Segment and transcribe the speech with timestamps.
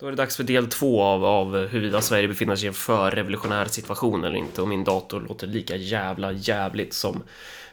[0.00, 2.74] Då är det dags för del två av, av huruvida Sverige befinner sig i en
[2.74, 7.22] förrevolutionär situation eller inte och min dator låter lika jävla jävligt som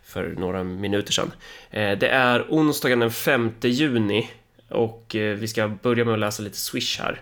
[0.04, 1.32] för några minuter sedan.
[1.70, 4.30] Eh, det är onsdagen den 5 juni
[4.70, 7.22] och eh, vi ska börja med att läsa lite Swish här.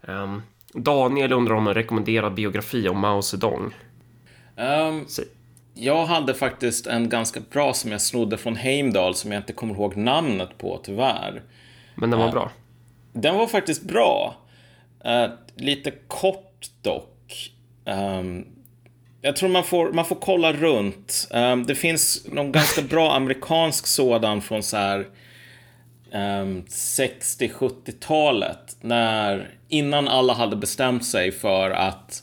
[0.00, 0.42] Um,
[0.72, 3.74] Daniel undrar om en rekommenderad biografi om Mao Zedong.
[4.56, 5.06] Um,
[5.74, 9.74] jag hade faktiskt en ganska bra som jag snodde från Heimdall som jag inte kommer
[9.74, 11.42] ihåg namnet på tyvärr.
[11.94, 12.50] Men den var uh, bra?
[13.22, 14.36] Den var faktiskt bra.
[15.06, 15.26] Uh,
[15.56, 17.52] lite kort dock.
[17.84, 18.46] Um,
[19.22, 21.28] jag tror man får, man får kolla runt.
[21.30, 25.06] Um, det finns någon ganska bra amerikansk sådan från så här
[26.12, 28.76] ehm, um, 60-70-talet.
[28.80, 32.22] När, innan alla hade bestämt sig för att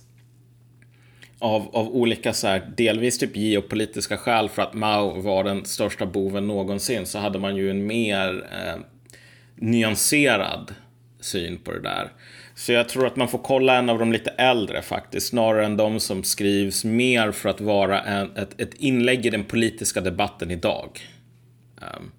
[1.40, 6.06] av, av olika så här, delvis typ geopolitiska skäl för att Mao var den största
[6.06, 8.76] boven någonsin så hade man ju en mer eh,
[9.56, 10.74] nyanserad
[11.26, 12.12] syn på det där.
[12.56, 15.78] Så jag tror att man får kolla en av de lite äldre faktiskt, snarare än
[15.78, 20.52] de som skrivs mer för att vara en, ett, ett inlägg i den politiska debatten
[20.52, 21.02] idag.
[21.78, 22.12] Um,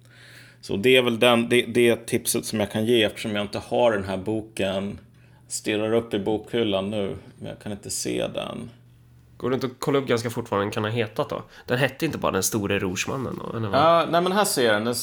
[0.61, 3.59] så det är väl den, det, det tipset som jag kan ge eftersom jag inte
[3.59, 4.99] har den här boken.
[5.47, 8.69] Stirrar upp i bokhyllan nu, men jag kan inte se den.
[9.37, 11.43] Går det inte att kolla upp ganska fort vad den kan ha hetat då?
[11.65, 13.39] Den hette inte bara Den store rorsmannen?
[13.53, 14.95] Ja, uh, nej men här ser den.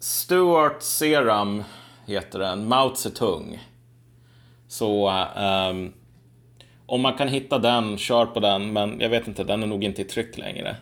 [0.00, 1.64] Stuart Seram
[2.06, 2.68] heter den.
[2.68, 3.58] Mao Zedong.
[4.68, 5.10] Så
[5.70, 5.92] um,
[6.86, 8.72] om man kan hitta den, kör på den.
[8.72, 10.76] Men jag vet inte, den är nog inte i tryck längre.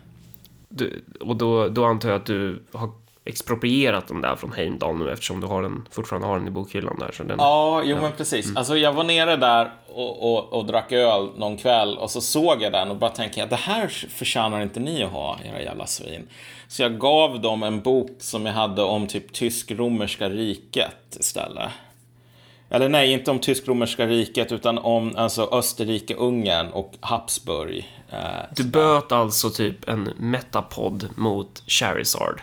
[0.69, 2.89] Du, och då, då antar jag att du har
[3.25, 6.99] exproprierat den där från Heimdall nu eftersom du har den, fortfarande har den i bokhyllan
[6.99, 7.11] där.
[7.11, 8.01] Så den, ja, jo ja.
[8.01, 8.45] men precis.
[8.45, 8.57] Mm.
[8.57, 12.61] Alltså jag var nere där och, och, och, drack öl någon kväll och så såg
[12.61, 15.85] jag den och bara tänkte jag det här förtjänar inte ni att ha, era jävla
[15.85, 16.27] svin.
[16.67, 21.69] Så jag gav dem en bok som jag hade om typ tysk-romerska riket istället.
[22.69, 28.01] Eller nej, inte om tysk-romerska riket utan om alltså Österrike-Ungern och Habsburg.
[28.09, 28.17] Eh,
[28.55, 32.41] du böt alltså typ en metapod mot Charizard?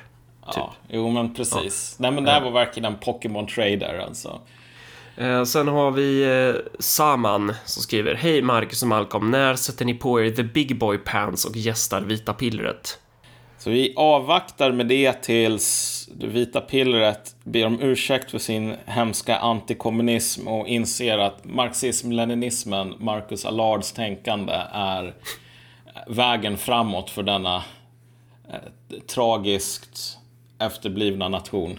[0.55, 0.63] Typ.
[0.63, 1.97] Ja, jo men precis.
[1.99, 2.03] Ja.
[2.03, 4.41] Nej men det här var verkligen en Pokémon Trader alltså.
[5.17, 9.95] Eh, sen har vi eh, Saman som skriver Hej Marcus och Malcolm, när sätter ni
[9.95, 12.99] på er the big boy pants och gästar Vita pillret?
[13.61, 19.37] Så vi avvaktar med det tills det vita pillret ber om ursäkt för sin hemska
[19.37, 25.15] antikommunism och inser att marxism-leninismen, Marcus Allards tänkande, är
[26.07, 27.57] vägen framåt för denna
[28.49, 30.19] eh, tragiskt
[30.61, 31.79] efterblivna nation.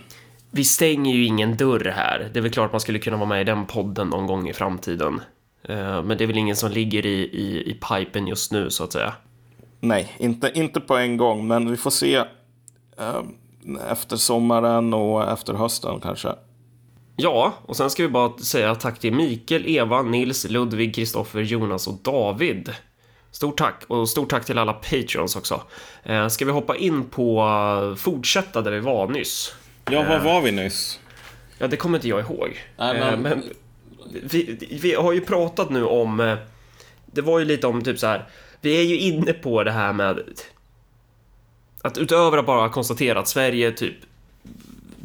[0.52, 2.30] Vi stänger ju ingen dörr här.
[2.34, 4.54] Det är väl klart man skulle kunna vara med i den podden någon gång i
[4.54, 5.22] framtiden.
[5.64, 8.84] Eh, men det är väl ingen som ligger i, i, i pipen just nu så
[8.84, 9.14] att säga.
[9.80, 12.16] Nej, inte, inte på en gång, men vi får se
[12.98, 13.22] eh,
[13.92, 16.30] efter sommaren och efter hösten kanske.
[17.16, 21.88] Ja, och sen ska vi bara säga tack till Mikael, Eva, Nils, Ludvig, Kristoffer, Jonas
[21.88, 22.70] och David.
[23.32, 25.62] Stort tack och stort tack till alla Patreons också.
[26.04, 29.56] Eh, ska vi hoppa in på uh, fortsätta där vi var nyss?
[29.86, 31.00] Ja, var var vi nyss?
[31.58, 32.60] Ja, det kommer inte jag ihåg.
[32.78, 33.14] Nej, men...
[33.14, 33.44] Eh, men
[34.24, 36.20] vi, vi, har ju pratat nu om...
[36.20, 36.38] Eh,
[37.06, 38.30] det var ju lite om typ så här.
[38.62, 40.20] Vi är ju inne på det här med
[41.82, 43.96] att utöver att bara konstatera att Sverige typ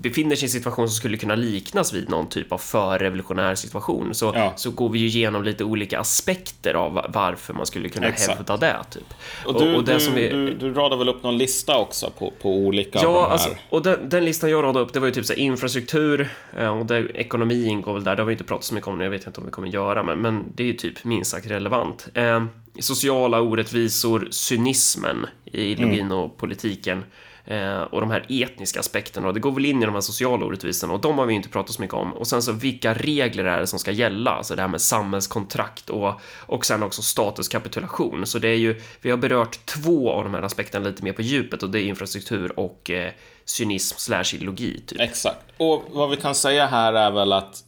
[0.09, 4.15] befinner sig i en situation som skulle kunna liknas vid någon typ av förrevolutionär situation
[4.15, 4.53] så, ja.
[4.57, 8.39] så går vi ju igenom lite olika aspekter av varför man skulle kunna Exakt.
[8.39, 8.77] hävda det.
[8.91, 9.15] Typ.
[9.47, 10.29] Och du, och, och det du, vi...
[10.29, 13.83] du, du radar väl upp någon lista också på, på olika Ja, de alltså, och
[13.83, 16.29] den, den, listan jag radade upp det var ju typ så här, infrastruktur
[16.59, 18.17] eh, och det, ekonomi ingår väl där.
[18.17, 19.69] Det har vi inte pratat så mycket om nu, jag vet inte om vi kommer
[19.69, 22.09] göra, men, men det är ju typ minst sagt relevant.
[22.15, 22.45] Eh,
[22.81, 26.19] sociala orättvisor, cynismen i ideologin mm.
[26.19, 27.05] och politiken
[27.47, 30.47] Eh, och de här etniska aspekterna och det går väl in i de här sociala
[30.47, 32.13] orättvisorna och de har vi inte pratat så mycket om.
[32.13, 34.31] Och sen så vilka regler är det som ska gälla?
[34.31, 38.27] Alltså det här med samhällskontrakt och, och sen också statuskapitulation.
[38.27, 41.23] Så det är ju, vi har berört två av de här aspekterna lite mer på
[41.23, 43.13] djupet och det är infrastruktur och eh,
[43.45, 44.81] cynism slash ideologi.
[44.87, 45.01] Typ.
[45.01, 45.45] Exakt.
[45.57, 47.65] Och vad vi kan säga här är väl att,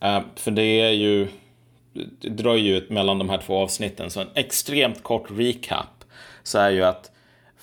[0.00, 1.28] eh, för det är ju,
[2.20, 6.04] det drar ju ut mellan de här två avsnitten, så en extremt kort recap
[6.42, 7.10] så är ju att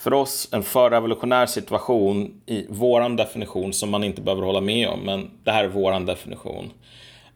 [0.04, 5.00] för oss en förrevolutionär situation i våran definition som man inte behöver hålla med om,
[5.00, 6.72] men det här är våran definition.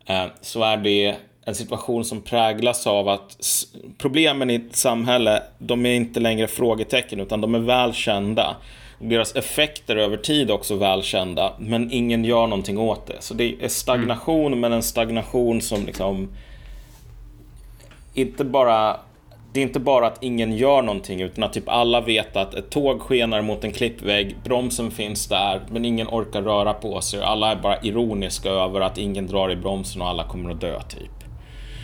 [0.05, 1.15] Eh, så är det
[1.45, 3.37] en situation som präglas av att
[3.97, 8.55] problemen i ett samhälle, de är inte längre frågetecken utan de är välkända.
[8.99, 13.17] Deras effekter över tid är också välkända, men ingen gör någonting åt det.
[13.19, 14.59] Så det är stagnation, mm.
[14.59, 16.29] men en stagnation som liksom
[18.13, 18.99] inte bara
[19.53, 22.69] det är inte bara att ingen gör någonting utan att typ alla vet att ett
[22.69, 27.21] tåg skenar mot en klippvägg, bromsen finns där, men ingen orkar röra på sig.
[27.21, 30.81] Alla är bara ironiska över att ingen drar i bromsen och alla kommer att dö
[30.81, 31.11] typ.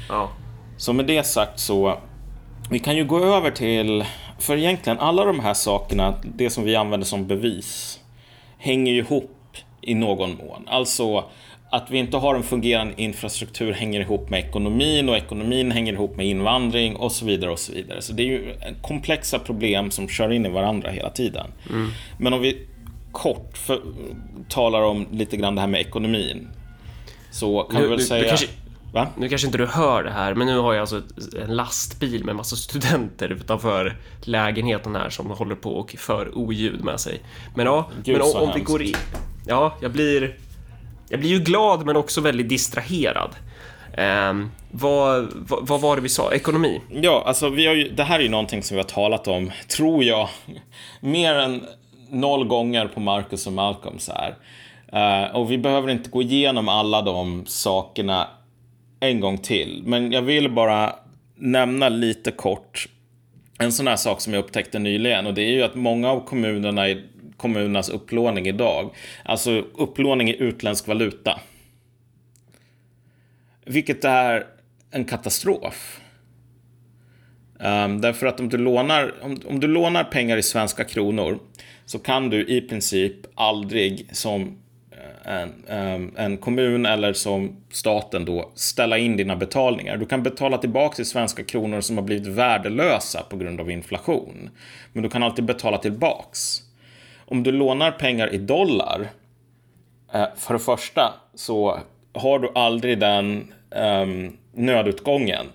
[0.10, 0.30] Ja.
[0.78, 1.98] Så med det sagt så,
[2.70, 4.06] vi kan ju gå över till,
[4.40, 8.00] för egentligen alla de här sakerna, det som vi använder som bevis,
[8.58, 10.68] hänger ju ihop i någon mån.
[10.68, 11.24] Alltså
[11.74, 16.16] att vi inte har en fungerande infrastruktur hänger ihop med ekonomin och ekonomin hänger ihop
[16.18, 18.02] med invandring och så vidare och så vidare.
[18.02, 21.48] Så det är ju komplexa problem som kör in i varandra hela tiden.
[21.70, 21.90] Mm.
[22.18, 22.68] Men om vi
[23.12, 23.82] kort för,
[24.50, 26.48] talar om lite grann det här med ekonomin.
[27.32, 28.28] Så kan Nu- vi väl du- du säga...
[28.28, 28.48] kanske-
[28.94, 29.08] Va?
[29.18, 32.24] Nu kanske inte du hör det här, men nu har jag alltså ett- en lastbil
[32.26, 37.22] med massa studenter utanför lägenheten här som håller på och för oljud med sig.
[37.56, 38.94] Men ja, Gud, men om, om vi går in...
[39.48, 40.36] Ja, jag blir...
[41.14, 43.30] Jag blir ju glad men också väldigt distraherad.
[43.98, 44.34] Eh,
[44.72, 46.34] vad, vad, vad var det vi sa?
[46.34, 46.82] Ekonomi?
[46.90, 49.52] Ja, alltså vi har ju, det här är ju någonting som vi har talat om,
[49.68, 50.30] tror jag,
[51.00, 51.66] mer än
[52.10, 54.36] noll gånger på Marcus och Malcolm så här.
[54.94, 58.28] Eh, och vi behöver inte gå igenom alla de sakerna
[59.00, 59.84] en gång till.
[59.86, 60.96] Men jag vill bara
[61.36, 62.88] nämna lite kort
[63.60, 66.26] en sån här sak som jag upptäckte nyligen och det är ju att många av
[66.26, 67.04] kommunerna i
[67.44, 68.90] kommunernas upplåning idag,
[69.26, 71.40] alltså upplåning i utländsk valuta.
[73.66, 74.46] Vilket är
[74.92, 76.00] en katastrof.
[77.60, 81.40] Um, därför att om du, lånar, om, om du lånar pengar i svenska kronor
[81.86, 84.58] så kan du i princip aldrig som
[84.92, 89.98] eh, en, um, en kommun eller som staten då ställa in dina betalningar.
[89.98, 94.50] Du kan betala tillbaka i svenska kronor som har blivit värdelösa på grund av inflation.
[94.94, 96.62] Men du kan alltid betala tillbaks.
[97.26, 99.10] Om du lånar pengar i dollar
[100.14, 101.80] Eh, För det första så
[102.14, 105.46] har du aldrig den ehm, nödutgången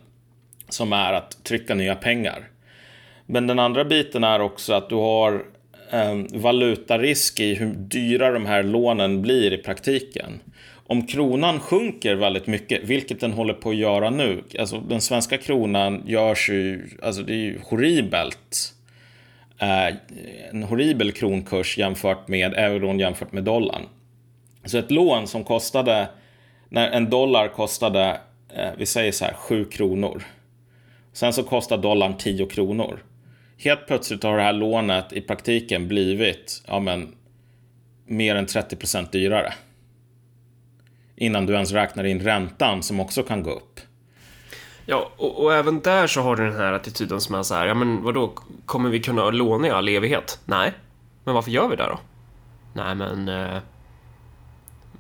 [0.69, 2.49] som är att trycka nya pengar.
[3.27, 5.45] Men den andra biten är också att du har
[5.93, 10.41] um, valutarisk i hur dyra de här lånen blir i praktiken.
[10.87, 15.39] Om kronan sjunker väldigt mycket, vilket den håller på att göra nu, alltså den svenska
[15.39, 18.78] kronan görs ju, alltså det är ju horribelt eh,
[19.59, 23.83] en horribel kronkurs jämfört med euron jämfört med dollarn.
[24.65, 26.09] Så ett lån som kostade,
[26.69, 28.21] när en dollar kostade,
[28.55, 30.23] eh, vi säger så här, 7 kronor.
[31.13, 33.05] Sen så kostar dollarn 10 kronor.
[33.59, 37.15] Helt plötsligt har det här lånet i praktiken blivit, ja men,
[38.07, 39.55] mer än 30% dyrare.
[41.17, 43.81] Innan du ens räknar in räntan som också kan gå upp.
[44.91, 47.67] Ja, och, och även där så har du den här attityden som är så här,
[47.67, 48.33] ja men vadå,
[48.67, 50.41] kommer vi kunna låna i all evighet?
[50.45, 50.73] Nej.
[51.25, 51.99] Men varför gör vi det då?
[52.73, 53.29] Nej, men...
[53.29, 53.59] Eh,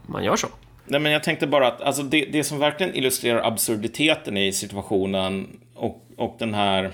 [0.06, 0.46] man gör så.
[0.84, 5.58] Nej, men jag tänkte bara att alltså det, det som verkligen illustrerar absurditeten i situationen
[5.74, 6.92] och, och den här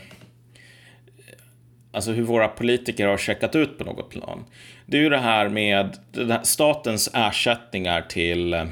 [1.92, 4.44] Alltså hur våra politiker har checkat ut på något plan.
[4.86, 8.64] Det är ju det här med här statens ersättningar till, eh,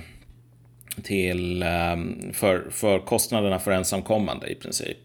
[1.03, 4.99] till ehm, för, för kostnaderna för ensamkommande i princip.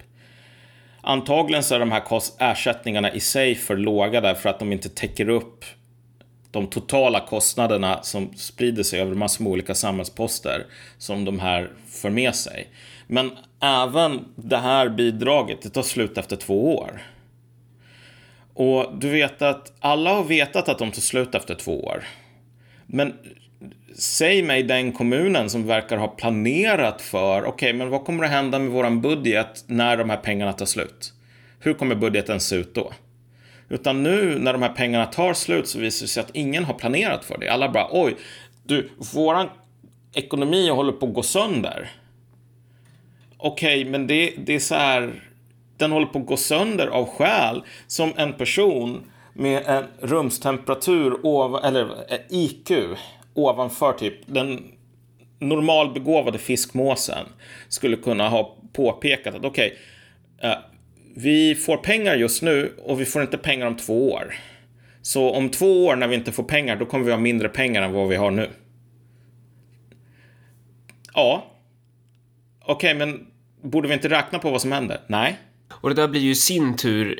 [1.01, 4.89] Antagligen så är de här kost- ersättningarna i sig för låga därför att de inte
[4.89, 5.65] täcker upp
[6.51, 10.65] de totala kostnaderna som sprider sig över massor med olika samhällsposter
[10.97, 12.67] som de här för med sig.
[13.07, 13.31] Men
[13.61, 17.01] även det här bidraget, det tar slut efter två år.
[18.53, 22.03] Och du vet att alla har vetat att de tar slut efter två år.
[22.85, 23.13] Men
[23.97, 28.29] säg mig den kommunen som verkar ha planerat för, okej, okay, men vad kommer att
[28.29, 31.13] hända med våran budget när de här pengarna tar slut?
[31.59, 32.93] Hur kommer budgeten se ut då?
[33.69, 36.73] Utan nu när de här pengarna tar slut så visar det sig att ingen har
[36.73, 37.49] planerat för det.
[37.49, 38.15] Alla bara, oj,
[38.63, 39.49] du, våran
[40.13, 41.91] ekonomi håller på att gå sönder.
[43.37, 45.23] Okej, okay, men det, det är så här,
[45.77, 51.17] den håller på att gå sönder av skäl som en person med en rumstemperatur,
[51.65, 52.71] eller eh, IQ,
[53.37, 54.71] ovanför typ den
[55.39, 57.25] normalbegåvade fiskmåsen
[57.67, 59.77] skulle kunna ha påpekat att okej,
[60.37, 60.57] okay, uh,
[61.15, 64.35] vi får pengar just nu och vi får inte pengar om två år.
[65.01, 67.81] Så om två år när vi inte får pengar, då kommer vi ha mindre pengar
[67.81, 68.49] än vad vi har nu.
[71.13, 71.45] Ja.
[72.61, 73.27] Okej, okay, men
[73.61, 74.99] borde vi inte räkna på vad som händer?
[75.07, 75.37] Nej.
[75.71, 77.19] Och det där blir ju i sin tur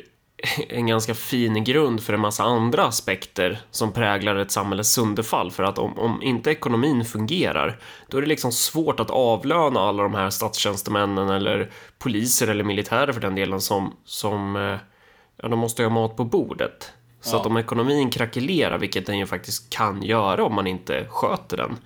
[0.68, 5.50] en ganska fin grund för en massa andra aspekter som präglar ett samhälles sönderfall.
[5.50, 7.78] För att om, om inte ekonomin fungerar,
[8.08, 13.12] då är det liksom svårt att avlöna alla de här statstjänstemännen eller poliser eller militärer
[13.12, 14.54] för den delen som, som
[15.42, 16.92] ja, de måste ha mat på bordet.
[17.20, 17.40] Så ja.
[17.40, 21.76] att om ekonomin krackelerar, vilket den ju faktiskt kan göra om man inte sköter den,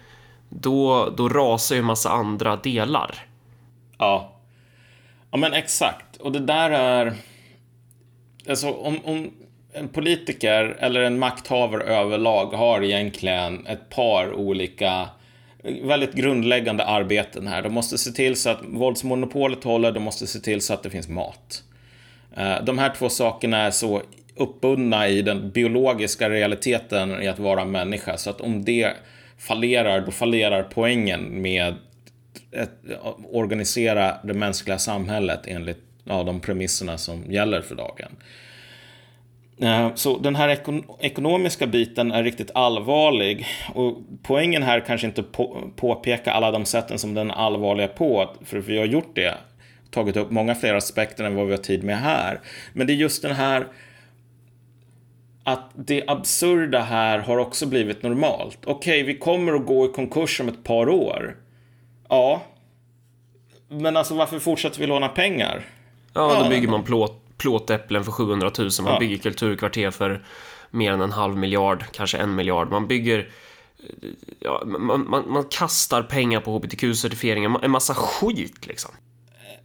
[0.48, 3.26] då, då rasar ju en massa andra delar.
[3.98, 4.32] Ja.
[5.30, 6.16] Ja, men exakt.
[6.16, 7.14] Och det där är...
[8.48, 9.30] Alltså, om, om
[9.72, 15.08] en politiker eller en makthavare överlag har egentligen ett par olika
[15.64, 17.62] eh, väldigt grundläggande arbeten här.
[17.62, 20.90] De måste se till så att våldsmonopolet håller, de måste se till så att det
[20.90, 21.62] finns mat.
[22.36, 24.02] Eh, de här två sakerna är så
[24.36, 28.92] uppbundna i den biologiska realiteten i att vara människa, så att om det
[29.38, 31.74] fallerar, då fallerar poängen med att
[32.52, 32.66] eh,
[33.30, 38.16] organisera det mänskliga samhället enligt ja, de premisserna som gäller för dagen.
[39.60, 45.22] Eh, så den här ekon ekonomiska biten är riktigt allvarlig och poängen här kanske inte
[45.22, 49.34] på påpeka alla de sätten som den är allvarlig på, för vi har gjort det,
[49.90, 52.40] tagit upp många fler aspekter än vad vi har tid med här.
[52.72, 53.66] Men det är just den här
[55.44, 58.58] att det absurda här har också blivit normalt.
[58.64, 61.36] Okej, okay, vi kommer att gå i konkurs om ett par år.
[62.08, 62.42] Ja.
[63.68, 65.64] Men alltså varför fortsätter vi låna pengar?
[66.14, 68.70] Ja, då bygger man plåt plåtäpplen för 700 000.
[68.82, 68.98] Man ja.
[68.98, 70.24] bygger kulturkvarter för
[70.70, 72.70] mer än en halv miljard, kanske en miljard.
[72.70, 73.28] Man bygger...
[74.38, 78.90] Ja, man, man, man kastar pengar på hbtq-certifieringen, en massa skit liksom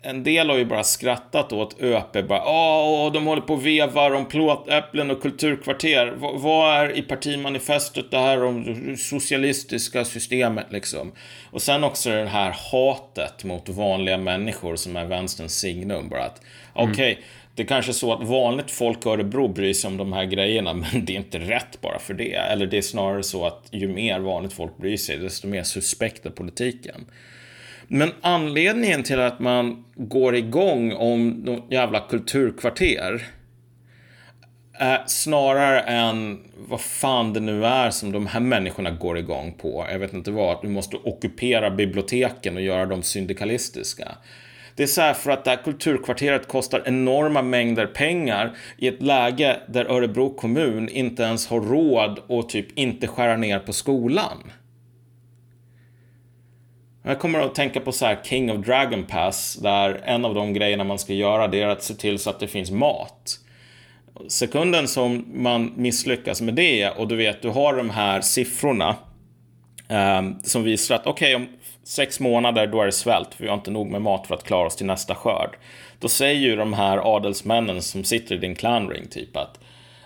[0.07, 2.27] en del har ju bara skrattat åt ÖP.
[2.27, 6.05] Bara, Åh, de håller på och vevar om plåtäpplen och kulturkvarter.
[6.05, 11.11] V vad är i partimanifestet det här om det socialistiska systemet liksom?
[11.51, 16.09] Och sen också det här hatet mot vanliga människor som är vänsterns signum.
[16.09, 16.41] Bara att,
[16.75, 16.91] mm.
[16.91, 17.23] okej, okay,
[17.55, 20.25] det är kanske är så att vanligt folk i Örebro bryr sig om de här
[20.25, 22.33] grejerna, men det är inte rätt bara för det.
[22.33, 26.25] Eller det är snarare så att ju mer vanligt folk bryr sig, desto mer suspekt
[26.25, 27.05] är politiken.
[27.87, 33.27] Men anledningen till att man går igång om något jävla kulturkvarter
[34.73, 39.85] är snarare än vad fan det nu är som de här människorna går igång på.
[39.91, 44.11] Jag vet inte vad, att du måste ockupera biblioteken och göra dem syndikalistiska.
[44.75, 49.01] Det är så här för att det här kulturkvarteret kostar enorma mängder pengar i ett
[49.01, 54.51] läge där Örebro kommun inte ens har råd att typ inte skära ner på skolan.
[57.07, 60.53] Jag kommer att tänka på så här King of Dragon Pass, där en av de
[60.53, 63.39] grejerna man ska göra det är att se till så att det finns mat.
[64.27, 68.95] Sekunden som man misslyckas med det och du vet, du har de här siffrorna
[69.87, 73.49] eh, som visar att okej, okay, om sex månader då är det svält, för vi
[73.49, 75.57] har inte nog med mat för att klara oss till nästa skörd.
[75.99, 79.59] Då säger ju de här adelsmännen som sitter i din clanring typ att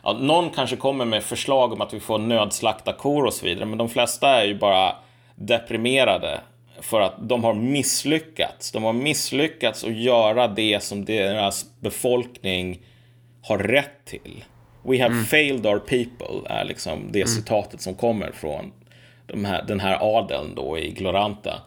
[0.03, 3.65] ja, någon kanske kommer med förslag om att vi får nödslakta kor och så vidare,
[3.65, 4.96] men de flesta är ju bara
[5.36, 6.41] deprimerade
[6.80, 8.72] för att de har misslyckats.
[8.72, 12.82] De har misslyckats att göra det som deras befolkning
[13.42, 14.44] har rätt till.
[14.84, 15.25] We have mm.
[15.25, 17.28] failed our people är liksom det mm.
[17.28, 18.72] citatet som kommer från
[19.28, 21.62] de här, den här adeln då i Gloranta.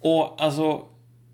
[0.00, 0.82] Och alltså,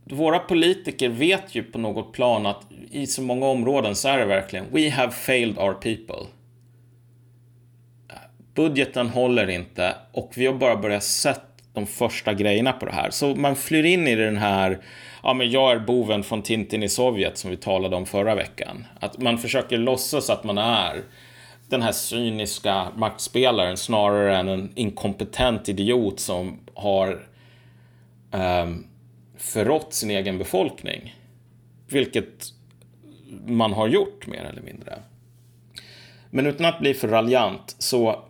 [0.04, 4.24] våra politiker vet ju på något plan att i så många områden så är det
[4.24, 6.26] verkligen We have failed our people.
[8.54, 13.10] Budgeten håller inte och vi har bara börjat sätta de första grejerna på det här.
[13.10, 14.78] Så man flyr in i den här,
[15.22, 18.84] ja men jag är boven från Tintin i Sovjet som vi talade om förra veckan.
[19.00, 21.02] Att man försöker låtsas att man är
[21.68, 27.26] den här cyniska maktspelaren snarare än en inkompetent idiot som har
[28.32, 28.86] um,
[29.36, 31.14] förrått sin egen befolkning.
[31.88, 32.52] Vilket
[33.46, 34.98] man har gjort mer eller mindre.
[36.30, 38.24] Men utan att bli för raljant så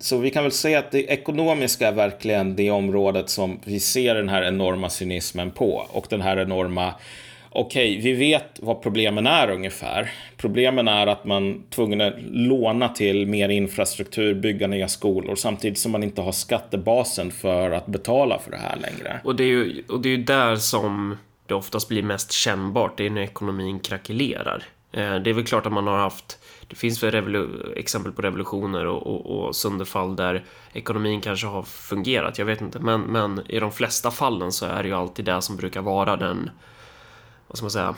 [0.00, 4.14] så vi kan väl säga att det ekonomiska är verkligen det området som vi ser
[4.14, 6.94] den här enorma cynismen på och den här enorma
[7.52, 10.10] Okej, okay, vi vet vad problemen är ungefär.
[10.36, 15.92] Problemen är att man tvungen att låna till mer infrastruktur, bygga nya skolor samtidigt som
[15.92, 19.20] man inte har skattebasen för att betala för det här längre.
[19.24, 21.16] Och det är ju, och det är ju där som
[21.46, 24.64] det oftast blir mest kännbart, det är när ekonomin krackelerar.
[24.92, 26.38] Eh, det är väl klart att man har haft
[26.70, 32.38] det finns väl exempel på revolutioner och, och, och sönderfall där ekonomin kanske har fungerat,
[32.38, 32.78] jag vet inte.
[32.78, 36.16] Men, men i de flesta fallen så är det ju alltid det som brukar vara
[36.16, 36.50] den,
[37.48, 37.94] vad ska man säga,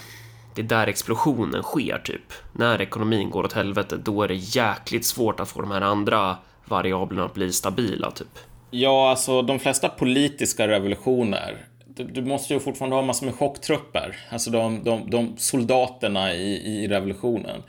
[0.55, 2.33] det är där explosionen sker typ.
[2.53, 6.37] När ekonomin går åt helvete, då är det jäkligt svårt att få de här andra
[6.65, 8.39] variablerna att bli stabila typ.
[8.71, 14.17] Ja, alltså de flesta politiska revolutioner du, du, måste ju fortfarande ha massor med chocktrupper,
[14.31, 17.63] alltså de, de, de soldaterna i, i revolutionen.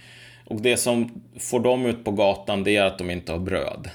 [0.45, 3.89] Och det som får dem ut på gatan det är att de inte har bröd.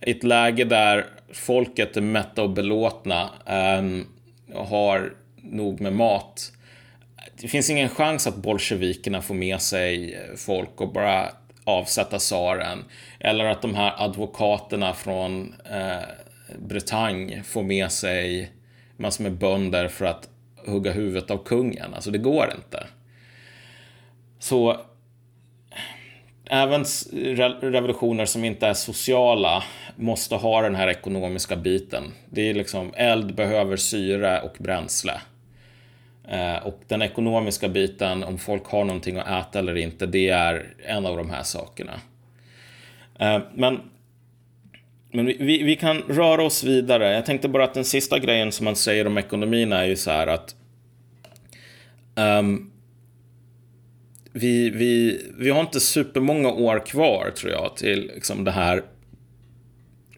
[0.00, 3.30] I ett läge där folket är mätta och belåtna
[3.78, 4.06] um,
[4.54, 6.52] och har nog med mat.
[7.40, 11.28] Det finns ingen chans att bolsjevikerna får med sig folk och bara
[11.64, 12.84] avsätta tsaren.
[13.20, 16.08] Eller att de här advokaterna från eh,
[16.58, 18.52] Bretagne får med sig
[18.96, 20.28] massor med bönder för att
[20.66, 21.94] hugga huvudet av kungen.
[21.94, 22.86] Alltså det går inte.
[24.38, 24.80] Så
[26.50, 26.84] även
[27.60, 29.62] revolutioner som inte är sociala
[29.96, 32.12] måste ha den här ekonomiska biten.
[32.30, 35.20] Det är liksom eld behöver syre och bränsle.
[36.28, 40.74] Eh, och den ekonomiska biten, om folk har någonting att äta eller inte, det är
[40.86, 41.92] en av de här sakerna.
[43.18, 43.80] Eh, men
[45.14, 47.12] men vi, vi kan röra oss vidare.
[47.12, 50.10] Jag tänkte bara att den sista grejen som man säger om ekonomin är ju så
[50.10, 50.54] här att
[52.14, 52.70] um,
[54.36, 58.82] vi, vi, vi har inte supermånga år kvar tror jag till liksom det här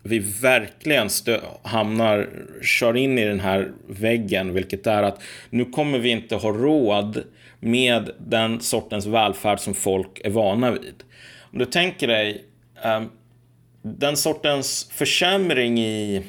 [0.02, 2.28] vi verkligen stö- hamnar,
[2.62, 7.23] kör in i den här väggen, vilket är att nu kommer vi inte ha råd
[7.61, 10.94] med den sortens välfärd som folk är vana vid.
[11.52, 12.44] Om du tänker dig
[12.85, 13.11] um,
[13.82, 16.23] den sortens försämring i,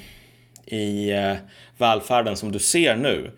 [0.66, 1.36] i uh,
[1.78, 3.32] välfärden som du ser nu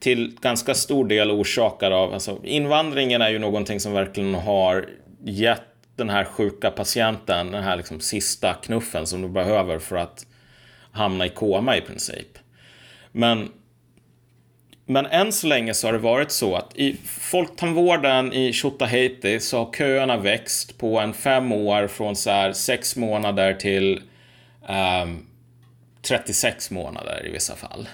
[0.00, 4.88] till ganska stor del orsakad av, alltså invandringen är ju någonting som verkligen har
[5.24, 5.62] gett
[5.96, 10.26] den här sjuka patienten den här liksom sista knuffen som du behöver för att
[10.92, 12.38] hamna i koma i princip.
[13.12, 13.48] Men,
[14.86, 19.58] men än så länge så har det varit så att i folktandvården i Tjotahejti så
[19.58, 24.02] har köerna växt på en fem år från så här sex månader till
[24.68, 25.26] ehm, um,
[26.02, 27.88] 36 månader i vissa fall.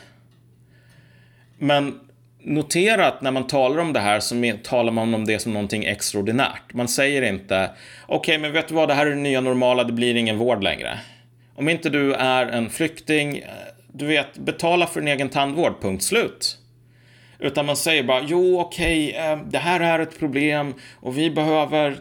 [1.59, 2.01] Men
[2.47, 5.85] notera att när man talar om det här så talar man om det som någonting
[5.85, 6.73] extraordinärt.
[6.75, 7.71] Man säger inte
[8.07, 10.39] okej, okay, men vet du vad, det här är det nya normala, det blir ingen
[10.39, 10.99] vård längre.
[11.55, 13.49] Om inte du är en flykting, eh,
[13.93, 16.59] du vet, betala för din egen tandvård, punkt slut.
[17.39, 21.97] Utan man säger bara, jo okej, okay, det här är ett problem och vi behöver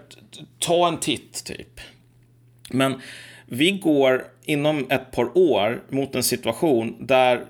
[0.60, 1.80] ta en titt, typ.
[2.70, 3.02] Men
[3.46, 7.46] vi går inom ett par år mot en situation där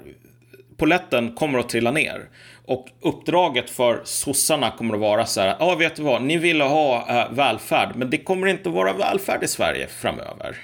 [0.77, 2.29] poletten kommer att trilla ner.
[2.65, 6.37] Och uppdraget för sossarna kommer att vara så här, ja ah, vet du vad, ni
[6.37, 10.57] ville ha äh, välfärd, men det kommer inte att vara välfärd i Sverige framöver.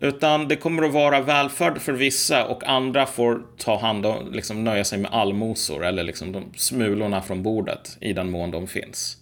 [0.00, 4.64] Utan det kommer att vara välfärd för vissa och andra får ta hand om, liksom
[4.64, 9.16] nöja sig med allmosor eller liksom de smulorna från bordet i den mån de finns.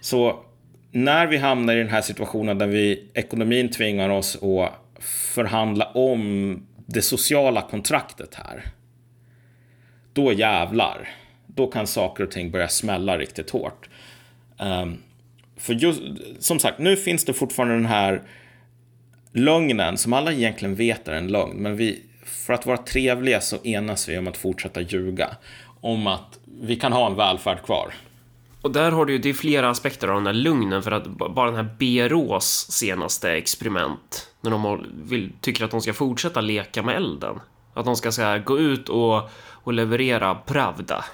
[0.00, 0.44] Så
[0.90, 5.02] när vi hamnar i den här situationen där vi, ekonomin tvingar oss att
[5.34, 8.64] förhandla om det sociala kontraktet här
[10.12, 11.08] då jävlar.
[11.46, 13.88] Då kan saker och ting börja smälla riktigt hårt.
[14.58, 14.98] Um,
[15.56, 16.02] för just,
[16.38, 18.22] som sagt, nu finns det fortfarande den här
[19.32, 21.56] lögnen som alla egentligen vet är en lögn.
[21.56, 25.36] Men vi, för att vara trevliga så enas vi om att fortsätta ljuga.
[25.80, 27.94] Om att vi kan ha en välfärd kvar.
[28.62, 31.06] Och där har du ju, det är flera aspekter av den här lugnen för att
[31.06, 36.82] bara den här Berås senaste experiment, när de vill, tycker att de ska fortsätta leka
[36.82, 37.40] med elden.
[37.74, 39.30] Att de ska så här, gå ut och
[39.62, 41.04] och leverera Pravda.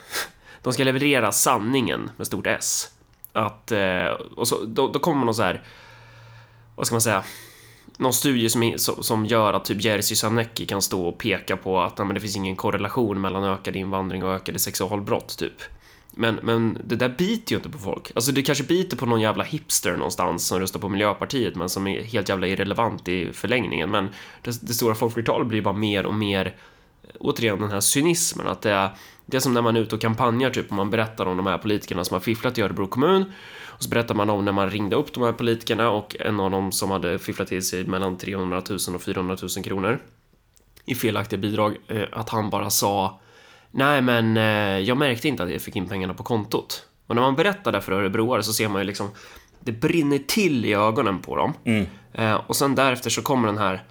[0.62, 2.90] De ska leverera sanningen med stort S.
[3.32, 4.06] Att, eh,
[4.36, 5.62] och så, då, då kommer någon så här,
[6.76, 7.24] vad ska man säga,
[7.96, 11.98] någon studie som, som gör att typ Jerzy Sarnecki kan stå och peka på att
[11.98, 15.62] men det finns ingen korrelation mellan ökad invandring och ökade sexualbrott, typ.
[16.10, 18.12] Men, men det där biter ju inte på folk.
[18.14, 21.86] Alltså det kanske biter på någon jävla hipster någonstans som röstar på Miljöpartiet men som
[21.86, 23.90] är helt jävla irrelevant i förlängningen.
[23.90, 24.08] Men
[24.42, 26.54] det, det stora folkflertalet blir bara mer och mer
[27.20, 28.90] återigen den här cynismen, att det är,
[29.26, 31.46] det är som när man är ute och kampanjar, typ, om man berättar om de
[31.46, 33.32] här politikerna som har fifflat i Örebro kommun,
[33.66, 36.50] och så berättar man om när man ringde upp de här politikerna och en av
[36.50, 39.98] dem som hade fifflat till sig mellan 300 000 och 400 000 kronor
[40.84, 43.20] i felaktiga bidrag, eh, att han bara sa
[43.70, 46.86] Nej, men eh, jag märkte inte att jag fick in pengarna på kontot.
[47.06, 49.10] Och när man berättar det för örebroare så ser man ju liksom
[49.60, 51.54] det brinner till i ögonen på dem.
[51.64, 51.86] Mm.
[52.12, 53.82] Eh, och sen därefter så kommer den här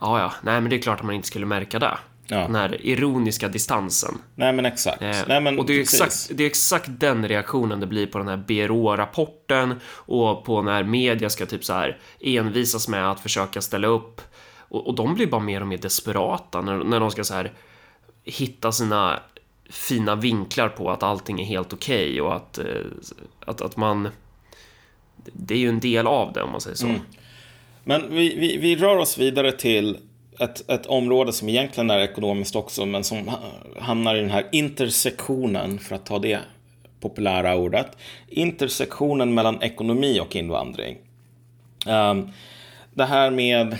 [0.00, 1.98] Ja, ja, nej, men det är klart att man inte skulle märka det.
[2.30, 2.36] Ja.
[2.36, 4.18] Den här ironiska distansen.
[4.34, 5.02] Nej men exakt.
[5.02, 8.18] Eh, Nej, men och det är, exakt, det är exakt den reaktionen det blir på
[8.18, 13.60] den här BRÅ-rapporten och på när media ska typ så här envisas med att försöka
[13.60, 14.20] ställa upp.
[14.58, 17.52] Och, och de blir bara mer och mer desperata när, när de ska så här
[18.24, 19.20] hitta sina
[19.70, 22.64] fina vinklar på att allting är helt okej okay och att, eh,
[23.46, 24.08] att, att man...
[25.32, 26.86] Det är ju en del av det om man säger så.
[26.86, 27.00] Mm.
[27.84, 29.98] Men vi, vi, vi rör oss vidare till
[30.38, 33.30] ett, ett område som egentligen är ekonomiskt också, men som
[33.78, 36.40] hamnar i den här intersektionen, för att ta det
[37.00, 37.96] populära ordet.
[38.28, 40.98] Intersektionen mellan ekonomi och invandring.
[41.86, 42.32] Um,
[42.94, 43.72] det här med...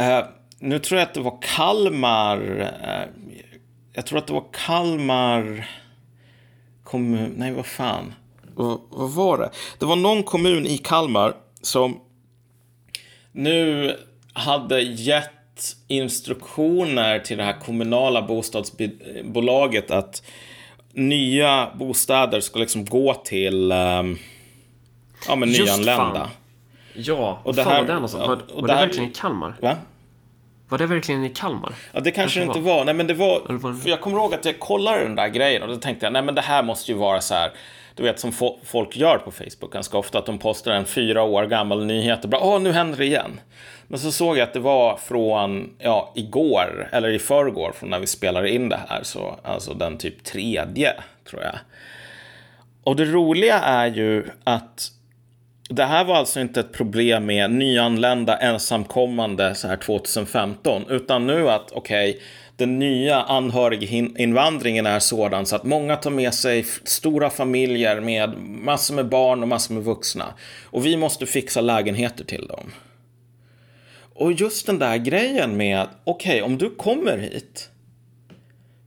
[0.00, 0.26] Uh,
[0.58, 2.38] nu tror jag att det var Kalmar.
[2.60, 3.24] Uh,
[3.92, 5.70] jag tror att det var Kalmar
[6.84, 7.34] kommun.
[7.36, 8.14] Nej, vad fan.
[8.54, 9.50] vad var det?
[9.78, 12.00] Det var någon kommun i Kalmar som
[13.32, 13.96] nu
[14.34, 15.30] hade gett
[15.88, 20.22] instruktioner till det här kommunala bostadsbolaget att
[20.92, 24.18] nya bostäder ska liksom gå till um,
[25.28, 26.14] ja, men nyanlända.
[26.14, 26.28] Fan.
[26.94, 28.26] Ja, Och det fan här- var det någonstans?
[28.28, 29.54] Var, och var det det här- verkligen i Kalmar?
[29.60, 29.76] Va?
[30.68, 31.72] Var det verkligen i Kalmar?
[31.92, 32.84] Ja, det kanske Kanske inte var.
[32.84, 33.42] Nej, men det var...
[33.48, 36.06] Var det- För jag kommer ihåg att jag kollade den där grejen och då tänkte
[36.06, 37.50] jag, nej men det här måste ju vara så här,
[37.94, 41.22] du vet som fo- folk gör på Facebook ganska ofta, att de postar en fyra
[41.22, 43.40] år gammal nyhet och bara, åh, nu händer det igen.
[43.88, 47.98] Men så såg jag att det var från, ja, igår, eller i förrgår, från när
[47.98, 50.92] vi spelade in det här, så alltså den typ tredje,
[51.30, 51.58] tror jag.
[52.84, 54.90] Och det roliga är ju att
[55.68, 61.50] det här var alltså inte ett problem med nyanlända ensamkommande så här 2015, utan nu
[61.50, 62.20] att okej,
[62.56, 68.94] den nya anhöriginvandringen är sådan så att många tar med sig stora familjer med massor
[68.94, 70.24] med barn och massor med vuxna.
[70.64, 72.72] Och vi måste fixa lägenheter till dem.
[74.14, 77.70] Och just den där grejen med att okej, om du kommer hit,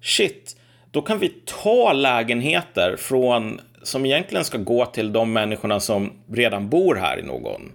[0.01, 0.55] shit,
[0.91, 6.69] då kan vi ta lägenheter från som egentligen ska gå till de människorna som redan
[6.69, 7.71] bor här i någon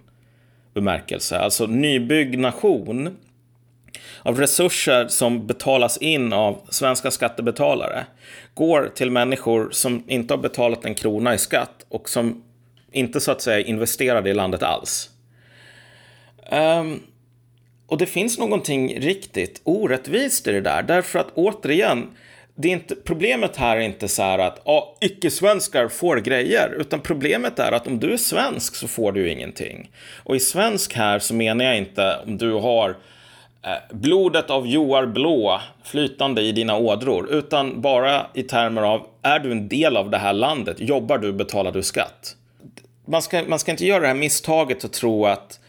[0.73, 1.39] bemärkelse.
[1.39, 3.17] Alltså nybyggnation
[4.21, 8.05] av resurser som betalas in av svenska skattebetalare
[8.53, 12.43] går till människor som inte har betalat en krona i skatt och som
[12.91, 15.09] inte så att säga investerade i landet alls.
[16.51, 17.01] Um,
[17.87, 22.07] och det finns någonting riktigt orättvist i det där, därför att återigen,
[22.55, 26.99] det är inte, problemet här är inte så här att ja, icke-svenskar får grejer, utan
[26.99, 29.89] problemet är att om du är svensk så får du ju ingenting.
[30.23, 32.89] Och i svensk här så menar jag inte om du har
[33.63, 39.39] eh, blodet av Joar Blå flytande i dina ådror, utan bara i termer av är
[39.39, 42.35] du en del av det här landet, jobbar du, betalar du skatt.
[43.05, 45.59] Man ska, man ska inte göra det här misstaget att tro att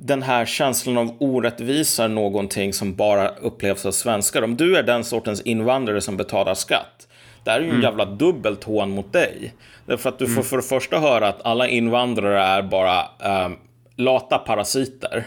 [0.00, 4.42] den här känslan av orättvisa är någonting som bara upplevs av svenskar.
[4.42, 7.08] Om du är den sortens invandrare som betalar skatt,
[7.44, 9.54] det här är ju en jävla dubbelt hån mot dig.
[9.86, 13.04] Därför att du får för det första höra att alla invandrare är bara
[13.46, 13.56] um,
[13.96, 15.26] lata parasiter.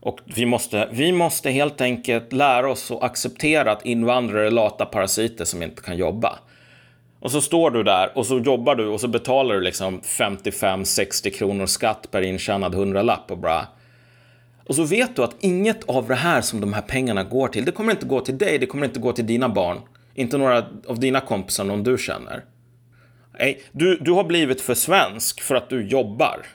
[0.00, 4.84] Och vi måste, vi måste helt enkelt lära oss att acceptera att invandrare är lata
[4.86, 6.38] parasiter som inte kan jobba.
[7.24, 11.30] Och så står du där och så jobbar du och så betalar du liksom 55-60
[11.30, 13.66] kronor skatt per intjänad hundralapp och bara...
[14.66, 17.64] Och så vet du att inget av det här som de här pengarna går till,
[17.64, 19.78] det kommer inte gå till dig, det kommer inte gå till dina barn.
[20.14, 22.44] Inte några av dina kompisar, någon du känner.
[23.38, 26.46] Nej, du, du har blivit för svensk för att du jobbar.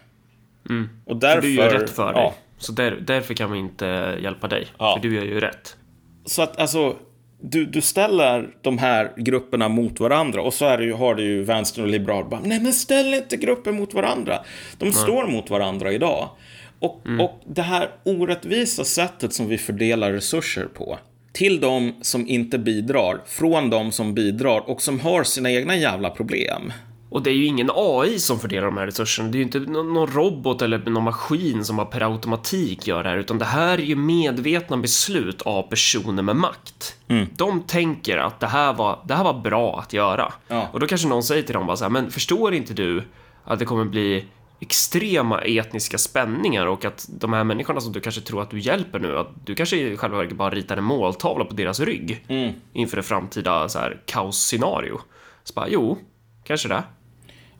[1.06, 1.42] Och därför...
[1.42, 2.24] För du gör rätt för dig.
[2.24, 4.68] Ja, Så där, därför kan vi inte hjälpa dig.
[4.78, 4.96] Ja.
[4.96, 5.78] För du gör ju rätt.
[6.26, 6.96] Så att alltså,
[7.42, 11.24] du, du ställer de här grupperna mot varandra och så är det ju, har du
[11.24, 14.40] ju vänstern och liberal bara, nej men ställ inte grupper mot varandra.
[14.78, 16.30] De står mot varandra idag.
[16.80, 21.00] Och, och det här orättvisa sättet som vi fördelar resurser på
[21.32, 26.10] till de som inte bidrar, från de som bidrar och som har sina egna jävla
[26.10, 26.74] problem.
[27.10, 29.30] Och det är ju ingen AI som fördelar de här resurserna.
[29.30, 33.04] Det är ju inte nå- någon robot eller någon maskin som bara per automatik gör
[33.04, 36.96] det här, utan det här är ju medvetna beslut av personer med makt.
[37.36, 40.34] De tänker att det här var, det här var bra att göra.
[40.48, 40.68] Ja.
[40.74, 43.04] Och då kanske någon säger till dem bara så här, men förstår inte du
[43.44, 44.26] att det kommer bli
[44.60, 49.00] extrema etniska spänningar och att de här människorna som du kanske tror att du hjälper
[49.00, 52.26] nu, att du kanske i själva verket bara ritar en måltavla på deras rygg
[52.74, 55.00] inför ett framtida så här kaosscenario.
[55.44, 55.98] Så bara, jo,
[56.44, 56.84] kanske det.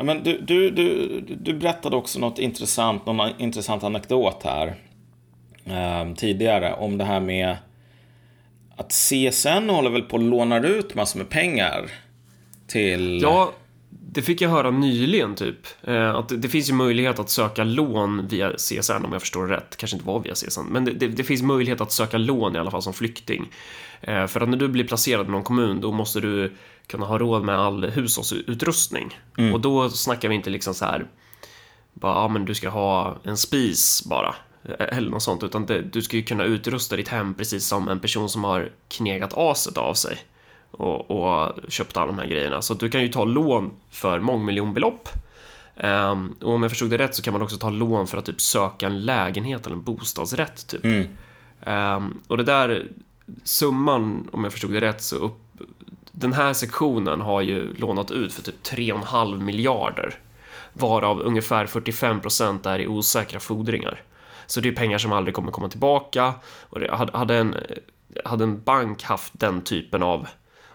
[0.02, 4.76] Ja, men du, du, du, du berättade också något intressant, någon intressant anekdot här
[5.66, 7.58] eh, tidigare om det här med
[8.76, 11.92] att CSN håller väl på att låna ut massor med pengar
[12.68, 13.20] till...
[13.22, 13.52] Ja,
[13.90, 15.58] det fick jag höra nyligen typ.
[15.84, 19.48] Eh, Att det- det finns ju möjlighet att söka lån via CSN om jag förstår
[19.48, 19.78] det rätt.
[19.78, 22.60] Kanske inte var via CSN, men det, det, det finns möjlighet att söka lån i
[22.60, 23.46] alla fall som flykting.
[24.02, 26.54] Eh, För att när du blir placerad i någon kommun, då måste du
[26.90, 29.20] kunna ha råd med all hushållsutrustning.
[29.54, 31.08] Och då snackar vi inte liksom så här,
[31.94, 34.36] bara, ja men du ska ha en spis bara.
[34.64, 37.90] eh, Eller något sånt, utan det, du ska ju kunna utrusta ditt hem precis som
[37.90, 40.18] en person som har knegat aset av sig
[40.72, 42.62] och, och köpt alla de här grejerna.
[42.62, 45.10] Så du kan ju ta lån för mångmiljonbelopp.
[45.78, 48.26] Ehm, och om jag förstod det rätt så kan man också ta lån för att
[48.26, 50.86] typ söka en lägenhet eller en bostadsrätt typ.
[51.62, 52.88] Ehm, och det där,
[53.44, 55.40] summan, om jag förstod det rätt, så upp,
[56.12, 60.16] den här sektionen har ju lånat ut för typ 3,5 miljarder.
[60.74, 64.02] Varav ungefär 45% är i osäkra fordringar.
[64.46, 66.34] Så det är pengar som aldrig kommer komma tillbaka.
[66.70, 67.56] Och det, hade, en,
[68.26, 70.28] hade en bank haft den typen av,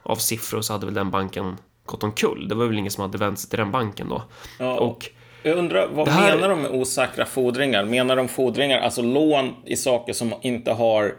[0.03, 2.49] av siffror så hade väl den banken gått omkull.
[2.49, 4.23] Det var väl ingen som hade vänt sig till den banken då.
[4.59, 5.11] Ja, Och
[5.43, 7.85] Jag undrar, vad här- menar de med osäkra fordringar?
[7.85, 11.15] Menar de fordringar, alltså lån i saker som inte har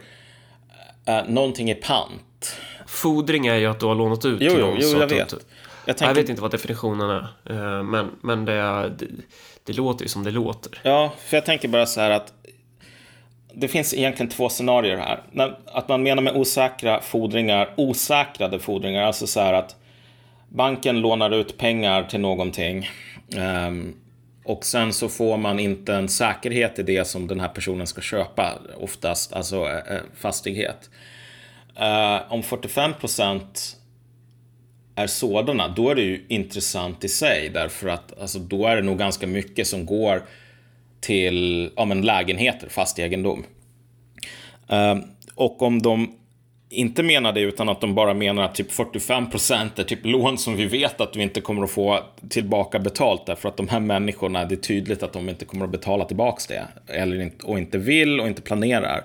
[1.09, 2.57] Uh, någonting i pant.
[2.95, 4.77] Fodring är ju att du har lånat ut Jo, till jo, någon.
[4.81, 5.33] jo så jag vet.
[5.33, 5.45] inte-
[5.85, 7.27] Jag tänker, Jag vet inte vad definitionen är,
[7.77, 9.05] eh, men, men det, det,
[9.63, 10.79] det låter ju som det låter.
[10.83, 12.33] Ja, för jag tänker bara så här att
[13.53, 15.23] det finns egentligen två scenarier här.
[15.65, 19.75] Att man menar med osäkra fordringar, osäkrade fordringar, alltså så här att
[20.49, 22.89] banken lånar ut pengar till någonting
[23.37, 23.93] ehm,
[24.45, 28.01] och sen så får man inte en säkerhet i det som den här personen ska
[28.01, 30.89] köpa, oftast alltså eh, eh, fastighet.
[31.79, 33.77] Eh, om 45 procent
[34.95, 38.81] är sådana, då är det ju intressant i sig därför att alltså, då är det
[38.81, 40.21] nog ganska mycket som går
[40.99, 43.43] till ja, men lägenheter, fast egendom.
[44.69, 44.97] Eh,
[45.35, 46.15] och om de
[46.69, 50.37] inte menar det utan att de bara menar att typ 45 procent är typ lån
[50.37, 53.79] som vi vet att vi inte kommer att få tillbaka betalt därför att de här
[53.79, 56.93] människorna, det är tydligt att de inte kommer att betala tillbaka det.
[56.93, 59.03] Eller inte, och inte vill och inte planerar.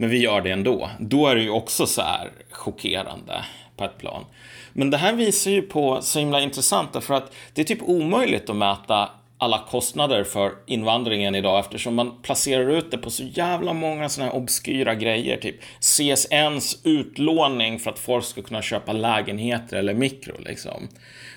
[0.00, 0.90] Men vi gör det ändå.
[0.98, 3.44] Då är det ju också så här chockerande
[3.76, 4.24] på ett plan.
[4.72, 8.50] Men det här visar ju på så himla intressant därför att det är typ omöjligt
[8.50, 13.72] att mäta alla kostnader för invandringen idag eftersom man placerar ut det på så jävla
[13.72, 15.36] många sådana här obskyra grejer.
[15.36, 20.88] Typ CSNs utlåning för att folk ska kunna köpa lägenheter eller mikro liksom.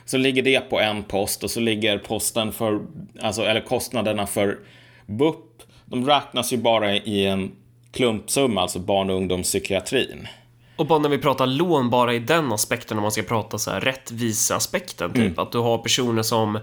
[0.05, 2.81] Så ligger det på en post och så ligger posten för,
[3.21, 4.59] alltså, eller kostnaderna för
[5.05, 7.51] BUP, de räknas ju bara i en
[7.93, 10.27] klumpsumma, alltså barn och ungdomspsykiatrin.
[10.75, 13.71] Och bara när vi pratar lån, bara i den aspekten, om man ska prata så
[13.71, 16.59] här rättvisa-aspekten, typ att du har personer som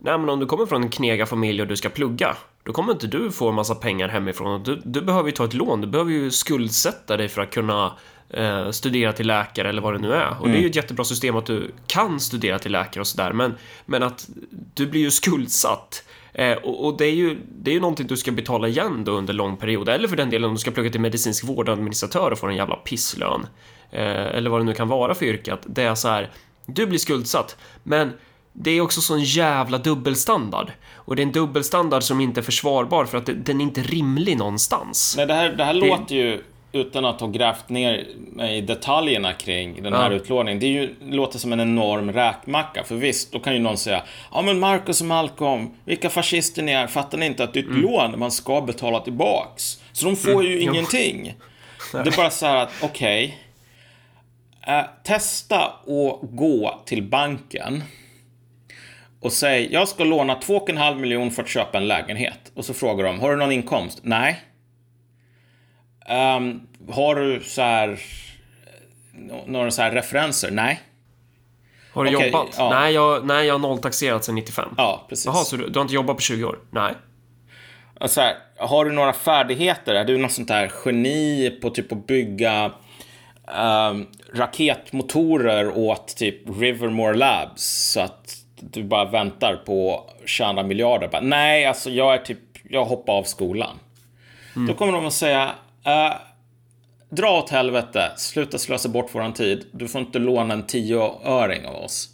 [0.00, 3.06] Nej, men om du kommer från en knegarfamilj och du ska plugga, då kommer inte
[3.06, 4.62] du få en massa pengar hemifrån.
[4.62, 7.92] Du, du behöver ju ta ett lån, du behöver ju skuldsätta dig för att kunna
[8.30, 10.36] eh, studera till läkare eller vad det nu är.
[10.40, 13.32] Och det är ju ett jättebra system att du kan studera till läkare och sådär,
[13.32, 13.54] men,
[13.86, 14.28] men att
[14.74, 16.04] du blir ju skuldsatt.
[16.38, 19.12] Eh, och, och det är ju, det är ju någonting du ska betala igen då
[19.12, 22.38] under lång period, eller för den delen om du ska plugga till medicinsk vårdadministratör och
[22.38, 23.46] få en jävla pisslön.
[23.90, 26.30] Eh, eller vad det nu kan vara för yrke, att det är så här,
[26.66, 28.12] du blir skuldsatt, men
[28.52, 30.72] det är också sån jävla dubbelstandard.
[30.94, 33.82] Och det är en dubbelstandard som inte är försvarbar för att det, den är inte
[33.82, 35.14] rimlig någonstans.
[35.16, 38.06] Nej, det här, det här låter ju, utan att ha grävt ner
[38.50, 40.16] i detaljerna kring den här Ja.
[40.16, 42.84] utlåningen, det är ju, låter som en enorm räkmacka.
[42.84, 44.02] För visst, då kan ju någon säga
[44.32, 47.64] Ja men Marcus och Malcolm, vilka fascister ni är, fattar ni inte att det är
[47.64, 49.82] ett lån man ska betala tillbaks?
[49.92, 50.72] Så de får ju jo.
[50.72, 51.34] ingenting.
[51.92, 53.38] Det är bara så här att, okej.
[54.66, 57.82] Eh, testa att gå till banken
[59.20, 62.52] och säg jag ska låna 2,5 miljoner för att köpa en lägenhet.
[62.54, 64.00] Och så frågar de, har du någon inkomst?
[64.02, 64.40] Nej.
[66.08, 67.98] Ehm, har du så här
[69.12, 70.50] nå- några så här referenser?
[70.50, 70.80] Nej.
[71.92, 72.54] Har du okej, jobbat?
[72.58, 72.70] ja.
[72.70, 74.68] Nej, jag, nej, jag har nolltaxerat sedan 95.
[74.76, 75.26] Ja, precis.
[75.26, 76.58] Jaha, så du, du har inte jobbat på 20 år?
[76.70, 76.94] Nej.
[78.06, 79.94] Så här, har du några färdigheter?
[79.94, 82.72] Är du något sånt där geni på typ att bygga
[83.54, 91.08] ehm, raketmotorer åt typ Rivermore Labs så att du bara väntar på 22 miljarder?
[91.08, 92.38] Bara, Nej, alltså jag är typ,
[92.70, 93.78] jag hoppar av skolan.
[94.68, 95.50] Då kommer de att säga
[95.84, 96.14] Eh,
[97.10, 99.66] dra åt helvete, sluta slösa bort våran tid.
[99.72, 102.08] Du får inte låna en tioöring av oss.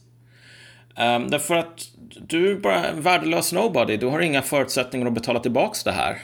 [0.98, 1.88] Um, därför att
[2.20, 3.96] du är bara en värdelös nobody.
[3.96, 6.22] Du har inga förutsättningar att betala tillbaks det här.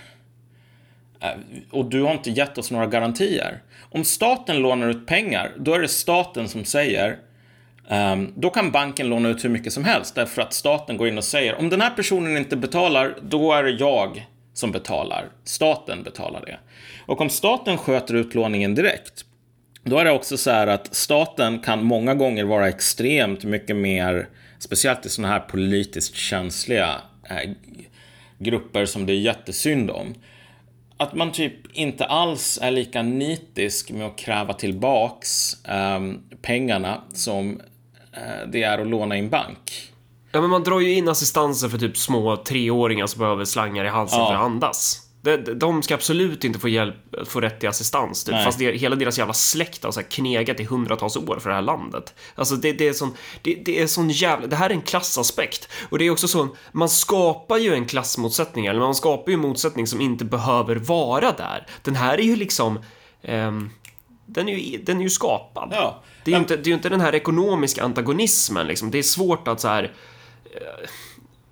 [1.23, 3.63] Uh, och du har inte gett oss några garantier.
[3.91, 7.19] Om staten lånar ut pengar, då är det staten som säger
[7.89, 11.19] um, då kan banken låna ut hur mycket som helst därför att staten går in
[11.19, 15.29] och säger om den här personen inte betalar, då är det jag som betalar.
[15.45, 16.59] Staten betalar det.
[17.07, 19.25] Och om staten sköter utlåningen direkt,
[19.85, 24.29] då är det också så här att staten kan många gånger vara extremt mycket mer,
[24.59, 27.51] speciellt i sådana här politiskt känsliga eh,
[28.39, 30.15] grupper som det är jättesynd om.
[30.97, 36.01] Att man typ inte alls är lika nitisk med att kräva tillbaks eh,
[36.43, 37.61] pengarna som
[38.13, 39.93] eh, det är att låna i en bank.
[40.33, 43.89] Ja, men man drar ju in assistanser för typ små treåringar som behöver slangar i
[43.89, 44.27] halsen Ja.
[44.27, 45.07] för att andas.
[45.23, 48.35] De, de ska absolut inte få hjälp, få rätt till assistans, typ.
[48.35, 48.45] Nej.
[48.45, 51.55] fast det, hela deras jävla släkt har så här knegat i hundratals år för det
[51.55, 52.15] här landet.
[52.35, 55.69] Alltså det, det är sån, det, det är sån jävla, det här är en klassaspekt.
[55.91, 59.41] Och det är också så, man skapar ju en klassmotsättning, eller man skapar ju en
[59.41, 61.67] motsättning som inte behöver vara där.
[61.83, 62.79] Den här är ju liksom,
[63.23, 63.71] ehm,
[64.27, 65.69] den är ju, den är ju skapad.
[65.73, 66.03] Ja.
[66.25, 68.91] Det är ju inte, det är ju inte den här ekonomiska antagonismen liksom.
[68.91, 69.93] Det är svårt att så här
[70.55, 70.89] Eh,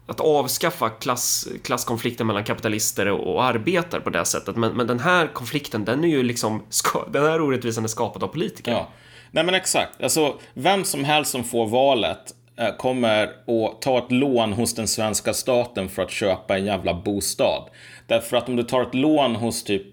[0.06, 4.56] att avskaffa klass, klasskonflikten mellan kapitalister och, arbetare på det sättet.
[4.56, 6.62] Men, men den här konflikten, den är ju liksom,
[7.08, 8.72] den här orättvisan är skapad av politiker.
[8.72, 8.88] Ja,
[9.30, 10.02] nej men exakt.
[10.02, 14.88] Alltså, vem som helst som får valet eh, kommer att ta ett lån hos den
[14.88, 17.68] svenska staten för att köpa en jävla bostad.
[18.06, 19.86] Därför att om du tar ett lån hos typ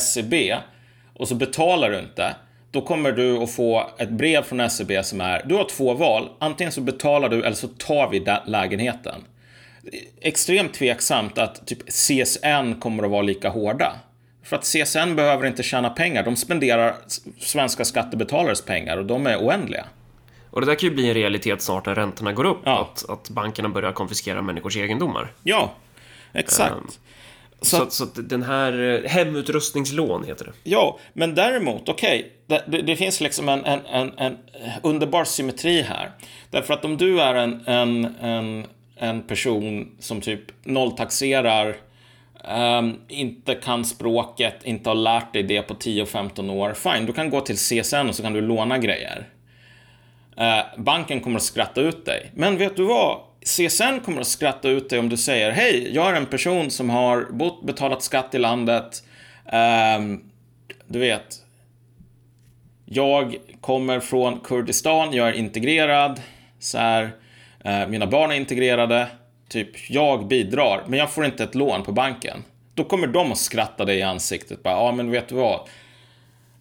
[0.00, 0.34] SEB
[1.14, 2.34] och så betalar du inte,
[2.72, 6.28] då kommer du att få ett brev från SEB som är, du har två val,
[6.38, 9.24] antingen så betalar du eller så tar vi lägenheten.
[10.20, 13.92] Extremt tveksamt att typ CSN kommer att vara lika hårda.
[14.44, 16.94] För att CSN behöver inte tjäna pengar, de spenderar
[17.38, 19.84] svenska skattebetalares pengar och de är oändliga.
[20.50, 22.80] Och det där kan ju bli en realitet snart när räntorna går upp, ja.
[22.80, 25.32] att, att bankerna börjar konfiskera människors egendomar.
[25.42, 25.72] Ja,
[26.32, 26.72] exakt.
[26.72, 26.90] Um,
[27.62, 30.52] så, så, att, så att den här eh, hemutrustningslån heter det.
[30.62, 34.36] Ja, men däremot, okej, okay, det, det, finns liksom en, en, en, en,
[34.82, 36.10] underbar symmetri här.
[36.50, 41.76] Därför att om du är en, en, en, en person som typ nolltaxerar
[42.48, 46.72] Um, inte kan språket, inte har lärt dig det på 10-15 år.
[46.72, 49.28] Fine, du kan gå till CSN och så kan du låna grejer.
[50.40, 52.30] Uh, banken kommer att skratta ut dig.
[52.34, 53.20] Men vet du vad?
[53.44, 56.90] CSN kommer att skratta ut dig om du säger Hej, jag är en person som
[56.90, 59.02] har bott, betalat skatt i landet.
[59.98, 60.30] Um,
[60.86, 61.38] du vet.
[62.84, 66.20] Jag kommer från Kurdistan, jag är integrerad.
[66.58, 67.02] Så här,
[67.66, 69.06] uh, mina barn är integrerade.
[69.48, 72.44] Typ, jag bidrar, men jag får inte ett lån på banken.
[72.74, 74.62] Då kommer de att skratta dig i ansiktet.
[74.62, 75.60] Bara, ja, men vet du vad?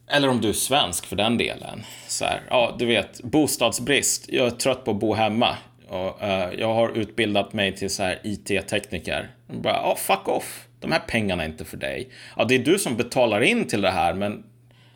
[0.07, 1.83] Eller om du är svensk för den delen.
[2.07, 4.25] Så här, ja, du vet, bostadsbrist.
[4.29, 5.57] Jag är trött på att bo hemma.
[5.91, 9.29] Och, uh, jag har utbildat mig till så här IT-tekniker.
[9.47, 10.67] Bara, ja, fuck off.
[10.79, 12.09] De här pengarna är inte för dig.
[12.37, 14.43] Ja, det är du som betalar in till det här, men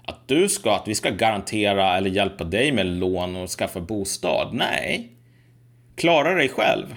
[0.05, 4.53] att du ska, att vi ska garantera eller hjälpa dig med lån och skaffa bostad.
[4.53, 5.11] Nej.
[5.95, 6.95] Klara dig själv.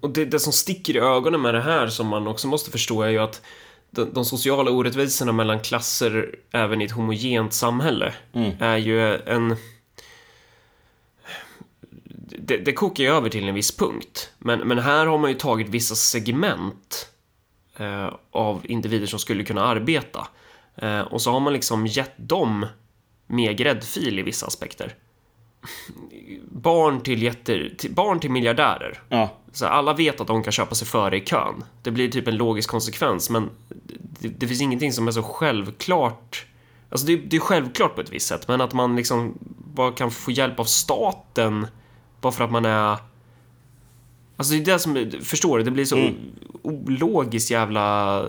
[0.00, 3.02] Och det, det som sticker i ögonen med det här som man också måste förstå
[3.02, 3.42] är ju att
[3.90, 8.52] de, de sociala orättvisorna mellan klasser även i ett homogent samhälle mm.
[8.60, 9.56] är ju en...
[12.38, 14.32] Det, det kokar ju över till en viss punkt.
[14.38, 17.08] Men, men här har man ju tagit vissa segment
[17.76, 20.28] eh, av individer som skulle kunna arbeta.
[20.76, 22.66] Eh, och så har man liksom gett dem
[23.26, 24.94] mer gräddfil i vissa aspekter
[26.50, 29.02] barn till, jätter, till, barn till miljardärer.
[29.08, 29.30] Ja.
[29.52, 31.64] Så alla vet att de kan köpa sig före i kön.
[31.82, 33.50] Det blir typ en logisk konsekvens, men
[34.18, 36.46] det, det finns ingenting som är så självklart.
[36.90, 39.38] Alltså det, det, är självklart på ett visst sätt, men att man liksom
[39.74, 41.66] bara kan få hjälp av staten
[42.22, 42.96] bara för att man är...
[44.36, 45.64] Alltså det är det som, förstår du?
[45.64, 46.14] Det blir så mm.
[46.62, 48.24] ologiskt jävla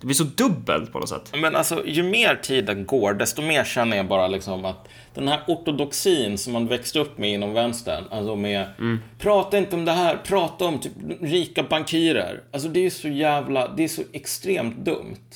[0.00, 1.32] det blir så dubbelt på något sätt.
[1.32, 5.40] Men alltså, ju mer tiden går, desto mer känner jag bara liksom att den här
[5.46, 9.00] ortodoxin som man växte upp med inom vänstern, alltså med mm.
[9.18, 12.42] prata inte om det här, prata om typ rika bankirer.
[12.52, 15.28] Alltså det är så jävla, det är så extremt dumt.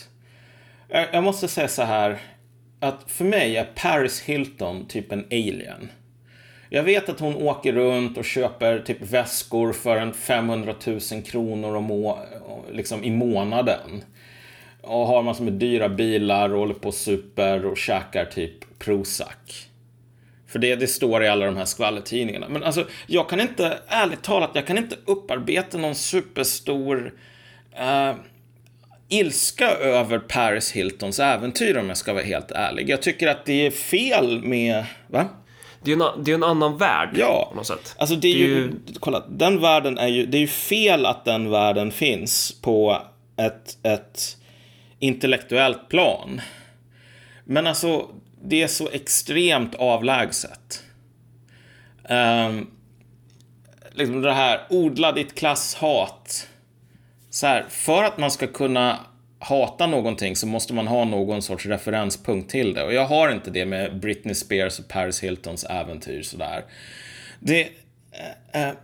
[0.89, 2.19] Jag, jag måste säga så här,
[2.81, 5.89] att för mig är Paris Hilton typ en alien.
[6.75, 11.77] Jag vet att hon åker runt och köper typ väskor för en 500 000 kronor
[11.77, 12.19] om må
[12.73, 14.05] liksom i månaden
[14.83, 19.69] och har massor med dyra bilar och håller på och super och käkar typ Prozac.
[20.47, 22.49] För det, det står i alla de här skvallertidningarna.
[22.49, 27.15] Men alltså, jag kan inte, ärligt talat, jag kan inte upparbeta någon superstor
[27.77, 28.15] eh,
[29.09, 32.91] ilska över Paris Hiltons äventyr om jag ska vara helt ärlig.
[32.91, 35.29] Jag tycker att det är fel med, va?
[35.85, 37.49] Det är, en, det är en annan värld ja.
[37.51, 37.95] på något sätt.
[37.99, 40.47] Alltså det är, det är ju, ju, kolla, den världen är ju, det är ju
[40.47, 43.03] fel att den världen finns på
[43.37, 44.37] ett, ett
[44.99, 46.41] intellektuellt plan.
[47.45, 48.09] Men alltså,
[48.43, 50.83] det är så extremt avlägset.
[52.09, 52.71] Um,
[53.93, 56.49] liksom det här, odla ditt klasshat.
[57.31, 58.99] Så här, för att man ska kunna
[59.45, 62.83] hata någonting så måste man ha någon sorts referenspunkt till det.
[62.83, 66.65] Och jag har inte det med Britney Spears och Paris Hiltons äventyr sådär.
[67.41, 67.69] Det...
[68.53, 68.75] Eh, eh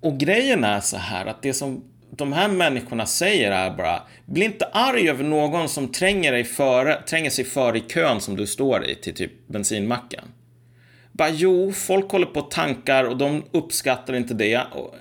[0.00, 4.44] och grejen är så här att det som de här människorna säger är bara, bli
[4.44, 8.46] inte arg över någon som tränger, dig före, tränger sig före i kön som du
[8.46, 10.24] står i till typ bensinmacken.
[11.12, 14.60] Bara, jo, folk håller på och tankar och de uppskattar inte det.
[14.72, 14.94] Och,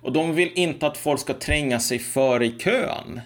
[0.00, 3.20] och de vill inte att folk ska tränga sig före i kön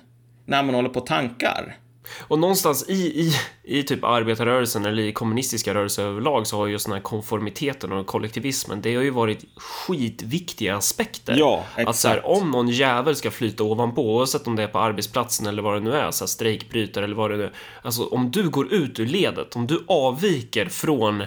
[0.53, 1.77] när man håller på och tankar.
[2.19, 6.87] Och någonstans i, i, i typ arbetarrörelsen eller i kommunistiska rörelser överlag så har just
[6.87, 11.37] den här konformiteten och kollektivismen, det har ju varit skitviktiga aspekter.
[11.39, 11.89] Ja, exakt.
[11.89, 15.47] Att så här, om någon jävel ska flyta ovanpå, oavsett om det är på arbetsplatsen
[15.47, 17.53] eller vad det nu är, så här, strejkbrytare eller vad det nu är.
[17.83, 21.25] Alltså om du går ut ur ledet, om du avviker från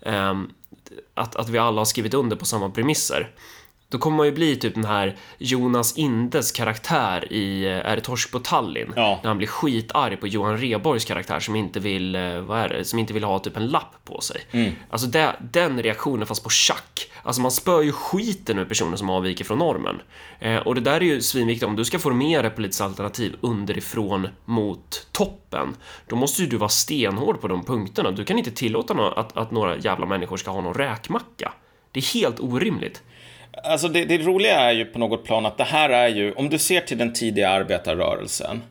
[0.00, 0.50] um,
[1.14, 3.30] att, att vi alla har skrivit under på samma premisser
[3.92, 8.02] då kommer man ju bli typ den här Jonas Indes karaktär i eh, Är det
[8.02, 8.92] torsk på Tallinn?
[8.96, 9.20] Ja.
[9.22, 12.84] När han blir skitarg på Johan Reborgs karaktär som inte vill, eh, vad är det,
[12.84, 14.40] som inte vill ha typ en lapp på sig.
[14.50, 14.72] Mm.
[14.90, 17.10] Alltså det, den reaktionen fast på schack.
[17.22, 20.00] Alltså man spör ju skiten ur personer som avviker från normen.
[20.40, 21.68] Eh, och det där är ju svinviktigt.
[21.68, 25.76] Om du ska formera ett politiskt alternativ underifrån mot toppen,
[26.06, 28.10] då måste ju du vara stenhård på de punkterna.
[28.10, 31.52] Du kan inte tillåta att, att några jävla människor ska ha någon räkmacka.
[31.92, 33.02] Det är helt orimligt.
[33.64, 36.48] Alltså det, det roliga är ju på något plan att det här är ju, om
[36.48, 38.62] du ser till den tidiga arbetarrörelsen,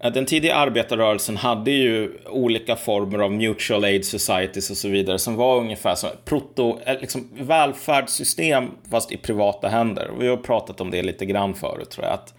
[0.00, 5.18] eh, den tidiga arbetarrörelsen hade ju olika former av mutual aid societies och så vidare
[5.18, 10.10] som var ungefär som proto, eh, liksom välfärdssystem fast i privata händer.
[10.18, 12.14] Vi har pratat om det lite grann förut tror jag.
[12.14, 12.34] Att,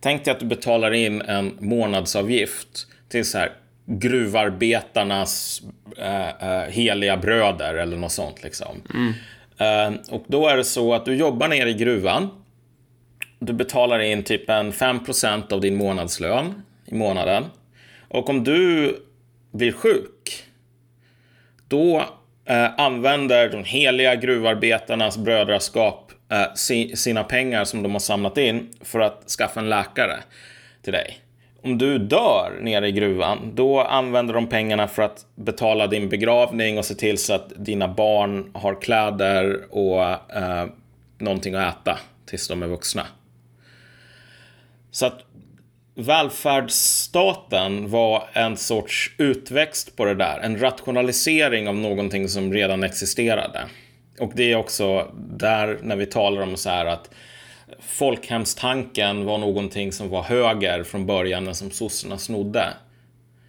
[0.00, 3.52] tänk dig att du betalar in en månadsavgift till så här
[3.86, 5.62] gruvarbetarnas
[5.98, 8.82] äh, äh, heliga bröder eller något sånt liksom.
[8.94, 9.12] Mm.
[9.58, 12.28] Eh, och då är det så att du jobbar nere i gruvan.
[13.38, 17.44] Du betalar in typ en 5% av din månadslön i månaden.
[18.08, 18.96] Och om du
[19.50, 20.44] blir sjuk,
[21.68, 22.04] då
[22.44, 26.54] eh, använder de heliga gruvarbetarnas brödraskap eh,
[26.94, 30.16] sina pengar som de har samlat in för att skaffa en läkare
[30.82, 31.18] till dig.
[31.62, 36.78] Om du dör nere i gruvan, då använder de pengarna för att betala din begravning
[36.78, 40.02] och se till så att dina barn har kläder och
[40.36, 40.66] eh,
[41.18, 43.06] någonting att äta tills de är vuxna.
[44.90, 45.24] Så att
[45.94, 50.40] välfärdsstaten var en sorts utväxt på det där.
[50.42, 53.64] En rationalisering av någonting som redan existerade.
[54.20, 57.10] Och det är också där när vi talar om så här att
[57.80, 62.74] folkhemstanken var någonting som var höger från början, men som sossarna snodde.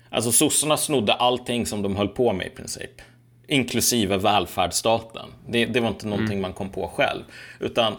[0.09, 3.01] Alltså sossarna snodde allting som de höll på med i princip.
[3.47, 5.29] Inklusive välfärdsstaten.
[5.47, 6.41] Det, det var inte någonting mm.
[6.41, 7.23] man kom på själv.
[7.59, 7.95] Utan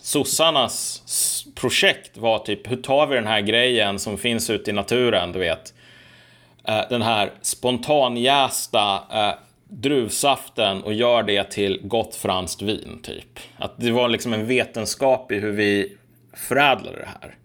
[0.00, 1.02] sossarnas
[1.54, 5.38] projekt var typ, hur tar vi den här grejen som finns ute i naturen, du
[5.38, 5.74] vet.
[6.68, 9.34] Eh, den här spontanjästa eh,
[9.68, 13.38] druvsaften och gör det till gott franskt vin, typ.
[13.56, 15.96] Att det var liksom en vetenskap i hur vi
[16.34, 17.36] förädlade det här.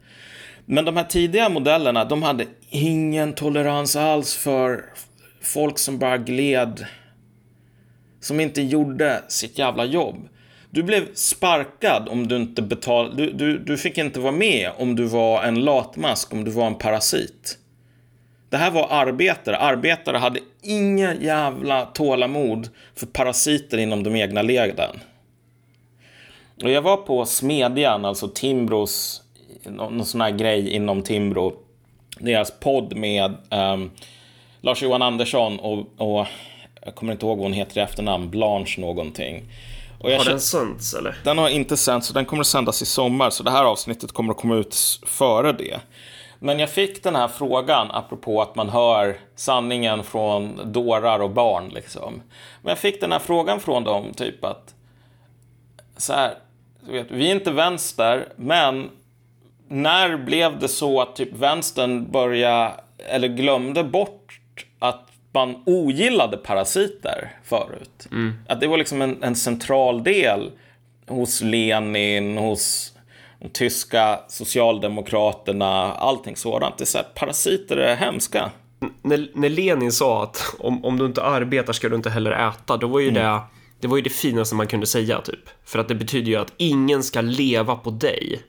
[0.65, 4.86] Men de här tidiga modellerna, de hade ingen tolerans alls för
[5.41, 6.86] folk som bara gled.
[8.22, 10.30] Som inte gjorde sitt jävla jobb.
[10.70, 13.15] Du blev sparkad om du inte betalade.
[13.15, 16.67] Du, du, du fick inte vara med om du var en latmask, om du var
[16.67, 17.57] en parasit.
[18.50, 19.58] Det här var arbetare.
[19.58, 25.00] Arbetare hade inga jävla tålamod för parasiter inom de egna leden.
[26.64, 29.22] Och jag var på Smedjan, alltså Timbros,
[29.64, 31.54] någon sån här grej inom Timbro.
[32.20, 33.91] Deras podd med um,
[34.62, 36.28] Lars-Johan Andersson och, och
[36.86, 39.43] jag kommer inte ihåg vad hon heter i efternamn, Blanche någonting.
[40.00, 41.18] Och har den sänts eller?
[41.24, 43.30] Den har inte sänts så den kommer att sändas i sommar.
[43.30, 44.76] Så det här avsnittet kommer att komma ut
[45.06, 45.80] före det.
[46.40, 51.70] Men jag fick den här frågan apropå att man hör sanningen från dårar och barn.
[51.70, 52.22] Liksom.
[52.62, 54.76] Men jag fick den här frågan från dem, typ att
[55.98, 56.34] så här,
[56.82, 58.90] vet, vi är inte vänster, men
[59.68, 64.40] när blev det så att typ vänstern började, eller glömde bort
[64.80, 68.08] att man ogillade parasiter förut.
[68.12, 68.34] Mm.
[68.48, 70.52] Att det var liksom en, en, central del
[71.08, 72.94] hos Lenin, hos
[73.40, 76.78] de tyska socialdemokraterna, allting sådant.
[76.78, 78.52] Det är så här, parasiter är hemska.
[79.02, 82.78] När, när Lenin sa att om, om du inte arbetar ska du inte heller äta,
[82.78, 83.24] då var ju mm.
[83.24, 83.42] det
[83.80, 85.50] det var ju det finaste man kunde säga typ.
[85.66, 88.44] För att det betyder ju att ingen ska leva på dig.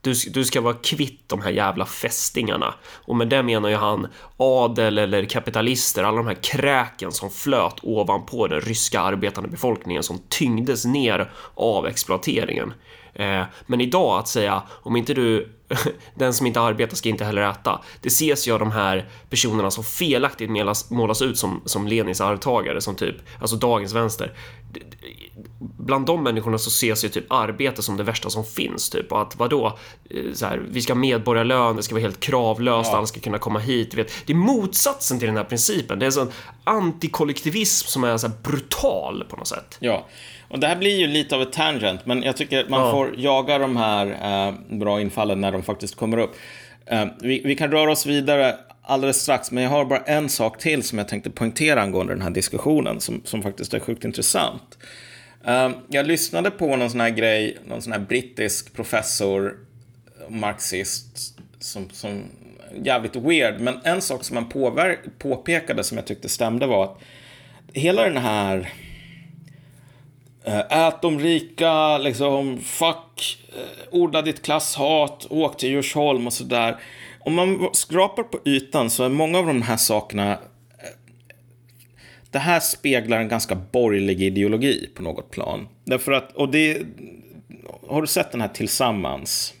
[0.00, 2.74] Du, du ska vara kvitt de här jävla fästingarna.
[2.84, 7.74] Och med det menar ju han adel eller kapitalister, alla de här kräken som flöt
[7.82, 12.72] ovanpå den ryska arbetande befolkningen som tyngdes ner av exploateringen.
[13.14, 15.48] Eh, men idag att säga om inte du,
[16.14, 17.80] den som inte arbetar ska inte heller äta.
[18.00, 22.20] Det ses ju av de här personerna som felaktigt målas, målas ut som, som Lenins
[22.20, 24.32] arvtagare, som typ, alltså dagens vänster.
[25.58, 29.12] Bland de människorna så ses ju typ arbete som det värsta som finns, typ.
[29.12, 29.78] Och att vadå,
[30.10, 32.96] eh, så här, vi ska ha medborgarlön, det ska vara helt kravlöst, ja.
[32.96, 33.94] alla ska kunna komma hit.
[33.94, 34.12] Vet.
[34.26, 35.98] Det är motsatsen till den här principen.
[35.98, 36.32] Det är en sån
[36.64, 39.76] antikollektivism som är så brutal på något sätt.
[39.80, 40.06] Ja.
[40.50, 42.90] Och det här blir ju lite av ett tangent, men jag tycker att man ja.
[42.90, 46.36] får jaga de här eh, bra infallen när de faktiskt kommer upp.
[46.86, 50.58] Eh, vi, vi, kan röra oss vidare alldeles strax, men jag har bara en sak
[50.58, 54.78] till som jag tänkte poängtera angående den här diskussionen, som, som faktiskt är sjukt intressant.
[55.44, 59.58] Eh, jag lyssnade på någon sån här grej, någon sån här brittisk professor,
[60.28, 62.22] marxist, som, som
[62.84, 64.48] jävligt weird, men en sak som han
[65.18, 66.98] påpekade som jag tyckte stämde var att
[67.72, 68.72] hela den här
[70.44, 76.76] ät de rika, liksom, fuck, eh, odla ditt klasshat, åk till Djursholm och sådär.
[77.20, 80.38] Om man skrapar på ytan så är många av de här sakerna eh,
[82.30, 85.68] det här speglar en ganska borgerlig ideologi på något plan.
[85.84, 86.82] Därför att, och det,
[87.88, 89.54] har du sett den här Tillsammans?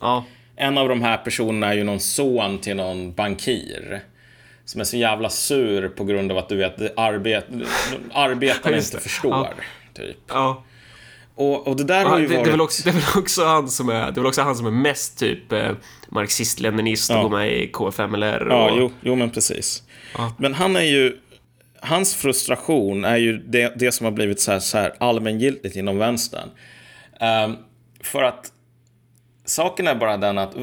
[0.00, 0.24] Ja.
[0.56, 4.00] En av de här personerna är ju någon son till någon bankir.
[4.64, 7.46] Som är så jävla sur på grund av att du vet, arbet,
[8.12, 9.30] arbetarna inte förstår.
[9.30, 9.50] Ja.
[9.94, 10.16] Typ.
[10.28, 10.64] Ja.
[11.34, 12.52] Och, och det där har det, ju det, är varit...
[12.52, 14.66] väl också, det är väl också han som är, det är väl också han som
[14.66, 15.70] är mest typ eh,
[16.08, 17.22] marxist-leninist och Ja.
[17.22, 18.52] går med i KFMLR och...
[18.52, 19.82] Ja, jo, jo men precis.
[20.16, 20.34] Ja.
[20.38, 21.16] Men han är ju...
[21.82, 25.98] Hans frustration är ju det, det som har blivit så här, så här allmängiltigt inom
[25.98, 26.48] vänstern.
[27.20, 27.56] Ehm,
[28.00, 28.52] för att
[29.44, 30.54] saken är bara den att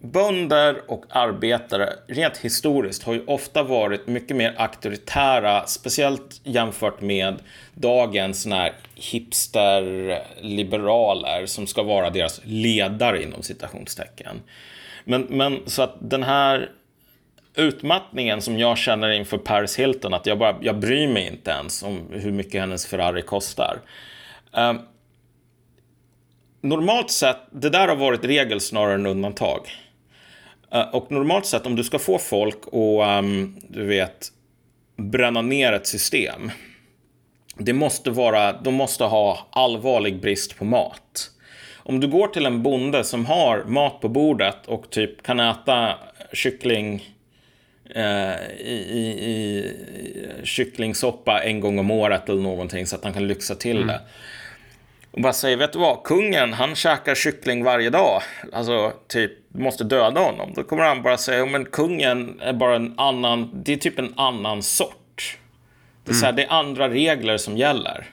[0.00, 7.38] bönder och arbetare rent historiskt har ju ofta varit mycket mer auktoritära, speciellt jämfört med
[7.74, 14.40] dagens såna här hipster-liberaler som ska vara deras ledare inom citationstecken.
[15.04, 16.70] Men, men så att den här
[17.54, 21.82] utmattningen som jag känner inför Paris Hilton, att jag bara, jag bryr mig inte ens
[21.82, 23.80] om hur mycket hennes Ferrari kostar.
[24.52, 24.78] Ehm,
[26.60, 29.60] normalt sett, det där har varit regel snarare än undantag.
[30.72, 34.28] Eh, och normalt sett om du ska få folk att, ehm, du vet,
[34.96, 36.50] bränna ner ett system.
[37.56, 41.30] Det måste vara, de måste ha allvarlig brist på mat.
[41.76, 45.94] Om du går till en bonde som har mat på bordet och typ kan äta
[46.32, 47.08] kyckling
[47.94, 49.72] eh, i, i, i
[50.44, 54.00] kycklingsoppa en gång om året eller någonting så att han kan lyxa till det.
[55.10, 58.22] Och bara säger, vet du vad, kungen han käkar kyckling varje dag.
[58.52, 60.52] Alltså, typ, du måste döda honom.
[60.54, 64.14] Då kommer han bara säga, men kungen är bara en annan, det är typ en
[64.16, 65.38] annan sort.
[66.04, 68.06] Det är, så här, det är andra regler som gäller.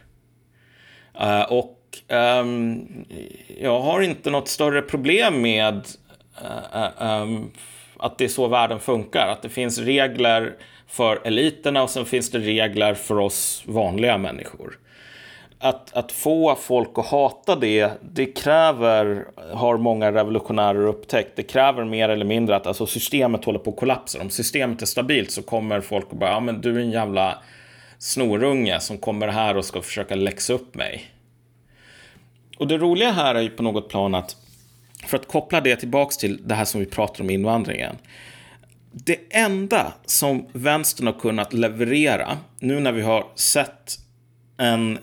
[1.22, 1.78] Uh, och
[2.08, 2.88] um,
[3.60, 5.88] jag har inte något större problem med
[6.44, 7.52] uh, um,
[7.98, 9.28] att det är så världen funkar.
[9.28, 10.56] Att det finns regler
[10.88, 14.78] för eliterna och sen finns det regler för oss vanliga människor.
[15.60, 21.86] Att, att få folk att hata det, det kräver, har många revolutionärer upptäckt, det kräver
[21.86, 24.22] mer eller mindre att alltså, systemet håller på att kollapsa.
[24.22, 27.38] Om systemet är stabilt så kommer folk att bara, ja men du är en jävla
[27.98, 31.06] snorunge som kommer här och ska försöka läxa upp mig.
[32.58, 34.36] Och det roliga här är ju på något plan att,
[35.06, 37.96] för att koppla det tillbaks till det här som vi pratar om invandringen.
[38.92, 43.98] Det enda som vänstern har kunnat leverera, nu när vi har sett
[44.58, 45.00] en,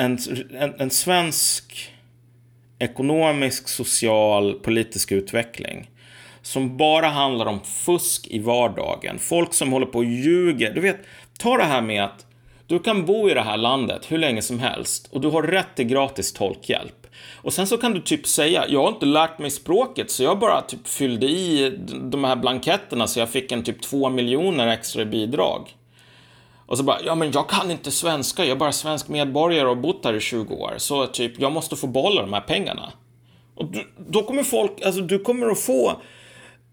[0.00, 0.18] en,
[0.58, 1.90] en, en svensk
[2.78, 5.90] ekonomisk, social, politisk utveckling
[6.42, 9.18] som bara handlar om fusk i vardagen.
[9.18, 10.74] Folk som håller på och ljuger.
[10.74, 10.96] Du vet,
[11.38, 12.26] ta det här med att
[12.66, 15.74] du kan bo i det här landet hur länge som helst och du har rätt
[15.76, 17.06] till gratis tolkhjälp.
[17.34, 20.38] Och sen så kan du typ säga, jag har inte lärt mig språket så jag
[20.38, 25.02] bara typ fyllde i de här blanketterna så jag fick en typ två miljoner extra
[25.02, 25.76] i bidrag.
[26.70, 29.76] Och så bara, ja men jag kan inte svenska, jag är bara svensk medborgare och
[29.76, 30.74] har bott här i 20 år.
[30.76, 32.92] Så typ, jag måste få behålla de här pengarna.
[33.54, 36.00] Och du, då kommer folk, alltså du kommer att få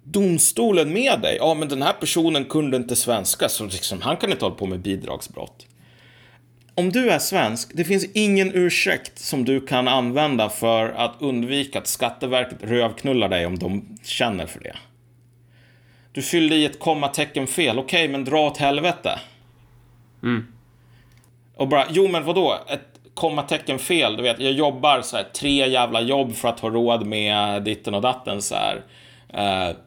[0.04, 1.38] domstolen med dig.
[1.40, 4.66] Ja, men den här personen kunde inte svenska, så liksom, han kan inte hålla på
[4.66, 5.68] med bidragsbrott.
[6.76, 11.80] Om du är svensk, det finns ingen ursäkt som du kan använda för att undvika
[11.80, 14.76] att Skatteverket rövknullar dig om de känner för det.
[16.12, 19.20] Du fyllde i ett kommatecken fel, okej, men dra åt helvete.
[20.28, 20.48] Mm.
[21.56, 22.60] Och bara, jo men vadå?
[22.68, 26.70] Ett kommatecken fel, du vet, jag jobbar så här tre jävla jobb för att ha
[26.70, 28.84] råd med ditten och datten så här.
[29.34, 29.78] Uh,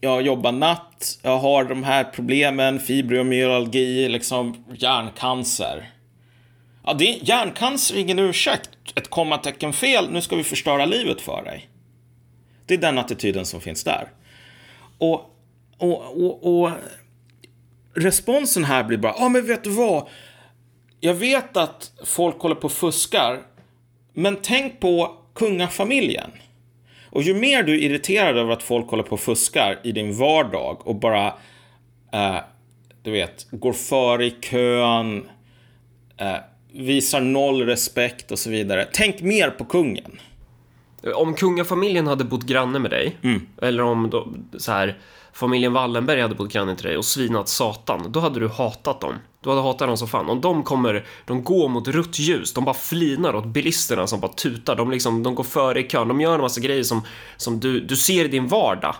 [0.00, 5.90] jag jobbar natt, jag har de här problemen, fibromyalgi, liksom hjärncancer.
[6.84, 8.70] Ja, det är, hjärncancer är ingen ursäkt.
[8.94, 11.68] Ett kommatecken fel, nu ska vi förstöra livet för dig.
[12.66, 14.08] Det är den attityden som finns där.
[14.98, 15.36] Och,
[15.78, 16.70] och, och, och
[17.94, 20.08] responsen här blir bara, ja ah, men vet du vad?
[21.00, 23.42] Jag vet att folk håller på och fuskar,
[24.14, 26.30] men tänk på kungafamiljen.
[27.10, 30.18] Och ju mer du är irriterad över att folk håller på och fuskar i din
[30.18, 31.26] vardag och bara,
[32.12, 32.36] eh,
[33.02, 35.28] du vet, går före i kön,
[36.16, 36.36] eh,
[36.72, 38.88] visar noll respekt och så vidare.
[38.92, 40.20] Tänk mer på kungen.
[41.14, 43.16] Om kungafamiljen hade bott granne med dig,
[43.62, 44.28] eller om då,
[44.58, 44.98] så här,
[45.32, 49.14] familjen Wallenberg hade bott granne till dig och svinat satan, då hade du hatat dem.
[49.42, 50.28] Du hade hatat dem som fan.
[50.30, 54.32] Om de kommer, de går mot rött ljus, de bara flinar åt bilisterna som bara
[54.32, 57.02] tutar, de, liksom, de går före i kön, de gör en massa grejer som,
[57.36, 58.94] som du, du ser i din vardag.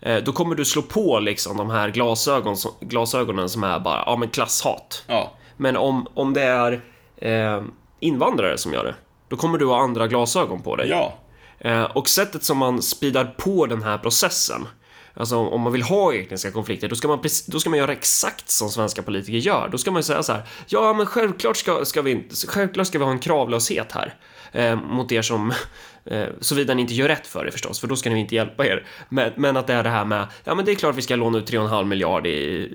[0.00, 4.02] Eh, då kommer du slå på liksom de här glasögon, som- glasögonen som är bara,
[4.06, 5.04] ja men klasshat.
[5.06, 5.32] Ja.
[5.56, 6.72] Men om, om det är
[7.16, 7.62] eh,
[8.00, 8.94] invandrare som gör det,
[9.28, 10.88] då kommer du ha andra glasögon på dig.
[10.88, 11.14] Ja.
[11.58, 14.68] Eh, och sättet som man speedar på den här processen
[15.16, 18.48] Alltså om man vill ha etniska konflikter, då ska man, då ska man göra exakt
[18.48, 19.68] som svenska politiker gör.
[19.68, 23.04] Då ska man säga så här, ja men självklart ska, ska vi, självklart ska vi
[23.04, 24.14] ha en kravlöshet här
[24.52, 25.52] eh, mot er som
[26.06, 28.66] Eh, Såvida ni inte gör rätt för er förstås, för då ska ni inte hjälpa
[28.66, 28.86] er.
[29.08, 31.16] Men, men, att det är det här med, ja men det är klart vi ska
[31.16, 32.72] låna ut 3,5 miljard i,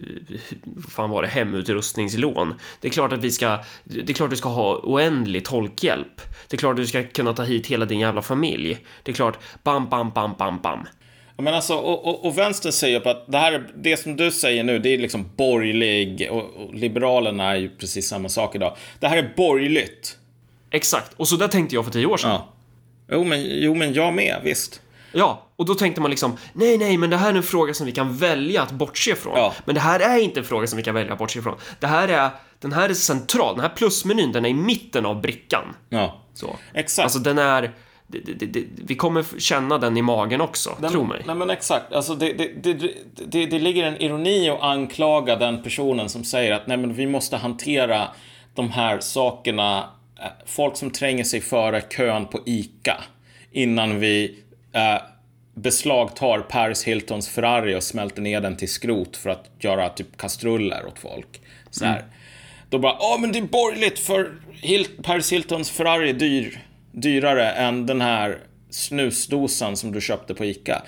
[0.90, 2.54] fan var det, hemutrustningslån.
[2.80, 6.22] Det är klart att vi ska, det är klart du ska ha oändlig tolkhjälp.
[6.48, 8.86] Det är klart att du ska kunna ta hit hela din jävla familj.
[9.04, 10.88] Det är klart, bam, bam, bam, bam, bam.
[11.42, 14.64] Men alltså, och, och, och vänstern säger på att det här, det som du säger
[14.64, 18.78] nu, det är liksom borgerlig och, och liberalerna är ju precis samma sak idag.
[19.00, 20.18] Det här är borgerligt.
[20.72, 22.32] Exakt, och så där tänkte jag för tio år sedan.
[22.32, 22.54] Ja.
[23.12, 24.82] Jo men, jo, men jag med, visst.
[25.12, 27.86] Ja, och då tänkte man liksom, nej, nej, men det här är en fråga som
[27.86, 29.38] vi kan välja att bortse från.
[29.38, 29.54] Ja.
[29.66, 31.56] Men det här är inte en fråga som vi kan välja att bortse från.
[31.80, 32.30] Det här är,
[32.60, 35.76] den här är central, den här plusmenyn, den är i mitten av brickan.
[35.90, 36.56] Ja, så.
[36.74, 37.04] exakt.
[37.04, 37.72] Alltså den är,
[38.18, 41.24] det, det, vi kommer känna den i magen också, den, tro mig.
[41.26, 42.34] Nej men exakt, alltså det,
[43.24, 47.08] det, det, ligger en ironi att anklaga den personen som säger att nej men vi
[47.08, 48.08] måste hantera
[48.54, 49.90] de här sakerna
[50.22, 53.04] Eh, folk som tränger sig före kön på ICA
[53.52, 54.38] innan vi
[54.74, 55.02] eh,
[55.54, 60.86] beslagtar Paris Hiltons Ferrari och smälter ner den till skrot för att göra typ kastruller
[60.86, 61.42] åt folk.
[61.70, 62.00] Så här.
[62.00, 62.10] Mm.
[62.70, 66.60] Då bara, ja men det är borgerligt för Hil Paris Hiltons Ferrari är dyr,
[66.92, 68.38] dyrare än den här
[68.70, 70.82] snusdosan som du köpte på ICA.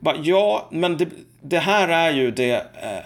[0.00, 1.08] Bara, ja, men det,
[1.42, 3.04] det här är ju det eh,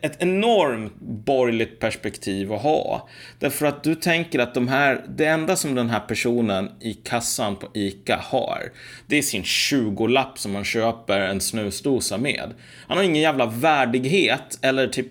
[0.00, 3.08] ett enormt borgerligt perspektiv att ha.
[3.38, 7.56] Därför att du tänker att de här, det enda som den här personen i kassan
[7.56, 8.72] på ICA har,
[9.06, 12.54] det är sin 20-lapp som man köper en snusdosa med.
[12.88, 15.08] Han har ingen jävla värdighet eller typ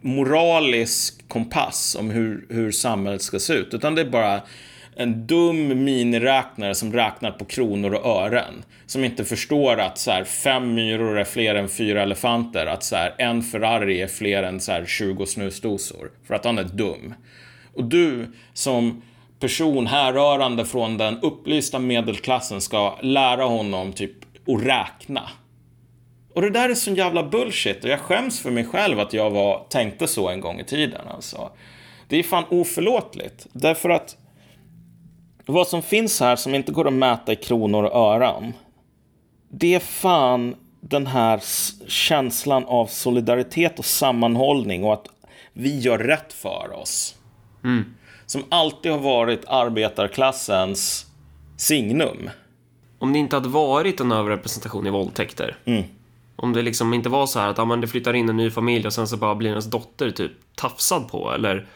[0.00, 4.42] moralisk kompass om hur, hur samhället ska se ut, utan det är bara
[4.96, 8.64] en dum miniräknare som räknar på kronor och ören.
[8.86, 12.66] Som inte förstår att så här, fem myror är fler än fyra elefanter.
[12.66, 16.10] Att så här, en Ferrari är fler än så här, 20 snusdosor.
[16.26, 17.14] För att han är dum.
[17.74, 19.02] Och du som
[19.40, 24.12] person härrörande från den upplysta medelklassen ska lära honom typ
[24.46, 25.22] att räkna.
[26.34, 29.30] Och det där är sån jävla bullshit och jag skäms för mig själv att jag
[29.30, 31.50] var, tänkte så en gång i tiden alltså.
[32.08, 33.46] Det är fan oförlåtligt.
[33.52, 34.16] Därför att
[35.52, 38.52] vad som finns här som inte går att mäta i kronor och ören.
[39.48, 41.40] Det är fan den här
[41.88, 45.06] känslan av solidaritet och sammanhållning och att
[45.52, 47.14] vi gör rätt för oss.
[47.64, 47.84] Mm.
[48.26, 51.06] Som alltid har varit arbetarklassens
[51.56, 52.30] signum.
[52.98, 55.56] Om det inte hade varit en överrepresentation i våldtäkter.
[55.64, 55.82] Mm.
[56.36, 58.50] Om det liksom inte var så här att ja, men det flyttar in en ny
[58.50, 61.32] familj och sen så bara blir ens dotter typ tafsad på.
[61.32, 61.66] Eller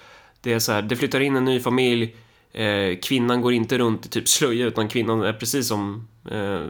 [0.41, 2.17] det är så här, det flyttar in en ny familj
[2.53, 6.65] Eh, kvinnan går inte runt i typ slöja utan kvinnan är precis som eh,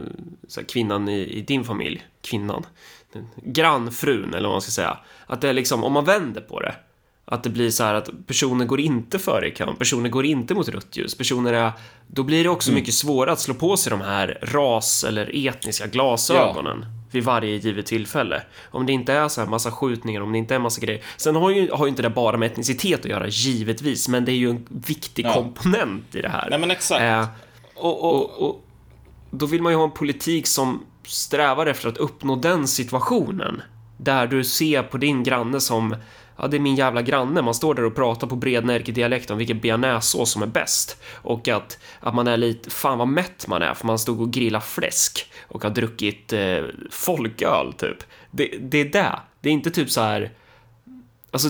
[0.55, 2.05] här, kvinnan i, i, din familj.
[2.21, 2.65] Kvinnan.
[3.35, 4.97] Grannfrun eller vad man ska säga.
[5.25, 6.75] Att det är liksom, om man vänder på det.
[7.31, 10.53] Att det blir så här att personer går inte före i kön, personer går inte
[10.53, 11.71] mot rött ljus, personer är...
[12.07, 12.79] Då blir det också mm.
[12.79, 16.77] mycket svårare att slå på sig de här ras eller etniska glasögonen.
[16.81, 18.43] Ja vid varje givet tillfälle.
[18.71, 21.03] Om det inte är så här massa skjutningar, om det inte är massa grejer.
[21.17, 24.31] Sen har ju, har ju inte det bara med etnicitet att göra, givetvis, men det
[24.31, 25.33] är ju en viktig ja.
[25.33, 26.47] komponent i det här.
[26.49, 27.01] Nej, men exakt.
[27.01, 27.25] Eh,
[27.75, 28.65] och, och, och,
[29.31, 33.61] då vill man ju ha en politik som strävar efter att uppnå den situationen.
[33.97, 35.95] Där du ser på din granne som
[36.37, 37.41] ja, det är min jävla granne.
[37.41, 41.01] Man står där och pratar på brednärkedialekt om vilken bearnaisesås som är bäst.
[41.13, 44.31] Och att, att man är lite, fan vad mätt man är för man stod och
[44.33, 46.57] grillade fläsk och har druckit eh,
[46.91, 47.97] folköl typ.
[48.31, 49.19] Det, det är det.
[49.41, 50.31] Det är inte typ så här
[51.33, 51.49] Alltså,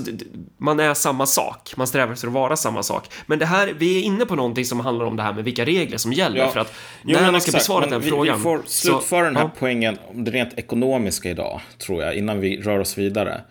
[0.57, 3.09] man är samma sak, man strävar efter att vara samma sak.
[3.25, 5.65] Men det här, vi är inne på någonting som handlar om det här med vilka
[5.65, 6.37] regler som gäller.
[6.37, 6.49] Ja.
[6.49, 6.73] För att
[7.03, 8.37] jo, när man ska besvara den vi, frågan.
[8.37, 9.51] Vi får slutföra den här ja.
[9.59, 13.41] poängen om det rent ekonomiska idag, tror jag, innan vi rör oss vidare.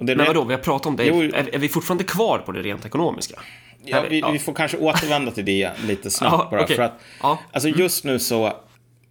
[0.00, 1.04] Men vadå, vi har pratat om det.
[1.04, 3.40] Jo, är, är, vi fortfarande kvar på det rent ekonomiska?
[3.84, 4.30] Ja, vi, ja.
[4.30, 6.64] vi får kanske återvända till det lite snabbt ja, bara.
[6.64, 6.76] Okay.
[6.76, 7.38] För att, ja.
[7.52, 8.52] Alltså just nu så,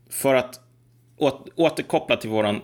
[0.10, 0.60] för att
[1.56, 2.62] återkoppla till våran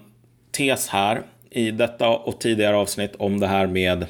[0.51, 4.05] tes här i detta och tidigare avsnitt om det här med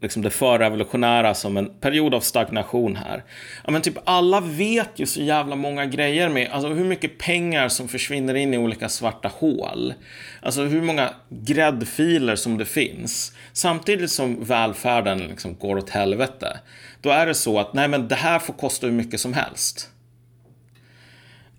[0.00, 3.24] liksom det förrevolutionära som en period av stagnation här.
[3.64, 7.68] Ja, men typ alla vet ju så jävla många grejer med, alltså hur mycket pengar
[7.68, 9.94] som försvinner in i olika svarta hål.
[10.42, 13.32] Alltså hur många gräddfiler som det finns.
[13.52, 16.60] Samtidigt som välfärden liksom går åt helvete.
[17.00, 19.90] Då är det så att, nej men det här får kosta hur mycket som helst.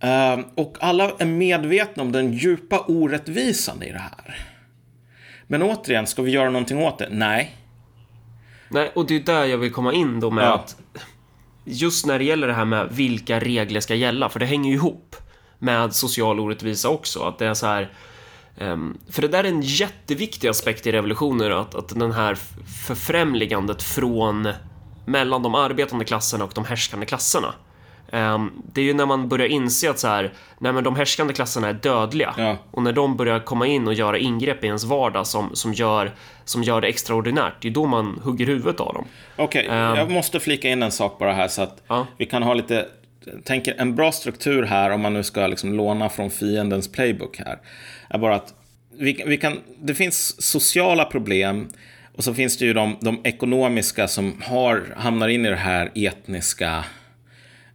[0.04, 4.48] Uh, och alla är medvetna om den djupa orättvisan i det här.
[5.48, 7.08] Men återigen, ska vi göra någonting åt det?
[7.12, 7.56] Nej.
[8.76, 10.54] Nej, och det är där jag vill komma in då med ja.
[10.54, 10.76] att
[11.64, 14.76] just när det gäller det här med vilka regler ska gälla, för det hänger ju
[14.76, 15.16] ihop
[15.60, 17.94] med social orättvisa också, att det är så här
[18.58, 22.38] Um, för det där är en jätteviktig aspekt i revolutioner, att, att den här
[22.86, 24.50] förfrämligandet från
[25.06, 27.54] mellan de arbetande klasserna och de härskande klasserna.
[28.12, 31.34] Um, det är ju när man börjar inse att så här, nej men de härskande
[31.34, 32.58] klasserna är dödliga Ja.
[32.72, 36.12] och när de börjar komma in och göra ingrepp i ens vardag som, som, gör,
[36.46, 39.06] som gör det extraordinärt, det är då man hugger huvudet av dem.
[39.36, 42.08] Okej, jag måste flika in en sak bara här så att Ja.
[42.18, 42.86] vi kan ha lite
[43.44, 47.58] tänker en bra struktur här om man nu ska liksom låna från fiendens playbook här.
[48.10, 48.54] Är bara att
[49.00, 51.68] vi, vi kan, det finns sociala problem
[52.18, 55.92] och så finns det ju de, de ekonomiska som har, hamnar in i det här
[55.96, 56.84] etniska.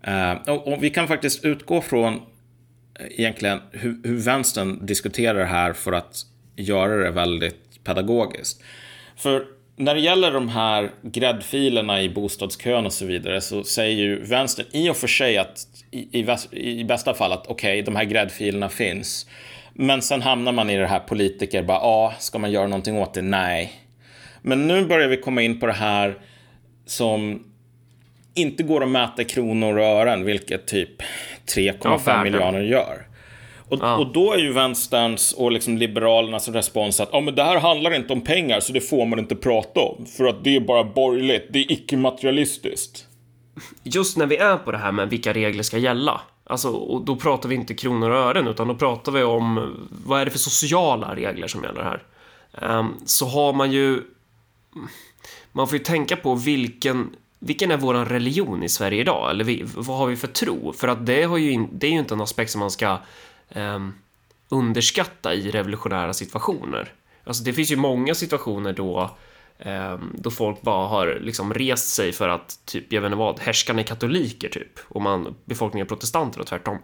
[0.03, 5.45] Eh, och, och vi kan faktiskt utgå från eh, egentligen hur, hur vänstern diskuterar det
[5.45, 6.17] här för att
[6.57, 8.63] göra det väldigt pedagogiskt.
[9.17, 9.45] För
[9.77, 14.67] när det gäller de här gräddfilerna i bostadskön och så vidare så säger ju vänstern
[14.73, 16.27] i och för sig att i, i,
[16.81, 19.27] i bästa fall att okej, de här gräddfilerna finns.
[19.75, 23.15] Men sen hamnar man i det här politiker, bara ja, ska man göra någonting åt
[23.15, 23.23] det?
[23.23, 23.73] Nej.
[24.43, 26.19] Men nu börjar vi komma in på det här
[26.87, 27.45] som
[28.35, 31.03] inte går att mäta kronor och ören, vilket typ
[31.47, 32.23] 3,5 värden.
[32.23, 33.07] miljarder gör.
[33.71, 37.61] Och, och då är ju vänsterns och liksom liberalernas respons att ja, men det här
[37.61, 40.07] handlar inte om pengar så det får man inte prata om.
[40.07, 43.07] För att det är bara borgerligt, det är icke-materialistiskt.
[43.83, 47.17] just när vi är på det här med vilka regler ska gälla, alltså, och då
[47.17, 50.39] pratar vi inte kronor och ören, utan då pratar vi om vad är det för
[50.39, 52.03] sociala regler som gäller här.
[52.63, 54.03] Ehm, så har man ju...
[55.53, 57.11] Man får ju tänka på vilken,
[57.41, 59.31] vilken är våran religion i Sverige idag?
[59.31, 60.73] Eller vi, vad har vi för tro?
[60.73, 62.99] För att det, har ju in, det är ju inte en aspekt som man ska
[63.49, 63.95] ehm,
[64.49, 66.93] underskatta i revolutionära situationer.
[67.25, 69.11] Alltså det finns ju många situationer då
[69.59, 73.41] ehm, då folk bara har liksom rest sig för att, typ, jag vet inte vad,
[73.41, 76.79] härskarna är katoliker typ, och man, befolkningen är protestanter och tvärtom.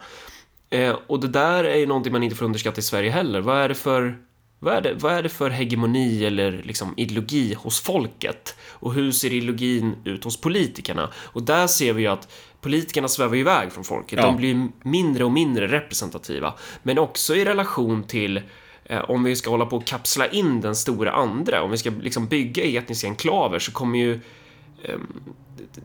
[0.70, 3.40] Eh, och det där är ju någonting man inte får underskatta i Sverige heller.
[3.40, 4.18] Vad är det för,
[4.58, 8.56] vad är det, vad är det för hegemoni eller liksom ideologi hos folket?
[8.68, 11.10] Och hur ser ideologin ut hos politikerna?
[11.16, 12.28] Och där ser vi ju att
[12.60, 14.18] politikerna svävar iväg från folket.
[14.18, 14.26] Ja.
[14.26, 16.54] De blir mindre och mindre representativa.
[16.82, 18.40] Men också i relation till
[18.84, 21.90] eh, om vi ska hålla på och kapsla in den stora andra, om vi ska
[21.90, 24.20] liksom bygga etniska enklaver så kommer ju
[24.84, 25.06] ehm,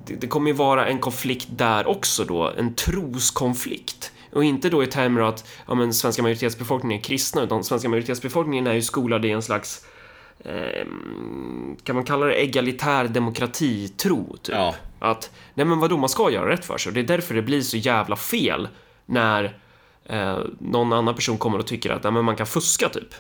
[0.06, 4.12] det, det kommer ju vara en konflikt där också då, en troskonflikt.
[4.34, 8.68] Och inte då i termer att ja, men, svenska majoritetsbefolkningen är kristna, utan svenska majoritetsbefolkningen
[8.68, 9.86] är ju skolad i en slags
[10.46, 14.56] ehm, kan man kalla det egalitär demokratitro, typ?
[14.56, 14.76] Ja.
[15.00, 16.90] Att, nej men vadå, man ska göra rätt för sig.
[16.90, 18.68] Och det är därför det blir så jävla fel
[19.06, 19.58] när
[20.06, 23.14] eh, någon annan person kommer och tycker att nej, men man kan fuska, typ.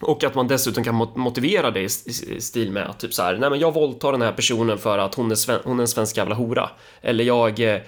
[0.00, 1.88] Och att man dessutom kan mot- motivera det i
[2.40, 5.14] stil med att typ så här, nej men jag våldtar den här personen för att
[5.14, 6.70] hon är, sven- hon är en svensk jävla hora.
[7.02, 7.80] Eller jag, eh,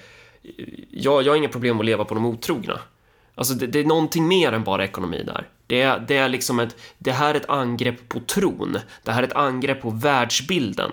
[0.89, 2.79] jag, jag har inga problem att leva på de otrogna.
[3.35, 5.47] Alltså det, det är någonting mer än bara ekonomi där.
[5.67, 8.77] Det är, det är liksom ett, det här är ett angrepp på tron.
[9.03, 10.91] Det här är ett angrepp på världsbilden.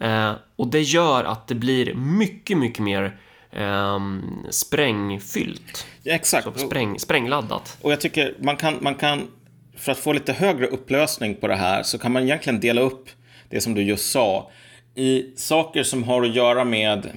[0.00, 3.18] Eh, och det gör att det blir mycket, mycket mer
[3.52, 5.86] ehm, sprängfyllt.
[6.02, 6.60] Ja, exakt.
[6.60, 7.78] Spräng, sprängladdat.
[7.82, 9.28] Och jag tycker man kan, man kan,
[9.76, 13.08] för att få lite högre upplösning på det här, så kan man egentligen dela upp
[13.48, 14.50] det som du just sa
[14.94, 17.10] i saker som har att göra med,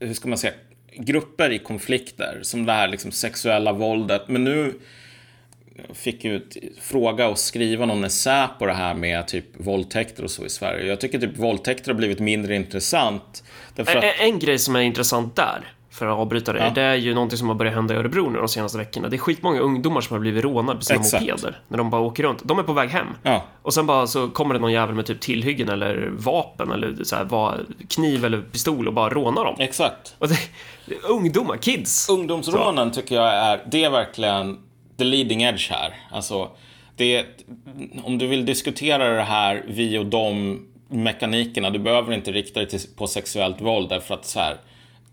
[0.00, 0.54] hur ska man säga,
[0.96, 4.28] grupper i konflikter, som det här liksom sexuella våldet.
[4.28, 4.74] Men nu
[5.94, 6.40] fick ju
[6.80, 10.86] fråga och skriva någon essä på det här med typ våldtäkter och så i Sverige.
[10.86, 13.44] Jag tycker typ våldtäkter har blivit mindre intressant.
[13.74, 16.70] Därför att, En, en grej som är intressant där, för att avbryta det, Ja.
[16.74, 19.08] det är ju någonting som har börjat hända i Örebro nu de senaste veckorna.
[19.08, 21.22] Det är skitmånga ungdomar som har blivit rånade på sina Exakt.
[21.26, 21.60] mopeder.
[21.68, 22.40] När de bara åker runt.
[22.44, 23.06] De är på väg hem.
[23.22, 27.04] ja, Och sen bara så kommer det någon jävel med typ tillhyggen eller vapen eller
[27.04, 29.54] så här, kniv eller pistol och bara rånar dem.
[29.58, 30.14] exakt.
[30.18, 30.38] Och det,
[31.08, 32.08] ungdomar, kids.
[32.08, 34.58] Ungdomsrånen tycker jag är, det är verkligen
[34.98, 35.94] the leading edge här.
[36.10, 36.50] Alltså,
[36.96, 37.24] det
[38.04, 42.68] om du vill diskutera det här vi och dem mekanikerna, du behöver inte rikta dig
[42.68, 44.56] till, på sexuellt våld därför att så här,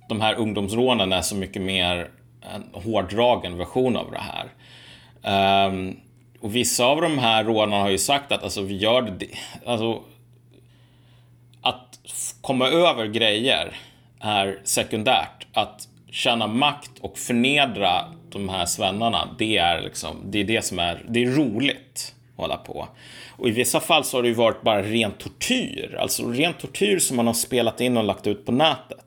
[0.09, 2.09] de här ungdomsrånen är så mycket mer
[2.41, 4.49] en hårdragen version av det här.
[5.67, 5.99] Um,
[6.41, 9.27] och vissa av de här rånarna har ju sagt att alltså, vi gör det,
[9.65, 10.03] alltså,
[11.61, 11.99] att
[12.41, 13.75] komma över grejer
[14.19, 15.47] är sekundärt.
[15.53, 20.79] Att känna makt och förnedra de här svennarna, det är liksom, det är det som
[20.79, 22.87] är, det är roligt att hålla på.
[23.29, 26.99] Och i vissa fall så har det ju varit bara ren tortyr, alltså ren tortyr
[26.99, 29.00] som man har spelat in och lagt ut på nätet.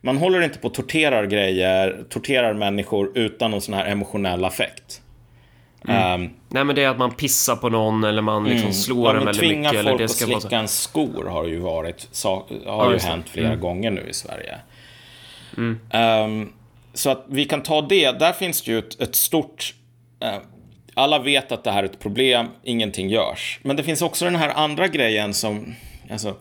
[0.00, 5.02] Man håller inte på att torterar grejer, torterar människor utan någon sån här emotionell affekt.
[5.88, 9.12] Ehm, Nej men det är att man pissar på någon eller man liksom slår Ja,
[9.12, 9.80] dem väldigt tvinga mycket.
[9.80, 10.40] Eller folk att ska vara så.
[10.40, 13.60] slicka en skor har ju varit, sa, har Ja, ju hänt flera Mm.
[13.60, 14.56] gånger nu i Sverige.
[15.90, 16.52] Ehm,
[16.94, 19.74] så att vi kan ta det, där finns det ju ett, ett stort,
[20.20, 20.36] eh,
[20.98, 23.60] Alla vet att det här är ett problem, ingenting görs.
[23.62, 25.74] Men det finns också den här andra grejen som,
[26.10, 26.34] alltså,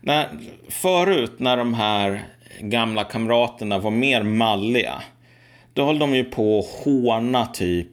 [0.00, 0.28] när,
[0.68, 2.22] förut när de här
[2.58, 5.02] gamla kamraterna var mer malliga,
[5.74, 7.88] då höll de ju på att håna typ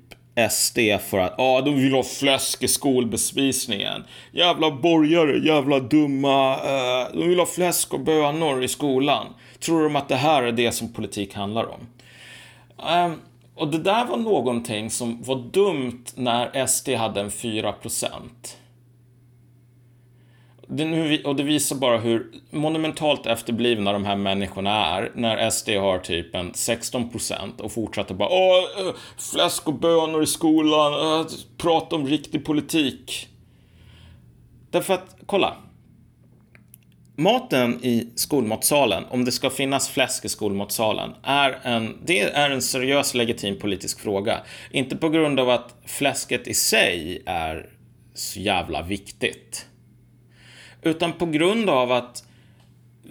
[0.51, 0.79] SD
[1.09, 4.03] för att ah, de vill ha fläsk i skolbespisningen.
[4.31, 6.55] Jävla borgare, jävla dumma.
[6.55, 9.27] Uh, de vill ha fläsk och bönor i skolan.
[9.59, 11.87] Tror de att det här är det som politik handlar om?
[13.05, 13.21] Um,
[13.55, 18.57] och det där var någonting som var dumt när SD hade en 4 procent.
[20.69, 25.99] Det, och det visar bara hur monumentalt efterblivna de här människorna är när SD har
[25.99, 31.27] typ en 16 procent och fortsätter bara Åh, eh, fläsk och bönor i skolan, äh,
[31.57, 33.27] prata om riktig politik.
[34.71, 35.57] Därför att, kolla.
[37.15, 42.61] Maten i skolmatsalen, om det ska finnas fläsk i skolmatsalen, är en, det är en
[42.61, 44.39] seriös legitim politisk fråga.
[44.71, 47.69] Inte på grund av att fläsket i sig är
[48.13, 49.65] så jävla viktigt.
[50.81, 52.23] Utan på grund av att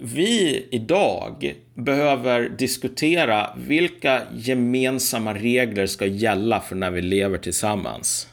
[0.01, 8.27] vi idag behöver diskutera vilka gemensamma regler ska gälla för när vi lever tillsammans.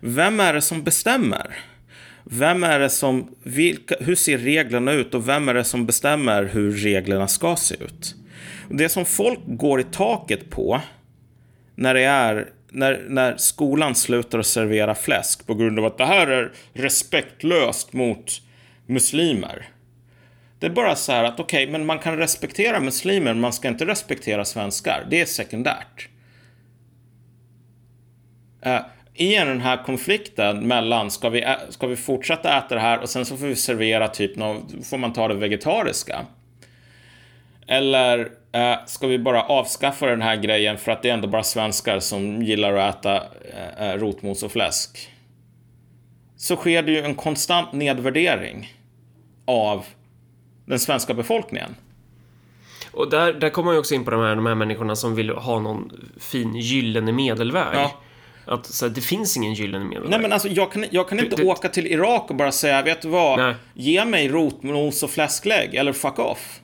[0.00, 1.56] Vem är det som bestämmer?
[2.24, 6.44] Vem är det som, vilka, hur ser reglerna ut och vem är det som bestämmer
[6.44, 8.14] hur reglerna ska se ut?
[8.68, 10.80] Det som folk går i taket på
[11.74, 16.04] när det är när, när skolan slutar att servera fläsk på grund av att det
[16.06, 18.42] här är respektlöst mot
[18.86, 19.68] muslimer.
[20.58, 23.52] Det är bara så här att okej, okay, men man kan respektera muslimer, men man
[23.52, 25.06] ska inte respektera svenskar.
[25.10, 26.08] Det är sekundärt.
[28.66, 28.80] Uh,
[29.14, 33.24] I den här konflikten mellan, ska vi, ska vi fortsätta äta det här och sen
[33.24, 36.26] så får vi servera typ något, får man ta det vegetariska.
[37.72, 41.42] Eller Eh, ska vi bara avskaffa den här grejen för att det är ändå bara
[41.42, 45.10] svenskar som gillar att äta eh, eh, rotmos och fläsk?
[46.36, 48.74] Så sker det ju en konstant nedvärdering
[49.44, 49.84] av
[50.66, 51.74] den svenska befolkningen.
[52.92, 55.14] Och där, där kommer man ju också in på de här, de här människorna som
[55.14, 57.74] vill ha någon fin gyllene medelväg.
[57.74, 57.92] Ja.
[58.44, 60.10] Att så här, det finns ingen gyllene medelväg.
[60.10, 62.82] Nej men alltså jag kan, jag kan inte du, åka till Irak och bara säga,
[62.82, 63.38] vet du vad?
[63.38, 63.54] Nej.
[63.74, 66.61] Ge mig rotmos och fläsklägg eller fuck off.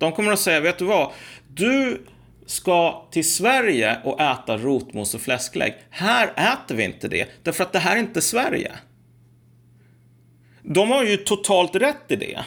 [0.00, 1.10] De kommer att säga, vet du vad?
[1.48, 2.06] Du
[2.46, 5.74] ska till Sverige och äta rotmos och fläsklägg.
[5.90, 8.72] Här äter vi inte det, därför att det här är inte Sverige.
[10.62, 12.44] De har ju totalt rätt i det.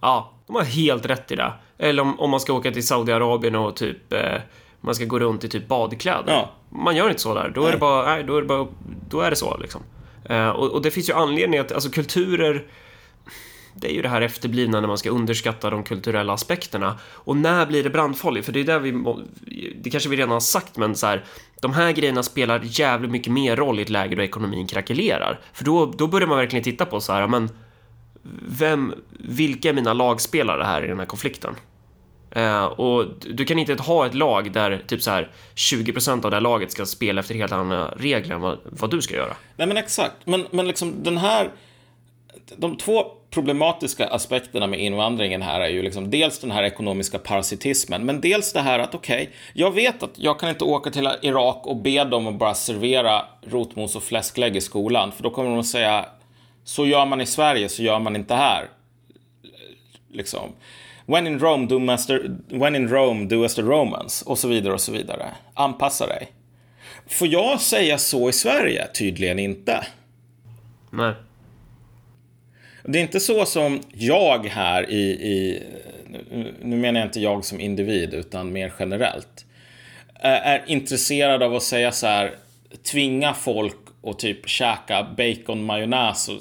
[0.00, 1.52] Ja, de har helt rätt i det.
[1.78, 4.40] Eller om, om man ska åka till Saudiarabien och typ eh,
[4.80, 6.32] man ska gå runt i typ badkläder.
[6.32, 6.50] Ja.
[6.70, 7.52] Man gör inte så där.
[7.54, 7.68] Då nej.
[7.68, 8.66] är det bara, nej, då är det bara,
[9.08, 9.82] då är det så liksom.
[10.24, 12.64] Eh, och, och, det finns ju anledning att, alltså kulturer
[13.80, 16.98] det är ju det här efterblivna när man ska underskatta de kulturella aspekterna.
[17.04, 18.46] Och när blir det brandfarligt?
[18.46, 18.92] För det är där vi,
[19.82, 21.24] det kanske vi redan har sagt, men så här,
[21.60, 25.40] de här grejerna spelar jävligt mycket mer roll i ett läge då ekonomin krackelerar.
[25.52, 27.50] För då, då börjar man verkligen titta på så här, men
[28.48, 31.54] vem, vilka är mina lagspelare här i den här konflikten?
[32.36, 36.36] Uh, och du kan inte ha ett lag där typ så här 20% av det
[36.36, 39.36] här laget ska spela efter helt andra regler än vad, vad du ska göra.
[39.56, 41.50] Nej men exakt, men, men liksom den här
[42.56, 48.06] de två problematiska aspekterna med invandringen här är ju liksom dels den här ekonomiska parasitismen,
[48.06, 51.10] men dels det här att okej, okay, jag vet att jag kan inte åka till
[51.22, 55.50] Irak och be dem att bara servera rotmos och fläsklägg i skolan, för då kommer
[55.50, 56.06] de att säga
[56.64, 58.68] så gör man i Sverige, så gör man inte här.
[60.12, 60.52] Liksom.
[61.06, 64.74] When in Rome, do master, when in Rome, do as the Romans, och så vidare
[64.74, 65.26] och så vidare.
[65.54, 66.32] Anpassa dig.
[67.06, 68.86] Får jag säga så i Sverige?
[68.86, 69.86] Tydligen inte.
[70.90, 71.12] Nej.
[72.90, 75.62] Det är inte så som jag här i, i
[76.62, 79.46] nu menar jag inte jag som individ utan mer generellt,
[80.14, 82.34] eh, är intresserad av att säga så här,
[82.90, 86.38] tvinga folk att typ käka bacon majonnäs och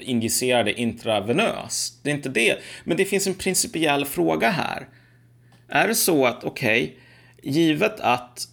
[0.00, 2.00] injicera det intravenöst.
[2.02, 2.56] Det är inte det.
[2.84, 4.88] Men det finns en principiell fråga här.
[5.68, 8.48] Är det så att, okej, okay, givet att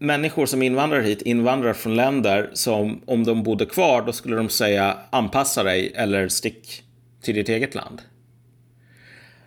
[0.00, 4.48] människor som invandrar hit invandrar från länder som om de bodde kvar då skulle de
[4.48, 6.82] säga anpassa dig eller stick
[7.22, 8.02] till ditt eget land.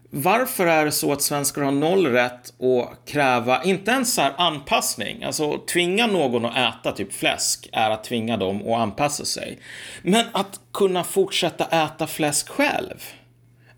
[0.09, 4.33] Varför är det så att svenskar har noll rätt att kräva, inte ens så här
[4.37, 9.59] anpassning, alltså tvinga någon att äta typ fläsk är att tvinga dem att anpassa sig.
[10.01, 13.03] Men att kunna fortsätta äta fläsk själv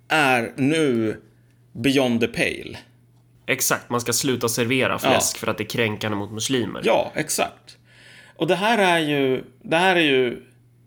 [0.08, 1.22] är nu
[1.74, 2.78] beyond the pale.
[3.48, 5.40] Exakt, man ska sluta servera fläsk ja.
[5.40, 6.82] för att det är kränkande mot muslimer.
[6.84, 7.78] Ja, exakt.
[8.36, 10.42] Och det här är ju, det här är ju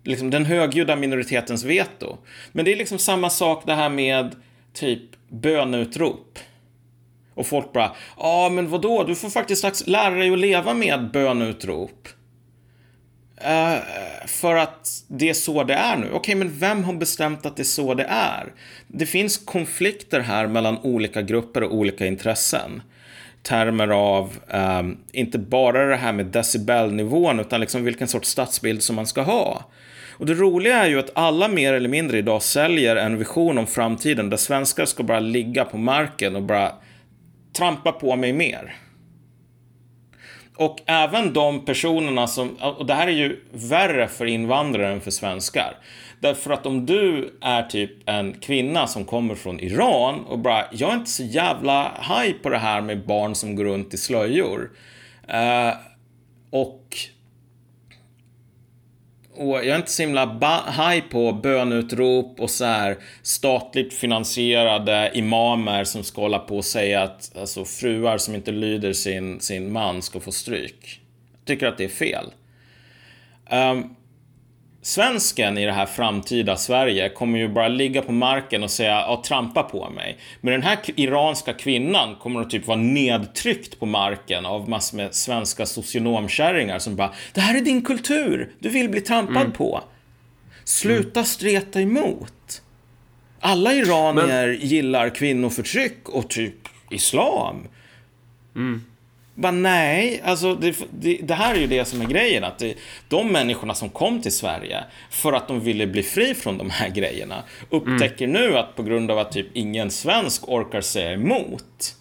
[0.04, 2.18] liksom den högljudda minoritetens veto.
[2.52, 4.36] Men det är liksom samma sak det här med
[4.72, 6.38] typ bönutrop.
[7.34, 12.08] Och folk bara, ja men vadå, du får faktiskt lära dig att leva med bönutrop.
[13.46, 13.78] Uh,
[14.26, 16.06] för att det är så det är nu.
[16.06, 18.52] Okej, okay, men vem har bestämt att det är så det är?
[18.86, 22.82] Det finns konflikter här mellan olika grupper och olika intressen.
[23.42, 24.38] Termer av,
[24.80, 29.22] um, inte bara det här med decibelnivån, utan liksom vilken sorts stadsbild som man ska
[29.22, 29.64] ha.
[30.18, 33.66] Och det roliga är ju att alla mer eller mindre idag säljer en vision om
[33.66, 36.72] framtiden där svenskar ska bara ligga på marken och bara
[37.56, 38.76] trampa på mig mer.
[40.58, 45.10] Och även de personerna som, och det här är ju värre för invandrare än för
[45.10, 45.76] svenskar.
[46.20, 50.90] Därför att om du är typ en kvinna som kommer från Iran och bara, jag
[50.90, 54.70] är inte så jävla haj på det här med barn som går runt i slöjor.
[55.28, 55.74] Eh,
[56.50, 56.96] och
[59.38, 60.26] och jag är inte så himla
[60.66, 67.02] haj på bönutrop och så här statligt finansierade imamer som ska hålla på och säga
[67.02, 71.00] att alltså, fruar som inte lyder sin, sin man ska få stryk.
[71.32, 72.24] Jag tycker att det är fel.
[73.50, 73.96] Um,
[74.82, 79.22] svensken i det här framtida Sverige kommer ju bara ligga på marken och säga ja,
[79.26, 80.18] trampa på mig.
[80.40, 85.14] Men den här iranska kvinnan kommer att typ vara nedtryckt på marken av massor med
[85.14, 89.52] svenska socionomkärringar som bara det här är din kultur, du vill bli trampad mm.
[89.52, 89.82] på.
[90.64, 91.26] Sluta mm.
[91.26, 92.62] streta emot.
[93.40, 94.68] Alla iranier Men...
[94.68, 97.68] gillar kvinnoförtryck och typ islam.
[98.56, 98.84] Mm.
[99.38, 102.44] Bara nej, alltså det, det, det, här är ju det som är grejen.
[102.44, 102.74] Att det,
[103.08, 106.88] de människorna som kom till Sverige för att de ville bli fri från de här
[106.88, 108.42] grejerna upptäcker mm.
[108.42, 111.94] nu att på grund av att typ ingen svensk orkar säga emot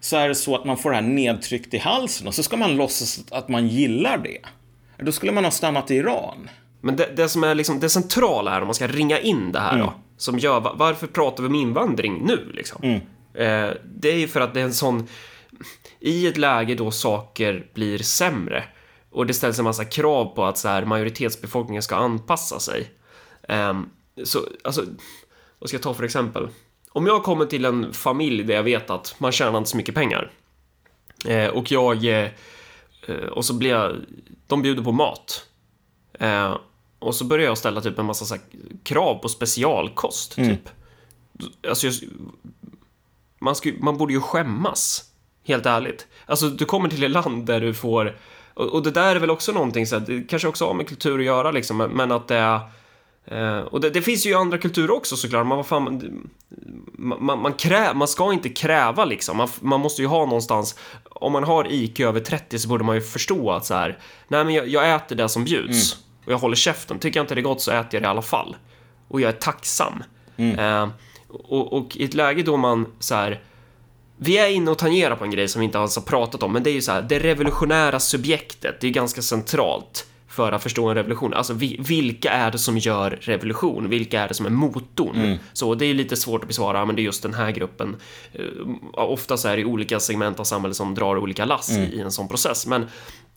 [0.00, 2.56] så är det så att man får det här nedtryckt i halsen och så ska
[2.56, 4.38] man låtsas att man gillar det.
[5.04, 6.50] Då skulle man ha stannat i Iran.
[6.80, 9.60] Men det, det som är liksom det centrala här, om man ska ringa in det
[9.60, 9.86] här mm.
[9.86, 12.82] då, som gör, varför pratar vi om invandring nu liksom?
[12.82, 12.96] Mm.
[13.34, 15.08] Eh, det är ju för att det är en sån
[16.00, 18.64] i ett läge då saker blir sämre
[19.10, 22.90] och det ställs en massa krav på att så här, majoritetsbefolkningen ska anpassa sig.
[23.48, 23.90] Um,
[24.24, 24.84] så, alltså,
[25.58, 26.48] vad ska jag ta för exempel?
[26.90, 29.94] Om jag kommer till en familj där jag vet att man tjänar inte så mycket
[29.94, 30.32] pengar
[31.24, 32.30] eh, och jag eh,
[33.30, 33.96] och så blir jag,
[34.46, 35.46] de bjuder på mat
[36.12, 36.56] eh,
[36.98, 38.42] och så börjar jag ställa typ en massa här,
[38.82, 40.50] krav på specialkost, mm.
[40.50, 40.68] typ.
[41.68, 41.94] Alltså, jag,
[43.38, 45.07] man, sku, man borde ju skämmas.
[45.48, 46.06] Helt ärligt.
[46.26, 48.16] Alltså, du kommer till ett land där du får...
[48.54, 50.88] Och, och det där är väl också någonting, så att, det kanske också har med
[50.88, 52.60] kultur att göra, liksom, men att det är...
[53.26, 55.84] Eh, och det, det, finns ju andra kulturer också såklart, man, vad fan,
[56.92, 60.78] man, man, man, krä, man ska inte kräva liksom, man, man måste ju ha någonstans,
[61.04, 64.44] om man har IQ över 30 så borde man ju förstå att så här, nej
[64.44, 66.04] men jag, jag äter det som bjuds mm.
[66.26, 68.10] och jag håller käften, tycker jag inte det är gott så äter jag det i
[68.10, 68.56] alla fall.
[69.08, 70.02] Och jag är tacksam.
[70.36, 70.58] Mm.
[70.58, 70.88] Eh,
[71.28, 73.40] och, och, i ett läge då man så här,
[74.18, 76.52] vi är inne och tangerar på en grej som vi inte alls har pratat om,
[76.52, 80.62] men det är ju så här, det revolutionära subjektet, det är ganska centralt för att
[80.62, 81.34] förstå en revolution.
[81.34, 83.88] Alltså vilka är det som gör revolution?
[83.88, 85.16] Vilka är det som är motorn?
[85.16, 85.38] Mm.
[85.52, 87.96] Så det är lite svårt att besvara, men det är just den här gruppen.
[88.38, 91.92] Uh, ofta så är det olika segment av samhället som drar olika lass mm.
[91.92, 92.86] i en sån process, men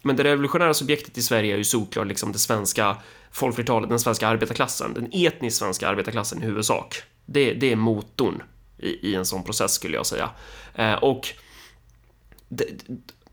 [0.03, 2.97] men det revolutionära subjektet i Sverige är ju såklart liksom det svenska
[3.31, 7.01] folkflertalet, den svenska arbetarklassen, den etniskt svenska arbetarklassen i huvudsak.
[7.25, 8.43] Det, det är motorn
[8.81, 10.29] i, i en sån process skulle jag säga.
[10.75, 11.27] Eh, och
[12.49, 12.65] det,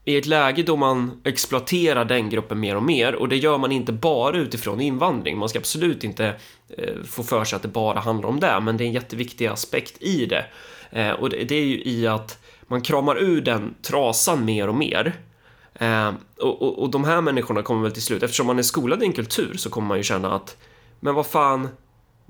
[0.08, 3.72] i ett läge då man exploaterar den gruppen mer och mer och det gör man
[3.72, 5.38] inte bara utifrån invandring.
[5.38, 6.34] Man ska absolut inte
[6.68, 9.46] eh, få för sig att det bara handlar om det, men det är en jätteviktig
[9.46, 10.44] aspekt i det.
[10.90, 14.74] Eh, och det, det, är ju i att man kramar ur den trasan mer och
[14.74, 15.14] mer.
[15.74, 19.02] Eh, och, och, och de här människorna kommer väl till slut, eftersom man är skolad
[19.02, 20.56] i en kultur så kommer man ju känna att
[21.00, 21.68] men vad fan,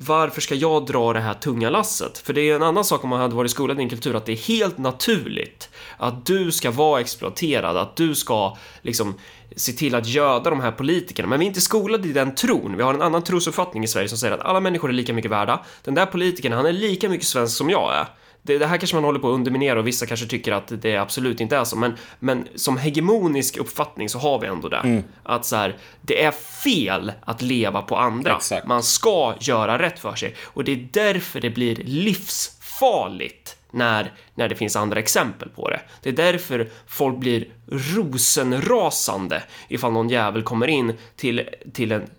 [0.01, 2.19] varför ska jag dra det här tunga lasset?
[2.19, 4.27] För det är en annan sak om man hade varit skolad i en kultur att
[4.27, 9.15] det är helt naturligt att du ska vara exploaterad, att du ska liksom
[9.57, 11.29] se till att göda de här politikerna.
[11.29, 12.77] Men vi är inte skolade i den tron.
[12.77, 15.31] Vi har en annan trosuppfattning i Sverige som säger att alla människor är lika mycket
[15.31, 15.65] värda.
[15.85, 18.07] Den där politikern, han är lika mycket svensk som jag är
[18.43, 20.97] det, det, här kanske man håller på att underminera och vissa kanske tycker att det
[20.97, 24.77] absolut inte är så, men, men som hegemonisk uppfattning så har vi ändå det.
[24.77, 25.05] Mm.
[25.23, 28.37] Att så här, det är fel att leva på andra.
[28.37, 28.67] Exakt.
[28.67, 34.49] Man ska göra rätt för sig och det är därför det blir livsfarligt när, när
[34.49, 35.81] det finns andra exempel på det.
[36.03, 42.11] Det är därför folk blir rosenrasande ifall någon jävel kommer in till, till en,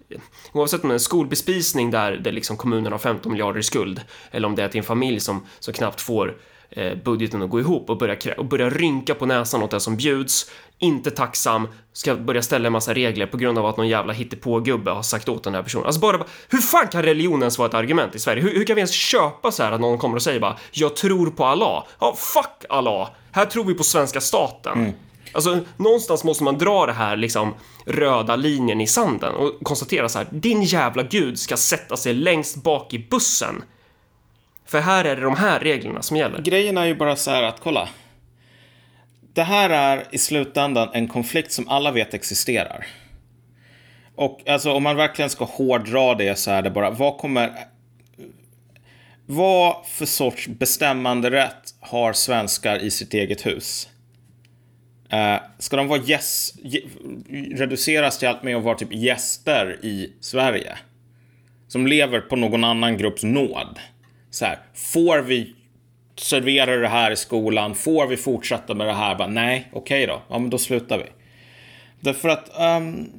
[0.52, 4.02] oavsett om det är en skolbespisning där, där liksom kommunen har 15 miljarder i skuld,
[4.32, 6.38] eller om det är till en familj som, som knappt får
[6.70, 9.98] eh, budgeten att gå ihop och börja, och börja rynka på näsan åt det som
[9.98, 14.14] bjuds, inte tacksam, ska börja ställa en massa regler på grund av att någon jävla
[14.14, 15.86] hittepågubbe har sagt åt den här personen.
[15.86, 18.42] Alltså bara, hur fan kan religion ens vara ett argument i Sverige?
[18.42, 20.96] Hur, hur kan vi ens köpa så här att någon kommer och säger bara “Jag
[20.96, 21.84] tror på Allah”?
[22.00, 23.10] Ja, fuck Allah!
[23.32, 24.74] Här tror vi på svenska staten.
[24.80, 24.92] Mm.
[25.34, 27.54] Alltså, någonstans måste man dra det här liksom
[27.86, 32.64] röda linjen i sanden och konstatera så här, din jävla gud ska sätta sig längst
[32.64, 33.64] bak i bussen.
[34.66, 36.42] För här är det de här reglerna som gäller.
[36.42, 37.90] Grejen är ju bara så här att kolla.
[39.34, 42.88] Det här är i slutändan en konflikt som alla vet existerar.
[44.16, 47.52] Och alltså om man verkligen ska hårdra det så är det bara, vad kommer...
[49.26, 53.90] Vad för sorts bestämmande rätt har svenskar i sitt eget hus?
[55.10, 56.56] Eh, ska de vara gäst,
[57.52, 60.78] reduceras till allt med att vara typ gäster i Sverige?
[61.68, 63.80] Som lever på någon annan grupps nåd.
[64.30, 65.56] Så här, får vi
[66.20, 67.76] servera det här i skolan?
[67.76, 69.16] Får vi fortsätta med det här?
[69.16, 70.22] Bara, Nej, okej okay då.
[70.30, 71.06] Ja, men då slutar vi.
[72.00, 73.10] Därför att um,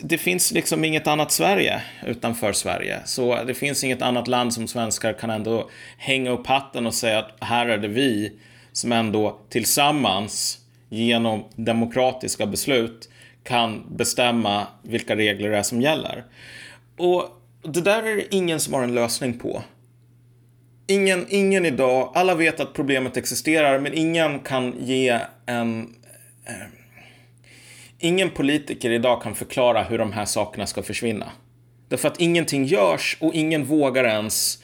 [0.00, 3.00] det finns liksom inget annat Sverige utanför Sverige.
[3.04, 7.18] Så det finns inget annat land som svenskar kan ändå hänga upp hatten och säga
[7.18, 8.32] att här är det vi
[8.72, 13.08] som ändå tillsammans genom demokratiska beslut
[13.42, 16.24] kan bestämma vilka regler det är som gäller.
[16.96, 19.62] Och det där är det ingen som har en lösning på.
[20.86, 25.94] Ingen, ingen idag, alla vet att problemet existerar, men ingen kan ge en...
[26.44, 26.54] Eh,
[27.98, 31.32] ingen politiker idag kan förklara hur de här sakerna ska försvinna.
[31.88, 34.62] Därför att ingenting görs och ingen vågar ens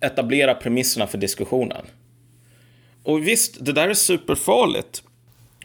[0.00, 1.86] etablera premisserna för diskussionen.
[3.02, 5.02] Och visst, det där är superfarligt.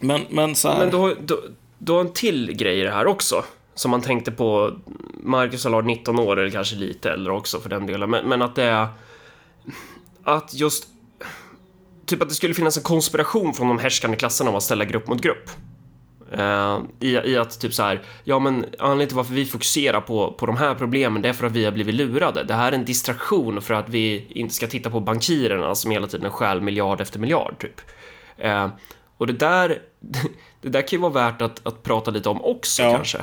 [0.02, 0.80] Men, men så här...
[0.80, 1.40] Men då, då,
[1.78, 3.44] då har en till grej i det här också.
[3.76, 4.74] Som man tänkte på,
[5.24, 8.10] Marcus har 19 år eller kanske lite äldre också för den delen.
[8.10, 8.88] Men, men att det är...
[10.26, 10.88] Att just...
[12.06, 15.08] Typ att det skulle finnas en konspiration från de härskande klasserna om att ställa grupp
[15.08, 15.50] mot grupp.
[16.34, 20.32] Uh, i, I att typ så här, ja men anledningen till varför vi fokuserar på,
[20.32, 22.44] på de här problemen det är för att vi har blivit lurade.
[22.44, 26.08] Det här är en distraktion för att vi inte ska titta på bankirerna som hela
[26.08, 27.82] tiden stjäl miljard efter miljard typ.
[28.46, 28.68] Uh,
[29.18, 29.82] och det där,
[30.62, 32.92] det där kan ju vara värt att, att prata lite om också ja.
[32.92, 33.18] kanske.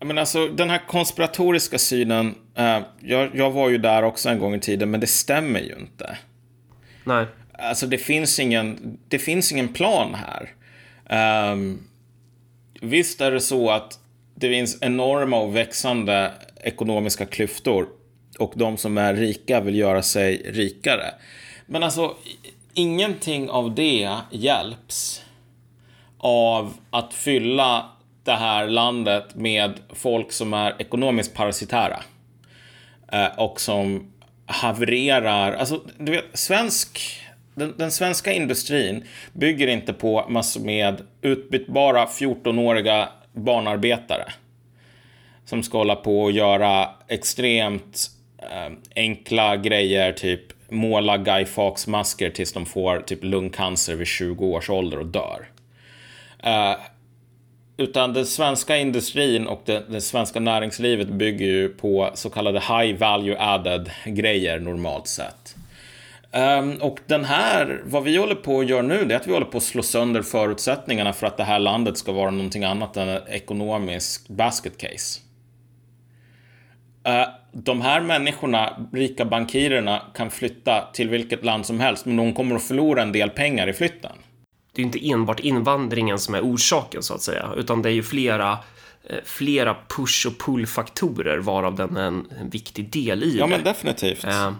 [0.00, 4.54] Men alltså den här konspiratoriska synen, uh, jag, jag var ju där också en gång
[4.54, 6.18] i tiden, men det stämmer ju inte.
[7.04, 7.26] Nej.
[7.52, 10.50] Alltså det finns ingen, det finns ingen plan här.
[11.52, 11.88] Um,
[12.80, 13.98] visst är det så att
[14.34, 16.32] det finns enorma och växande
[16.62, 17.88] ekonomiska klyftor
[18.38, 21.14] och de som är rika vill göra sig rikare.
[21.66, 22.16] Men alltså,
[22.74, 25.24] ingenting av det hjälps
[26.18, 27.90] av att fylla
[28.24, 32.02] det här landet med folk som är ekonomiskt parasitära.
[33.12, 34.12] Eh, och som
[34.46, 35.52] havererar.
[35.52, 37.20] Alltså, du vet, svensk,
[37.54, 44.32] den, den, svenska industrin bygger inte på massor med utbytbara 14-åriga barnarbetare.
[45.44, 52.52] Som ska hålla på och göra extremt eh, enkla grejer, typ måla Guy Fawkes-masker tills
[52.52, 55.48] de får typ lungcancer vid 20 års ålder och dör.
[56.42, 56.74] Eh,
[57.76, 62.98] utan den svenska industrin och det, det, svenska näringslivet bygger ju på så kallade high
[62.98, 65.56] value added grejer normalt sett.
[66.32, 69.32] Um, och den här, vad vi håller på att göra nu, det är att vi
[69.32, 72.96] håller på att slå sönder förutsättningarna för att det här landet ska vara någonting annat
[72.96, 75.20] än ett ekonomiskt basket case.
[77.08, 82.34] Uh, de här människorna, rika bankirerna, kan flytta till vilket land som helst, men de
[82.34, 84.12] kommer att förlora en del pengar i flytten
[84.74, 88.02] det är inte enbart invandringen som är orsaken så att säga, utan det är ju
[88.02, 88.58] flera
[89.04, 93.50] eh, flera push och pull-faktorer varav den är en, en viktig del i ja, det.
[93.50, 94.24] men definitivt.
[94.24, 94.52] Eh,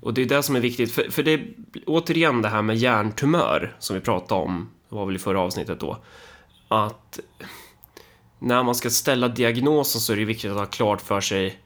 [0.00, 1.44] och det är det som är viktigt, för, för det är
[1.86, 5.80] återigen det här med hjärntumör som vi pratade om, det var väl i förra avsnittet
[5.80, 5.98] då,
[6.68, 7.20] att
[8.38, 11.58] när man ska ställa diagnosen så är det viktigt att ha klart för sig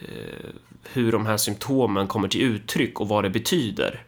[0.00, 0.50] eh,
[0.92, 4.04] hur de här symptomen kommer till uttryck och vad det betyder.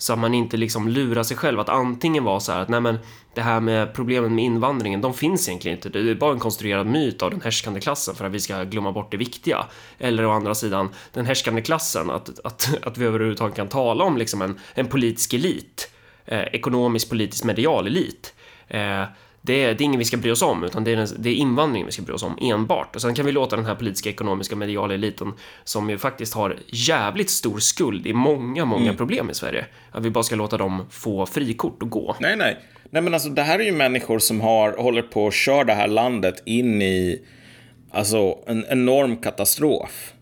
[0.00, 2.80] Så att man inte liksom lurar sig själv att antingen vara så här att nej
[2.80, 2.98] men
[3.34, 5.88] det här med problemen med invandringen, de finns egentligen inte.
[5.88, 8.92] Det är bara en konstruerad myt av den härskande klassen för att vi ska glömma
[8.92, 9.66] bort det viktiga.
[9.98, 14.16] Eller å andra sidan den härskande klassen, att, att, att vi överhuvudtaget kan tala om
[14.16, 15.90] liksom en, en politisk elit.
[16.24, 18.34] Eh, ekonomisk, politisk, medial elit.
[18.68, 19.04] Eh,
[19.42, 21.34] det är, det är ingen vi ska bry oss om, utan det är, det är
[21.34, 22.96] invandringen vi ska bry oss om enbart.
[22.96, 25.32] Och sen kan vi låta den här politiska, ekonomiska, mediala eliten,
[25.64, 28.96] som ju faktiskt har jävligt stor skuld i många, många mm.
[28.96, 32.16] problem i Sverige, att vi bara ska låta dem få frikort och gå.
[32.20, 32.58] Nej, nej.
[32.90, 35.74] Nej, men alltså det här är ju människor som har, håller på att köra det
[35.74, 37.22] här landet in i,
[37.90, 40.12] alltså en enorm katastrof.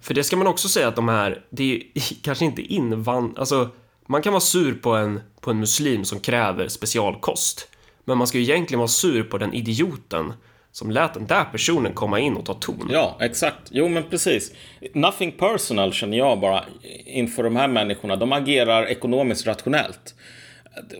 [0.00, 1.82] För det ska man också säga att de här, det är
[2.22, 3.38] kanske inte invand...
[3.38, 3.68] Alltså,
[4.06, 7.68] man kan vara sur på en, på en muslim som kräver specialkost.
[8.04, 10.32] Men man ska ju egentligen vara sur på den idioten
[10.72, 12.88] som lät den där personen komma in och ta ton.
[12.92, 13.58] Ja, exakt.
[13.70, 14.52] Jo, men precis.
[14.94, 16.64] Nothing personal känner jag bara
[17.06, 18.16] inför de här människorna.
[18.16, 20.14] De agerar ekonomiskt rationellt.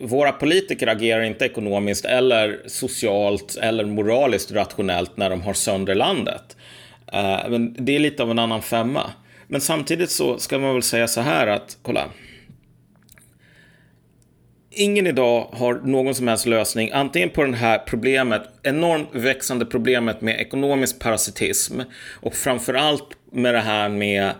[0.00, 6.56] våra politiker agerar inte ekonomiskt eller socialt eller moraliskt rationellt när de har sönder landet.
[7.12, 9.10] Eh, men det är lite av en annan femma.
[9.46, 12.04] Men samtidigt så ska man väl säga så här att, kolla.
[14.80, 20.20] Ingen idag har någon som helst lösning, antingen på det här problemet, enormt växande problemet
[20.20, 21.80] med ekonomisk parasitism
[22.20, 24.32] och framförallt med det här med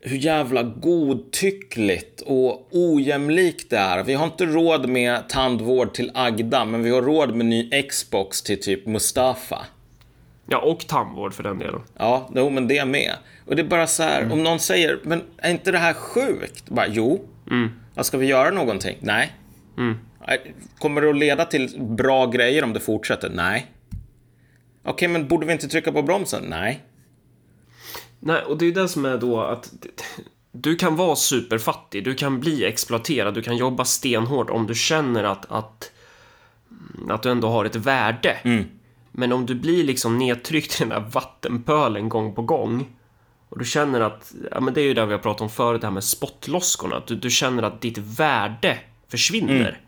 [0.00, 4.04] hur jävla godtyckligt och ojämlikt det är.
[4.04, 8.42] Vi har inte råd med tandvård till Agda, men vi har råd med ny Xbox
[8.42, 9.66] till typ Mustafa.
[10.46, 11.80] Ja, och tandvård för den delen.
[11.98, 13.12] Ja, jo, men det med.
[13.46, 14.32] Och det är bara så här, mm.
[14.32, 16.68] om någon säger, men är inte det här sjukt?
[16.68, 17.24] Bara, jo.
[17.50, 17.70] Mm.
[18.00, 18.96] Ska vi göra någonting?
[19.00, 19.32] Nej.
[19.76, 19.98] Mm.
[20.78, 23.30] Kommer det att leda till bra grejer om det fortsätter?
[23.30, 23.72] Nej.
[24.82, 26.44] Okej, okay, men borde vi inte trycka på bromsen?
[26.48, 26.84] Nej.
[28.20, 29.72] Nej, och det är det som är då att
[30.52, 35.24] du kan vara superfattig, du kan bli exploaterad, du kan jobba stenhårt om du känner
[35.24, 35.92] att, att,
[37.08, 38.36] att du ändå har ett värde.
[38.42, 38.64] Mm.
[39.12, 42.86] Men om du blir liksom nedtryckt i den där vattenpölen gång på gång
[43.48, 45.80] och du känner att, ja men det är ju det vi har pratat om förut,
[45.80, 48.78] det här med spottloskorna, att du, du känner att ditt värde
[49.14, 49.80] försvinner.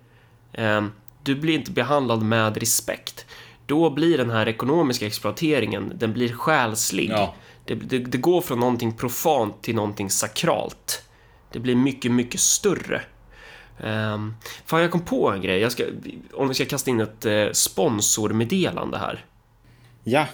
[0.53, 0.85] Mm.
[0.85, 0.91] Eh,
[1.23, 3.27] du blir inte behandlad med respekt.
[3.67, 7.11] Då blir den här ekonomiska exploateringen, den blir själslig.
[7.11, 7.35] Ja.
[7.65, 11.03] Det, det, det, går från någonting profant till någonting sakralt.
[11.53, 13.03] Det blir mycket, mycket större.
[13.81, 14.35] Um,
[14.67, 15.71] fan, jag kom på en grej.
[15.71, 15.85] Ska,
[16.33, 19.25] om vi ska kasta in ett eh, sponsormeddelande här.
[20.05, 20.27] Ja.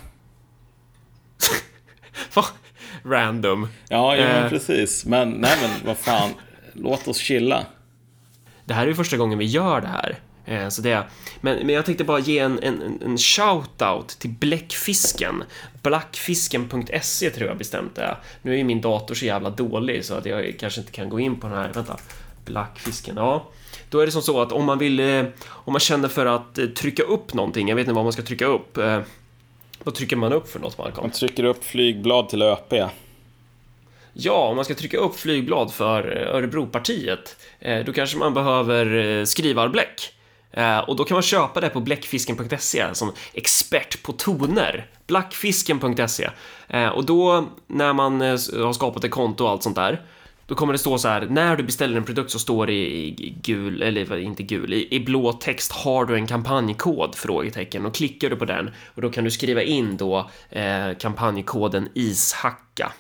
[2.30, 2.44] Fan,
[3.02, 3.68] random.
[3.88, 5.04] Ja, ja uh, precis.
[5.04, 6.30] Men, nej men vad fan.
[6.72, 7.66] Låt oss chilla.
[8.64, 10.18] Det här är ju första gången vi gör det här.
[10.44, 11.04] Eh, så det,
[11.40, 15.44] men, men jag tänkte bara ge en, en, en shout-out till Bläckfisken.
[15.82, 20.26] Blackfisken.se tror jag bestämt det Nu är ju min dator så jävla dålig så att
[20.26, 21.72] jag kanske inte kan gå in på den här.
[21.72, 21.96] Vänta.
[22.44, 23.48] Blackfisken, ja.
[23.90, 26.58] Då är det som så att om man vill, eh, om man känner för att
[26.58, 28.78] eh, trycka upp någonting, jag vet inte vad man ska trycka upp.
[29.84, 31.02] Vad trycker man upp för något, Malcolm?
[31.02, 32.72] Man trycker upp flygblad till ÖP.
[34.12, 39.18] Ja, om man ska trycka upp flygblad för eh, Örebropartiet, eh, då kanske man behöver
[39.18, 40.12] eh, skrivarbläck.
[40.86, 44.86] Och då kan man köpa det på bläckfisken.se som expert på toner.
[45.06, 46.30] Blackfisken.se.
[46.94, 50.02] Och då när man har skapat ett konto och allt sånt där
[50.46, 53.34] då kommer det stå så här, när du beställer en produkt så står det i
[53.42, 57.14] gul, eller inte gul, i, i blå text har du en kampanjkod?
[57.14, 61.88] Frågetecken och klickar du på den och då kan du skriva in då eh, kampanjkoden
[61.94, 62.92] ishacka.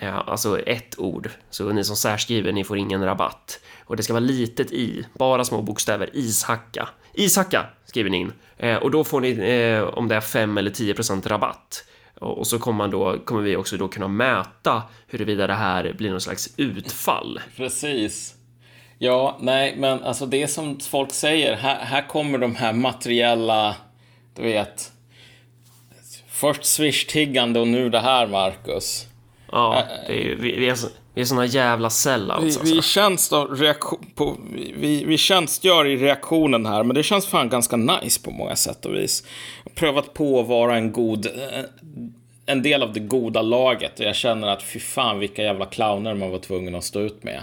[0.00, 4.20] Alltså ett ord, så ni som särskriver, ni får ingen rabatt och det ska vara
[4.20, 6.88] litet i, bara små bokstäver, ishacka.
[7.14, 10.70] Ishacka skriver ni in eh, och då får ni eh, om det är 5 eller
[10.70, 11.84] 10% rabatt.
[12.14, 16.10] Och så kommer, man då, kommer vi också då kunna mäta huruvida det här blir
[16.10, 17.40] någon slags utfall.
[17.56, 18.34] Precis.
[18.98, 23.76] Ja, nej, men alltså det som folk säger, här, här kommer de här materiella,
[24.34, 24.92] du vet,
[26.28, 29.06] först swish-tiggande och nu det här, Marcus.
[29.52, 30.76] Ja, det är, vi, vi är
[31.16, 32.74] vi är såna jävla sellouts vi, alltså.
[32.74, 33.30] vi, tjänst
[34.14, 34.36] på,
[34.74, 38.86] vi, vi tjänstgör i reaktionen här, men det känns fan ganska nice på många sätt
[38.86, 39.24] och vis.
[39.64, 41.64] Jag har prövat på att vara en god, eh,
[42.46, 46.14] en del av det goda laget och jag känner att fy fan vilka jävla clowner
[46.14, 47.42] man var tvungen att stå ut med.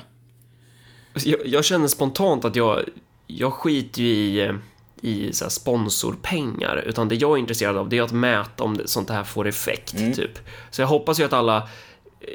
[1.13, 2.79] Jag, jag känner spontant att jag,
[3.27, 4.53] jag skiter ju i eh,
[5.01, 9.09] i så sponsorpengar, utan det jag är intresserad av det är att mäta om sånt
[9.09, 10.13] här får effekt, mm.
[10.13, 10.39] typ.
[10.71, 11.69] Så jag hoppas ju att alla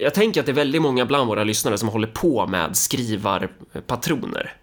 [0.01, 4.55] jag tänker att det är väldigt många bland våra lyssnare som håller på med skrivarpatroner.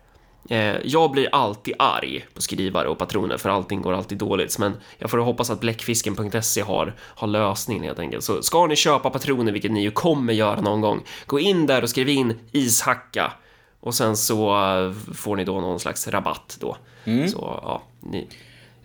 [0.50, 4.74] Eh, jag blir alltid arg på skrivare och patroner för allting går alltid dåligt, men
[4.98, 8.24] jag får hoppas att bläckfisken.se har, har lösningen helt enkelt.
[8.24, 11.82] Så ska ni köpa patroner, vilket ni ju kommer göra någon gång, gå in där
[11.82, 13.34] och skriv in ishacka
[13.80, 16.78] och sen så eh, får ni då någon slags rabatt då.
[17.04, 17.30] Mm.
[17.30, 18.28] Så ja, ni,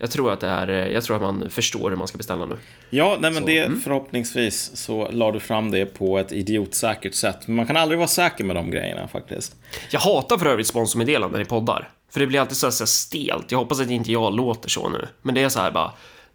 [0.01, 2.57] jag tror att det är, jag tror att man förstår hur man ska beställa nu.
[2.89, 3.81] Ja, nej men så, det mm.
[3.81, 7.47] förhoppningsvis så la du fram det på ett idiotsäkert sätt.
[7.47, 9.55] Men man kan aldrig vara säker med de grejerna faktiskt.
[9.91, 11.89] Jag hatar för övrigt sponsormeddelanden i poddar.
[12.09, 13.51] För det blir alltid så här stelt.
[13.51, 15.07] Jag hoppas att inte jag låter så nu.
[15.21, 15.91] Men det är så här bara.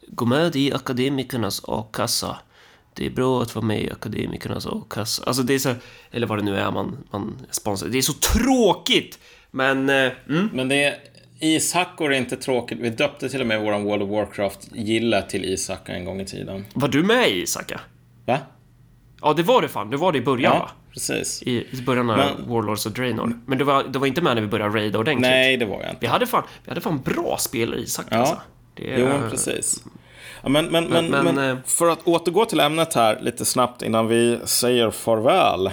[0.09, 2.36] Gå med i akademikernas a-kassa.
[2.94, 5.22] Det är bra att vara med i akademikernas a-kassa.
[5.26, 5.74] Alltså det är så,
[6.10, 7.88] eller vad det nu är man, man sponsrar.
[7.88, 9.18] Det är så tråkigt!
[9.51, 9.88] Men...
[9.88, 10.51] Eh, mm.
[10.52, 10.94] Men det är
[11.40, 12.78] Ishackor är inte tråkigt.
[12.80, 16.66] Vi döpte till och med våran World of Warcraft-gilla till Ishacka en gång i tiden.
[16.74, 17.80] Var du med i Ishacka?
[18.24, 18.38] Va?
[19.22, 19.90] Ja, det var det fan.
[19.90, 20.70] Du var det i början, ja, va?
[20.92, 21.42] precis.
[21.42, 22.48] I, i början av Men...
[22.48, 23.40] Warlords of Draenor.
[23.46, 25.30] Men du var, du var inte med när vi började raida ordentligt?
[25.30, 26.00] Nej, det var jag inte.
[26.00, 28.18] Vi hade fan, vi hade fan bra spelare i Ishacka, ja.
[28.18, 28.40] alltså.
[28.74, 29.84] Det, jo, precis.
[30.42, 33.82] Ja, men, men, men, men, men, eh, för att återgå till ämnet här lite snabbt
[33.82, 35.70] innan vi säger farväl.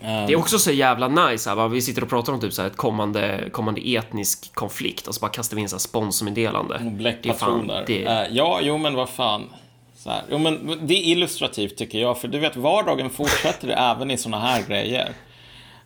[0.00, 2.68] Det är också så jävla nice, här, vi sitter och pratar om typ så här
[2.68, 6.78] ett kommande, kommande etnisk konflikt och så bara kastar vi in så här sponsmeddelande.
[6.78, 7.84] Bläckpatroner.
[7.86, 9.50] Det Eh, ja, jo men vad fan.
[9.96, 10.22] Så här.
[10.30, 14.40] Jo, men det är illustrativt tycker jag, för du vet, vardagen fortsätter även i såna
[14.40, 15.12] här grejer.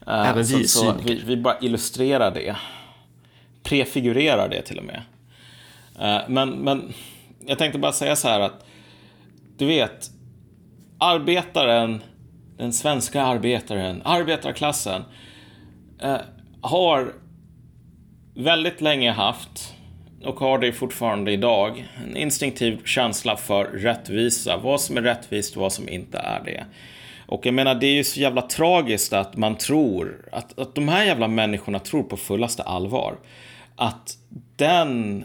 [0.06, 1.08] Eh, Även vi så, så cyniker.
[1.08, 2.56] vi, vi bara illustrerar det.
[3.62, 5.02] Prefigurerar det till och med.
[6.00, 6.92] Eh, men, men
[7.46, 8.66] jag tänkte bara säga så här att
[9.56, 10.10] du vet,
[10.98, 12.02] arbetaren,
[12.60, 15.02] den svenska arbetaren, arbetarklassen
[16.02, 16.16] eh,
[16.60, 17.12] har
[18.34, 19.74] väldigt länge haft
[20.24, 24.56] och har det fortfarande idag en instinktiv känsla för rättvisa.
[24.56, 26.64] Vad som är rättvist och vad som inte är det.
[27.26, 30.88] Och jag menar, det är ju så jävla tragiskt att man tror att, att de
[30.88, 33.16] här jävla människorna tror på fullaste allvar
[33.76, 34.16] att
[34.56, 35.24] den,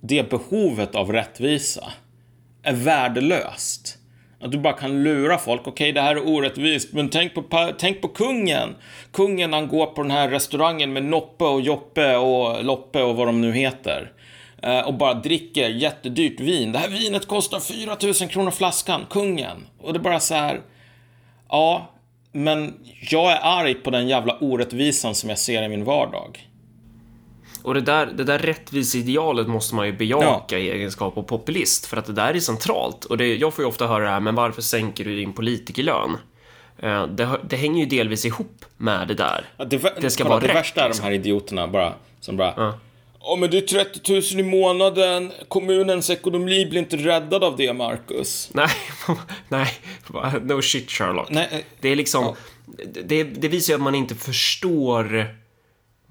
[0.00, 1.92] det behovet av rättvisa
[2.62, 3.98] är värdelöst.
[4.42, 5.66] Att du bara kan lura folk.
[5.66, 8.74] Okej, det här är orättvist, men tänk på, tänk på kungen.
[9.12, 13.28] Kungen han går på den här restaurangen med Noppe och Joppe och Loppe och vad
[13.28, 14.12] de nu heter.
[14.62, 16.72] Eh, och bara dricker jättedyrt vin.
[16.72, 19.66] Det här vinet kostar 4 000 kronor flaskan, kungen.
[19.78, 20.60] Och det är bara så här.
[21.48, 21.90] Ja,
[22.32, 22.74] men
[23.10, 26.48] jag är arg på den jävla orättvisan som jag ser i min vardag.
[27.62, 31.96] Och det där, det där rättviseidealet måste man ju bejaka i egenskap av populist, för
[31.96, 33.04] att det där är centralt.
[33.04, 36.16] Och det, jag får ju ofta höra det här, men varför sänker du din politikerlön?
[36.78, 39.44] Eh, Det, det hänger ju delvis ihop med det där.
[39.56, 41.04] Ja, Det, Det ska vara det rätt, värsta är liksom.
[41.04, 42.54] de här idioterna bara, som bara...
[42.56, 42.78] Ja.
[43.24, 45.32] Ja, men det är 30 000 i månaden.
[45.48, 48.50] Kommunens ekonomi blir inte räddad av det, Marcus.
[48.54, 48.68] Nej,
[49.48, 49.68] nej,
[50.42, 51.30] no shit Sherlock.
[51.30, 52.36] Nej, eh, Det är liksom, ja.
[53.04, 55.26] det, det visar ju att man inte förstår,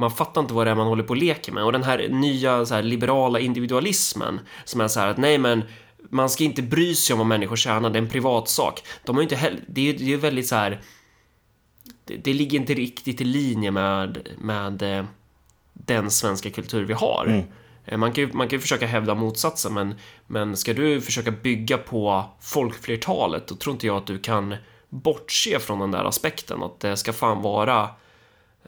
[0.02, 1.64] man fattar inte vad det är man håller på och leker med.
[1.64, 5.64] Och den här nya så här, liberala individualismen som är så här att nej men,
[6.10, 8.84] man ska inte bry sig om vad människor tjänar, det är en privatsak.
[9.06, 10.82] De har ju inte heller, det är är väldigt så här,
[12.06, 15.06] det, det ligger inte riktigt i linje med, med eh,
[15.74, 17.26] den svenska kultur vi har.
[17.86, 19.96] Eh, Man kan, ju, man kan ju försöka hävda motsatsen, men,
[20.28, 24.56] men ska du försöka bygga på folkflertalet, då tror inte jag att du kan
[24.90, 27.90] bortse från den där aspekten, att det ska fan vara...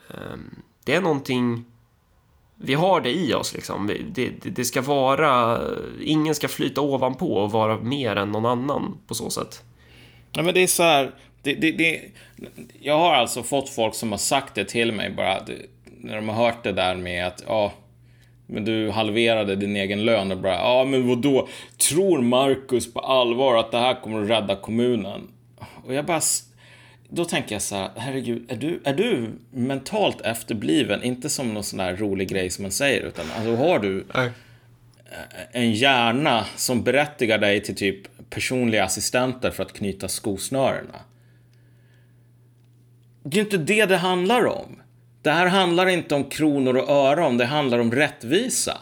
[0.09, 1.65] ehm, det är någonting...
[2.55, 3.87] Vi har det i oss liksom.
[3.87, 5.61] Det, det, det ska vara...
[6.01, 9.63] Ingen ska flyta ovanpå och vara mer än någon annan på så sätt.
[10.31, 11.11] Ja, men det är så här,
[11.41, 12.01] det, det, det,
[12.81, 15.53] jag har alltså fått folk som har sagt det till mig bara, det,
[15.85, 17.73] när de har hört det där med att, ja,
[18.47, 21.31] men du halverade din egen lön och bara, ja men vadå?
[21.31, 21.47] då
[21.89, 25.27] tror Marcus på allvar att det här kommer att rädda kommunen?
[25.85, 26.21] Och jag bara,
[27.15, 31.03] då tänker jag så här, herregud, är du, är du mentalt efterbliven?
[31.03, 34.05] Inte som någon sån där rolig grej som man säger, utan alltså har du
[35.51, 40.99] en hjärna som berättigar dig till typ personliga assistenter för att knyta skosnörena.
[43.23, 44.75] Det är ju inte det det handlar om.
[45.21, 48.77] Det här handlar inte om kronor och öron, det handlar om rättvisa.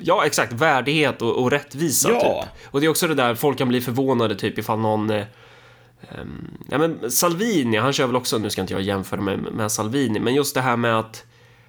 [0.00, 0.52] Ja, exakt.
[0.52, 2.42] Värdighet och, och rättvisa, Ja.
[2.42, 2.72] typ.
[2.72, 5.12] Och det är också det där, folk kan bli förvånade, typ ifall någon...
[6.10, 9.38] Eh, ehm, ja, men Salvini, han kör väl också, nu ska inte jag jämföra med,
[9.38, 11.24] med Salvini, men just det här med att,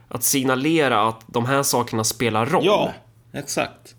[0.07, 2.65] att signalera att de här sakerna spelar roll.
[2.65, 2.93] Ja,
[3.33, 3.95] exakt.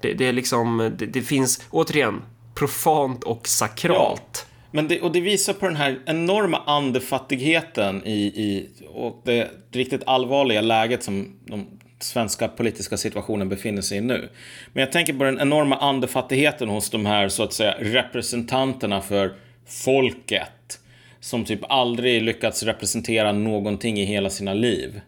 [0.00, 2.22] Det, det är liksom, det, det finns, återigen,
[2.54, 4.46] profant och sakralt.
[4.70, 10.02] Men det, och det visar på den här enorma andefattigheten i, i och det riktigt
[10.06, 11.66] allvarliga läget som de
[12.00, 14.28] svenska politiska situationen befinner sig i nu.
[14.72, 19.34] Men jag tänker på den enorma andefattigheten hos de här så att säga representanterna för
[19.66, 20.80] folket
[21.20, 25.00] som typ aldrig lyckats representera någonting i hela sina liv.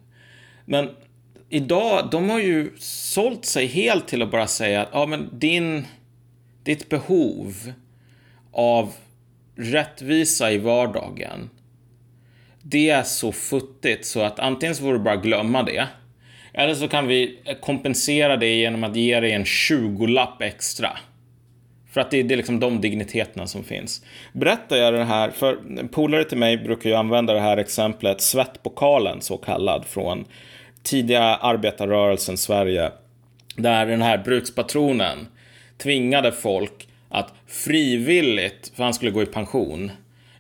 [0.65, 0.89] Men
[1.49, 5.87] idag, de har ju sålt sig helt till att bara säga att ja, men din,
[6.63, 7.73] ditt behov
[8.53, 8.93] av
[9.57, 11.51] rättvisa i vardagen.
[12.63, 15.89] Det är så futtigt så att antingen så får du bara glömma det.
[16.53, 20.99] Eller så kan vi kompensera det genom att ge dig en 20-lapp extra.
[21.97, 24.03] För att det är, det är liksom de digniteterna som finns.
[24.33, 28.21] Berättar jag det här, för en polare till mig brukar ju använda det här exemplet,
[28.21, 30.25] svettpokalen så kallad, från
[30.83, 32.91] tidiga arbetarrörelsen Sverige.
[33.55, 35.27] Där den här brukspatronen
[35.79, 39.91] tvingade folk att frivilligt, för han skulle gå i pension,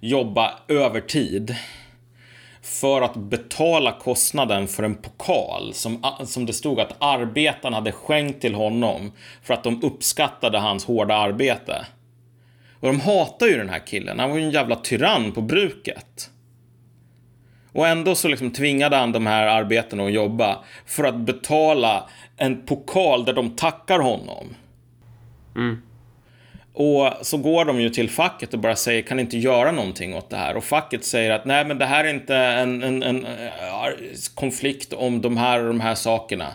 [0.01, 1.57] jobba övertid
[2.67, 8.41] för att betala kostnaden för en pokal som, som det stod att arbetarna hade skänkt
[8.41, 9.13] till honom
[9.43, 11.87] för att de uppskattade hans hårda arbete.
[12.81, 14.19] Och de hatar ju den här killen.
[14.19, 16.31] Han var ju en jävla tyrann på bruket.
[17.73, 22.67] Och ändå så liksom tvingade han de här arbetarna att jobba för att betala en
[22.67, 24.47] pokal där de tackar honom.
[25.57, 25.83] Mm.
[26.78, 30.31] Och så går de ju till facket och bara säger kan inte göra någonting åt
[30.31, 30.57] det här.
[30.57, 33.27] Och facket säger att nej men det här är inte en, en, en, en
[34.35, 36.55] konflikt om de här och de här sakerna.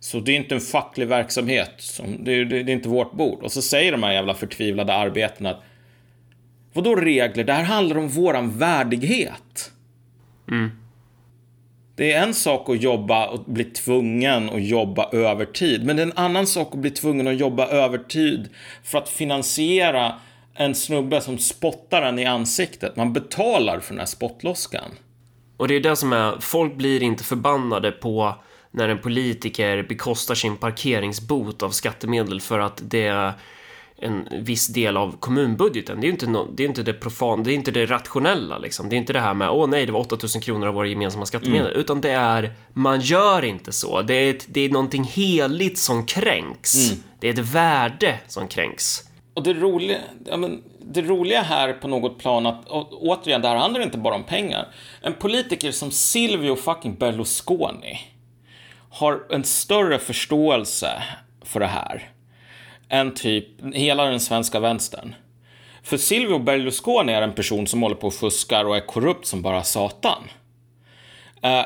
[0.00, 1.72] Så det är inte en facklig verksamhet.
[1.78, 3.42] Som, det, är, det, är inte vårt bord.
[3.42, 5.62] Och så säger de här jävla förtvivlade arbetarna att
[6.72, 7.44] Vadå regler?
[7.44, 9.72] Det här handlar om våran värdighet.
[10.50, 10.70] Mm.
[11.96, 15.84] Det är en sak att jobba och bli tvungen att jobba övertid.
[15.84, 18.48] Men det är en annan sak att bli tvungen att jobba övertid
[18.84, 20.14] för att finansiera
[20.54, 22.96] en snubbe som spottar en i ansiktet.
[22.96, 24.90] Man betalar för den här spottloskan.
[25.56, 28.34] Och det är det som är, folk blir inte förbannade på
[28.70, 33.32] när en politiker bekostar sin parkeringsbot av skattemedel för att det
[33.96, 36.00] en viss del av kommunbudgeten.
[36.00, 38.58] Det är ju inte, no, det, är inte det profan, det är inte det rationella
[38.58, 38.88] liksom.
[38.88, 41.26] Det är inte det här med åh nej, det var 8000 kronor av våra gemensamma
[41.26, 41.80] skattemedel, mm.
[41.80, 44.02] utan det är man gör inte så.
[44.02, 46.90] Det är, det är någonting heligt som kränks.
[46.90, 47.02] Mm.
[47.20, 49.02] Det är ett värde som kränks.
[49.34, 53.56] Och det roliga, ja, men, det roliga här på något plan att, återigen, det här
[53.56, 54.68] handlar inte bara om pengar.
[55.02, 58.00] En politiker som Silvio fucking Berlusconi
[58.90, 61.02] har en större förståelse
[61.42, 62.13] för det här
[62.94, 65.14] än typ hela den svenska vänstern.
[65.82, 69.42] För Silvio Berlusconi är en person som håller på och fuskar och är korrupt som
[69.42, 70.22] bara satan.
[71.42, 71.64] Eh,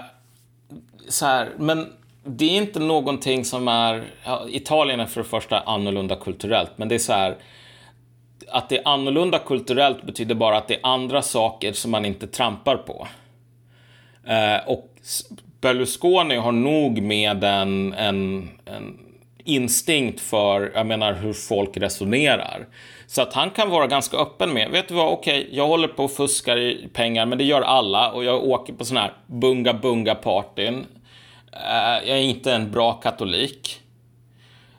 [1.09, 1.93] så här, men
[2.25, 4.05] det är inte någonting som är...
[4.25, 7.37] Ja, Italien är för det första annorlunda kulturellt, men det är så här...
[8.49, 12.27] Att det är annorlunda kulturellt betyder bara att det är andra saker som man inte
[12.27, 13.09] trampar på.
[14.25, 14.95] Eh, och
[15.61, 19.08] Berlusconi har nog med en, en, en
[19.49, 22.67] instinkt för, jag menar, hur folk resonerar.
[23.07, 25.89] Så att han kan vara ganska öppen med, vet du vad, okej, okay, jag håller
[25.89, 29.13] på och fuskar i pengar, men det gör alla och jag åker på sådana här
[29.27, 30.87] bunga bunga partyn.
[31.53, 33.81] Eh, jag är inte en bra katolik.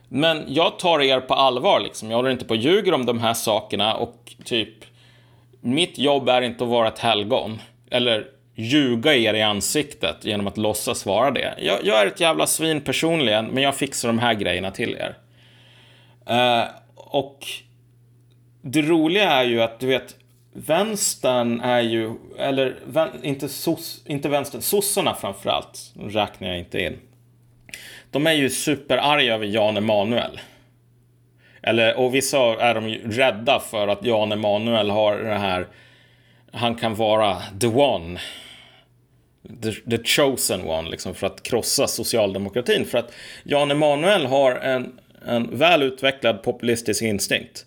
[0.08, 2.10] Men jag tar er på allvar liksom.
[2.10, 4.86] Jag håller inte på och ljuger om de här sakerna och typ
[5.62, 7.62] mitt jobb är inte att vara ett helgon.
[7.92, 8.28] Eller
[8.60, 11.54] ljuga er i ansiktet genom att låtsas vara det.
[11.58, 15.16] Jag, jag, är ett jävla svin personligen, men jag fixar de här grejerna till er.
[16.30, 17.48] Uh, och
[18.62, 20.16] det roliga är ju att du vet,
[20.54, 27.00] vänstern är ju, eller vän, inte, sos, inte vänstern, sossarna framförallt, räknar jag inte in.
[28.12, 30.40] De är ju superarga över Jan Emanuel.
[31.62, 35.68] Eller, och vissa är de ju rädda för att Jan Emanuel har det här,
[36.52, 38.20] han kan vara the one
[39.62, 42.86] the, the chosen one liksom, för att krossa socialdemokratin.
[42.86, 43.12] För att
[43.44, 47.66] Jan Emanuel har en, en väl utvecklad populistisk instinkt.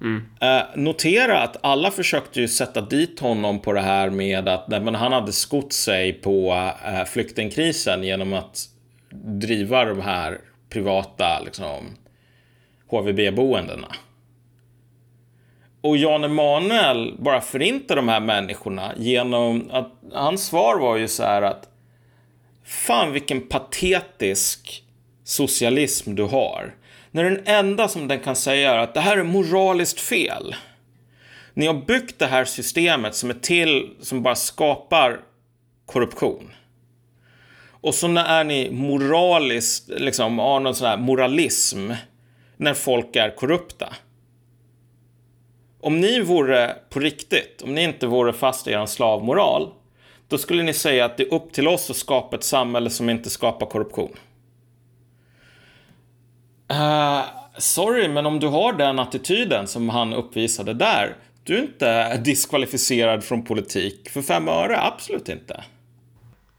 [0.00, 0.22] Mm.
[0.40, 4.80] Eh, notera att alla försökte ju sätta dit honom på det här med att nej,
[4.80, 8.68] men han hade skott sig på eh, flyktingkrisen genom att
[9.24, 10.38] driva de här
[10.70, 11.96] privata liksom,
[12.86, 13.88] HVB-boendena.
[15.80, 21.22] Och Jan Emanuel bara förintar de här människorna genom att hans svar var ju så
[21.22, 21.66] här att
[22.64, 24.84] Fan vilken patetisk
[25.24, 26.74] socialism du har.
[27.10, 30.54] När den enda som den kan säga är att det här är moraliskt fel.
[31.54, 35.20] Ni har byggt det här systemet som är till, som bara skapar
[35.86, 36.50] korruption.
[37.80, 41.92] Och så är ni moraliskt, liksom har någon sån här moralism
[42.56, 43.94] när folk är korrupta
[45.80, 49.72] om ni vore på riktigt, om ni inte vore fast i er slavmoral,
[50.28, 53.10] då skulle ni säga att det är upp till oss att skapa ett samhälle som
[53.10, 54.16] inte skapar korruption.
[56.72, 57.22] Uh,
[57.58, 63.24] sorry, men om du har den attityden som han uppvisade där, du är inte diskvalificerad
[63.24, 65.64] från politik för fem öre, absolut inte.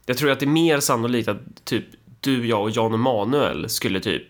[0.05, 1.85] Jag tror att det är mer sannolikt att typ
[2.19, 4.27] du, jag och Jan Emanuel skulle typ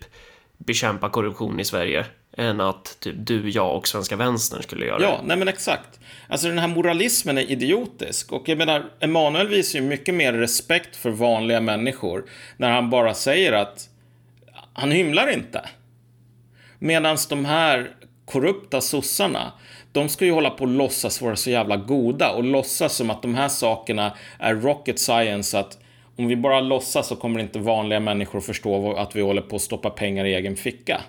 [0.58, 2.06] bekämpa korruption i Sverige
[2.36, 6.00] än att typ du, jag och svenska vänstern skulle göra Ja, nej men exakt.
[6.28, 10.96] Alltså den här moralismen är idiotisk och jag menar, Emanuel visar ju mycket mer respekt
[10.96, 12.24] för vanliga människor
[12.56, 13.88] när han bara säger att
[14.72, 15.68] han hymlar inte.
[16.78, 17.90] Medan de här
[18.24, 19.52] korrupta sossarna,
[19.92, 23.22] de ska ju hålla på och låtsas vara så jävla goda och låtsas som att
[23.22, 25.78] de här sakerna är rocket science att
[26.16, 29.62] om vi bara låtsas så kommer inte vanliga människor förstå att vi håller på att
[29.62, 31.00] stoppa pengar i egen ficka.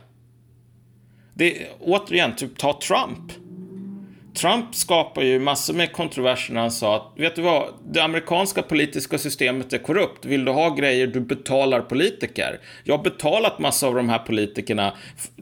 [1.34, 3.32] Det, återigen, typ ta Trump.
[4.34, 8.62] Trump skapar ju massor med kontroverser när han sa att, vet du vad, det amerikanska
[8.62, 10.26] politiska systemet är korrupt.
[10.26, 12.60] Vill du ha grejer, du betalar politiker.
[12.84, 14.94] Jag har betalat massa av de här politikerna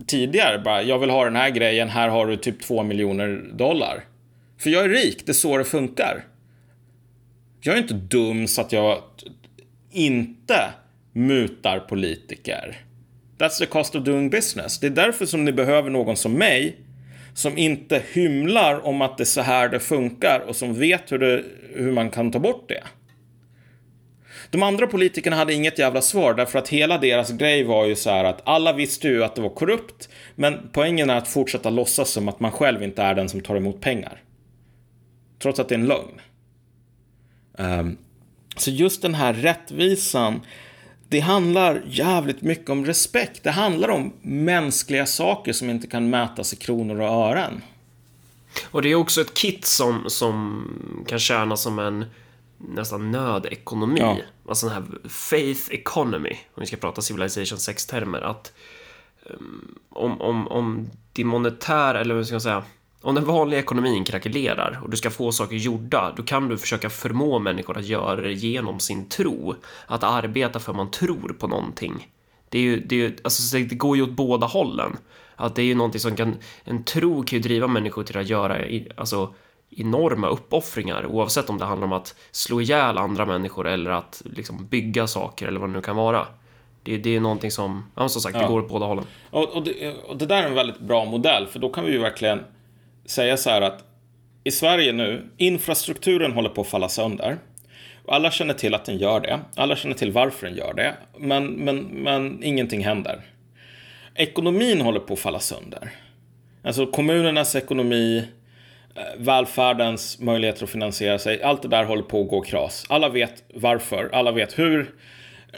[0.07, 0.59] tidigare.
[0.59, 4.03] Bara, jag vill ha den här grejen, här har du typ två miljoner dollar.
[4.57, 6.25] För jag är rik, det är så det funkar.
[7.61, 8.97] Jag är inte dum så att jag
[9.91, 10.73] inte
[11.13, 12.85] mutar politiker.
[13.41, 14.79] That's the cost of doing business.
[14.79, 16.77] Det är därför som ni behöver någon som mig
[17.33, 21.19] som inte hymlar om att det är så här det funkar och som vet hur,
[21.19, 21.43] det,
[21.73, 22.83] hur man kan ta bort det.
[24.49, 28.09] De andra politikerna hade inget jävla svar därför att hela deras grej var ju så
[28.09, 32.09] här att alla visste ju att det var korrupt men poängen är att fortsätta låtsas
[32.09, 34.23] som att man själv inte är den som tar emot pengar.
[35.39, 36.21] Trots att det är en lögn.
[37.57, 37.97] Um,
[38.55, 40.41] så just den här rättvisan
[41.11, 43.43] det handlar jävligt mycket om respekt.
[43.43, 47.61] Det handlar om mänskliga saker som inte kan mätas i kronor och ören.
[48.63, 50.63] Och det är också ett kit som, som
[51.07, 52.05] kan tjäna som en
[52.57, 53.99] nästan nödekonomi.
[53.99, 54.17] Ja.
[54.47, 58.21] Alltså den här faith economy, om vi ska prata civilization 6-termer.
[58.21, 58.53] Att
[59.23, 62.63] um, om, om, om det monetära, eller vad ska jag säga,
[63.01, 66.89] om den vanliga ekonomin krackelerar och du ska få saker gjorda, då kan du försöka
[66.89, 69.55] förmå människor att göra det genom sin tro.
[69.85, 72.07] Att arbeta för att man tror på någonting.
[72.49, 74.97] Det, är ju, det, är ju, alltså, det går ju åt båda hållen.
[75.35, 78.29] Att det är ju någonting som kan, en tro kan ju driva människor till att
[78.29, 78.57] göra
[78.95, 79.33] alltså,
[79.69, 84.67] enorma uppoffringar oavsett om det handlar om att slå ihjäl andra människor eller att liksom,
[84.67, 86.27] bygga saker eller vad det nu kan vara.
[86.83, 88.41] Det, det är någonting som, ja, som sagt, ja.
[88.41, 89.05] det går åt båda hållen.
[89.29, 91.91] Och, och, det, och det där är en väldigt bra modell, för då kan vi
[91.91, 92.39] ju verkligen
[93.05, 93.83] säga så här att
[94.43, 97.37] i Sverige nu, infrastrukturen håller på att falla sönder.
[98.07, 99.39] Alla känner till att den gör det.
[99.55, 100.93] Alla känner till varför den gör det.
[101.17, 103.21] Men, men, men ingenting händer.
[104.15, 105.89] Ekonomin håller på att falla sönder.
[106.63, 108.27] Alltså kommunernas ekonomi,
[108.95, 111.43] eh, välfärdens möjligheter att finansiera sig.
[111.43, 112.85] Allt det där håller på att gå kras.
[112.89, 114.93] Alla vet varför, alla vet hur.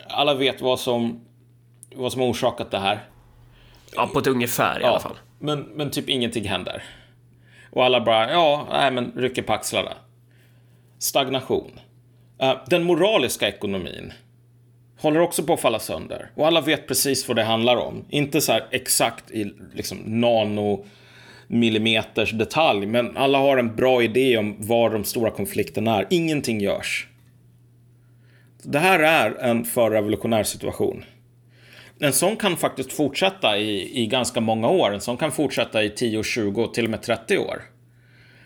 [0.08, 1.26] Alla vet vad som,
[1.96, 3.00] vad som har orsakat det här.
[3.96, 5.18] Ja, på ett ungefär i ja, alla fall.
[5.40, 6.84] Men, men typ ingenting händer.
[7.74, 9.94] Och alla bara, ja, nej men rycker på axlarna.
[11.00, 11.80] Stagnation.
[12.42, 14.14] Eh, den moraliska ekonomin
[15.00, 16.30] håller också på att falla sönder.
[16.36, 18.06] Och alla vet precis vad det handlar om.
[18.10, 24.56] Inte så här exakt i liksom nanomillimeters detalj, men alla har en bra idé om
[24.60, 26.08] var de stora konflikterna är.
[26.10, 27.08] Ingenting görs.
[28.64, 31.04] Det här är en förrevolutionär situation
[32.00, 34.94] en sån kan faktiskt fortsätta i, i ganska många år.
[34.94, 37.62] En sån kan fortsätta i 10, 20 till och med 30 år.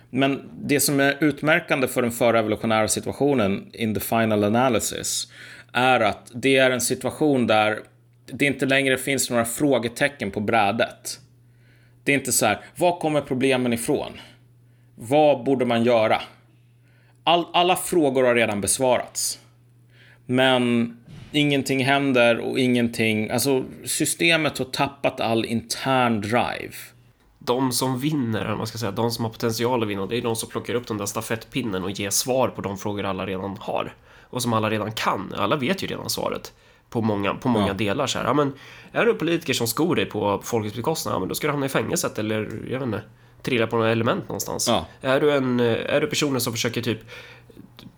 [0.10, 5.32] Men det som är utmärkande för den förrevolutionära situationen in the final analysis
[5.74, 7.80] är att det är en situation där
[8.26, 11.20] det inte längre finns några frågetecken på brädet.
[12.04, 14.12] Det är inte så här, var kommer problemen ifrån?
[14.96, 16.22] Vad borde man göra?
[17.24, 19.40] All, alla frågor har redan besvarats.
[20.26, 20.98] Men
[21.38, 26.74] ingenting händer och ingenting, alltså systemet har tappat all intern drive.
[27.40, 30.22] De som vinner, eller man ska säga, de som har potential att vinna, det är
[30.22, 33.58] de som plockar upp den där stafettpinnen och ger svar på de frågor alla redan
[33.60, 33.96] har.
[34.30, 35.34] Och som alla redan kan.
[35.38, 36.54] Alla vet ju redan svaret
[36.90, 37.74] på många, på många ja.
[37.74, 38.08] delar.
[38.08, 38.26] Så här.
[38.26, 38.54] Ja, men
[38.92, 41.66] är du politiker som skor dig på folkets bekostnad, ja, men då ska du hamna
[41.66, 43.02] i fängelset eller, jag vet inte,
[43.42, 44.68] trilla på något element någonstans.
[44.68, 44.86] Ja.
[45.02, 47.00] Är, du en, är du personen som försöker typ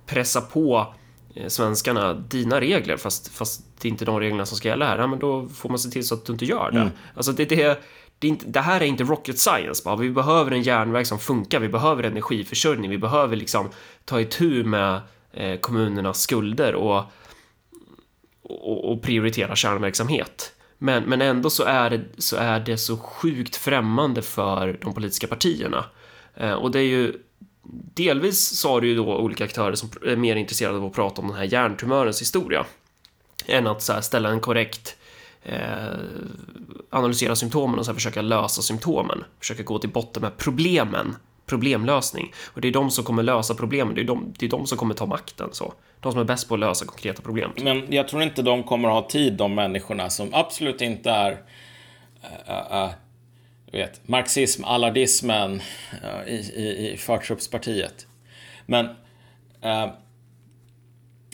[0.06, 1.09] pressa på Eh,
[1.48, 5.08] svenskarna dina regler fast, fast det är inte de reglerna som ska gälla här, ja,
[5.08, 6.80] men då får man se till så att du inte gör det.
[6.80, 6.92] Mm.
[7.16, 7.82] Alltså det, det,
[8.20, 9.96] det, inte, det, här är inte rocket science bara.
[9.96, 13.70] Vi behöver en järnväg som funkar, vi behöver energiförsörjning, vi behöver liksom
[14.06, 15.02] ta itu med
[15.32, 17.04] eh, kommunernas skulder och,
[18.42, 20.54] och, och, prioritera kärnverksamhet.
[20.78, 25.28] Men, men ändå så är, det, så är det så sjukt främmande för de politiska
[25.28, 25.86] partierna.
[26.36, 27.14] Eh, och det är ju
[27.94, 31.22] delvis så har du ju då olika aktörer som är mer intresserade av att prata
[31.22, 32.66] om den här hjärntumörens historia
[33.46, 34.96] än att så ställa en korrekt
[35.44, 35.58] eh,
[36.90, 41.16] analysera symptomen och så försöka lösa symptomen, försöka gå till botten med problemen,
[41.46, 42.34] problemlösning.
[42.54, 44.78] Och det är de som kommer lösa problemen, det är de, det är de som
[44.78, 45.50] kommer ta makten.
[45.52, 45.74] Så.
[46.00, 47.52] De som är bäst på att lösa konkreta problem.
[47.62, 51.32] Men jag tror inte de kommer ha tid, de människorna som absolut inte är
[52.50, 52.90] uh,
[53.72, 55.62] du vet, marxism, allardismen
[56.04, 58.08] eh, i, i, i förtruppspartiet.
[58.66, 58.86] Men
[59.62, 59.90] eh,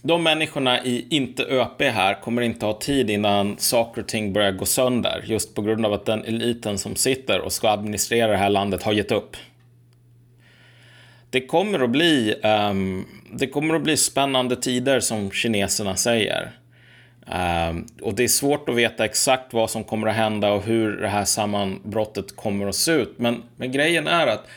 [0.02, 4.52] de människorna i inte ÖP här kommer inte ha tid innan saker och ting börjar
[4.52, 5.24] gå sönder.
[5.28, 8.84] Just på grund av att den eliten som sitter och ska administrera det här landet
[8.84, 9.38] har gett upp.
[11.30, 16.52] Det kommer att bli, um, det kommer att bli spännande tider som kineserna säger.
[17.32, 20.98] Ehm, och det är svårt att veta exakt vad som kommer att hända och hur
[20.98, 23.14] det här sammanbrottet kommer att se ut.
[23.18, 24.48] Men, men grejen är att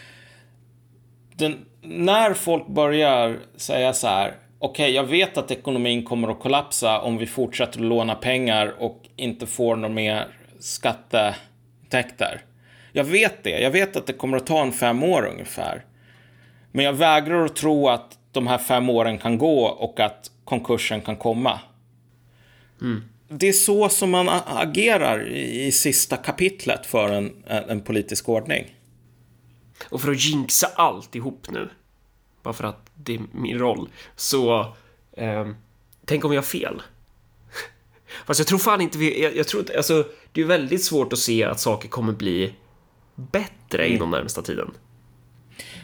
[1.37, 6.41] den, när folk börjar säga så här, okej, okay, jag vet att ekonomin kommer att
[6.41, 10.27] kollapsa om vi fortsätter att låna pengar och inte får några mer
[10.61, 12.41] skatteintäkter.
[12.93, 13.61] Jag vet det.
[13.61, 15.85] Jag vet att det kommer att ta en fem år ungefär.
[16.73, 21.01] Men jag vägrar att tro att de här fem åren kan gå och att konkursen
[21.01, 21.61] kan komma.
[22.81, 23.03] Mm.
[23.29, 28.75] Det är så som man agerar i sista kapitlet för en, en politisk ordning.
[29.89, 31.69] Och för att jinxa alltihop nu,
[32.43, 34.61] bara för att det är min roll, så
[35.13, 35.49] eh,
[36.05, 36.83] tänk om jag har fel.
[38.27, 41.13] Fast jag tror fan inte vi, jag, jag tror inte, alltså det är väldigt svårt
[41.13, 42.55] att se att saker kommer bli
[43.15, 43.97] bättre mm.
[43.97, 44.71] inom närmsta tiden.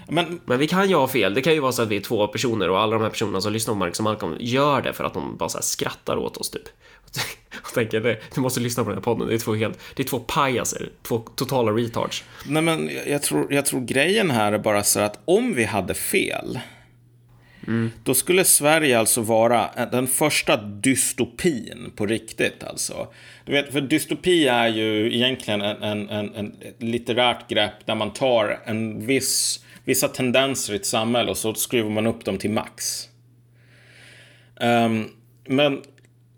[0.08, 1.34] Men, men vi kan ju ha fel.
[1.34, 3.40] Det kan ju vara så att vi är två personer och alla de här personerna
[3.40, 6.36] som lyssnar på Marcus och Malcolm gör det för att de bara så skrattar åt
[6.36, 6.68] oss typ.
[7.62, 9.28] Och tänker, du måste lyssna på den här podden.
[9.28, 12.24] Det är två helt, det är två pajaser, två totala retards.
[12.46, 15.94] Nej men jag tror, jag tror grejen här är bara så att om vi hade
[15.94, 16.58] fel
[17.66, 17.90] Mm.
[18.04, 22.64] Då skulle Sverige alltså vara den första dystopin på riktigt.
[22.64, 23.08] Alltså.
[23.44, 28.12] Du vet, för dystopi är ju egentligen en, en, en, en litterärt grepp där man
[28.12, 32.50] tar en viss, vissa tendenser i ett samhälle och så skruvar man upp dem till
[32.50, 33.08] max.
[34.60, 35.10] Um,
[35.44, 35.82] men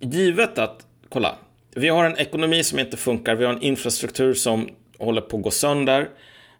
[0.00, 1.36] givet att, kolla,
[1.74, 4.68] vi har en ekonomi som inte funkar, vi har en infrastruktur som
[4.98, 6.00] håller på att gå sönder.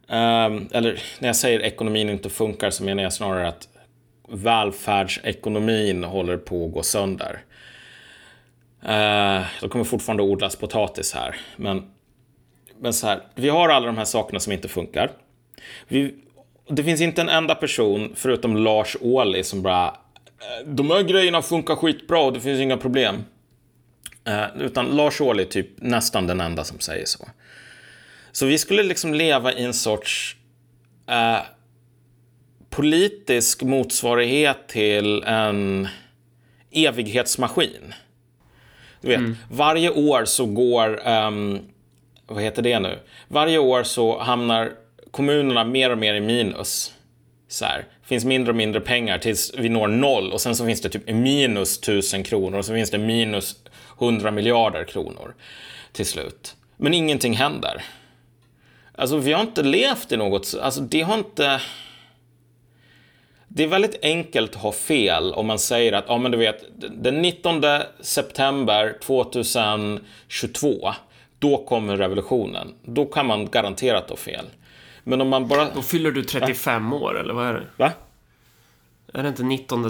[0.09, 3.69] Um, eller när jag säger ekonomin inte funkar så menar jag snarare att
[4.29, 7.41] välfärdsekonomin håller på att gå sönder.
[8.83, 11.91] Uh, det kommer fortfarande odlas potatis här, men,
[12.79, 15.11] men så här, vi har alla de här sakerna som inte funkar.
[15.89, 16.15] Vi,
[16.69, 21.43] det finns inte en enda person, förutom Lars Ohly, som bara eh, de här grejerna
[21.43, 23.25] funkar skitbra och det finns inga problem.
[24.25, 27.29] Eh, utan Lars Ohly är typ nästan den enda som säger så.
[28.33, 30.37] Så vi skulle liksom leva i en sorts
[31.09, 31.39] eh,
[32.71, 35.89] politisk motsvarighet till en
[36.71, 37.95] evighetsmaskin.
[39.01, 39.37] Du vet, mm.
[39.51, 41.59] varje år så går, um,
[42.27, 42.99] vad heter det nu?
[43.29, 44.73] Varje år så hamnar
[45.11, 46.93] kommunerna mer och mer i minus.
[47.49, 50.67] Så här, det finns mindre och mindre pengar tills vi når noll och sen så
[50.67, 53.57] finns det typ minus tusen kronor och så finns det minus
[53.99, 55.35] hundra miljarder kronor
[55.93, 56.57] till slut.
[56.77, 57.85] Men ingenting händer.
[58.95, 61.61] Alltså vi har inte levt i något, alltså det har inte
[63.57, 66.65] det är väldigt enkelt att ha fel om man säger att, ja men du vet,
[67.03, 67.63] den 19
[68.01, 70.93] september 2022,
[71.39, 72.75] då kommer revolutionen.
[72.83, 74.45] Då kan man garanterat ha fel.
[75.09, 75.75] Men om man bara...
[75.75, 77.03] Då fyller du 35 äh?
[77.03, 77.67] år, eller vad är det?
[77.77, 77.93] Va?
[79.15, 79.81] Är det inte 19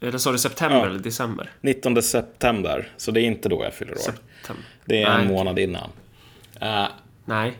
[0.00, 0.86] eller sa du september ja.
[0.86, 1.50] eller december?
[1.60, 3.96] 19 september, så det är inte då jag fyller år.
[3.96, 4.64] September.
[4.84, 5.22] Det är Nej.
[5.22, 5.90] en månad innan.
[6.62, 6.86] Uh,
[7.24, 7.52] Nej.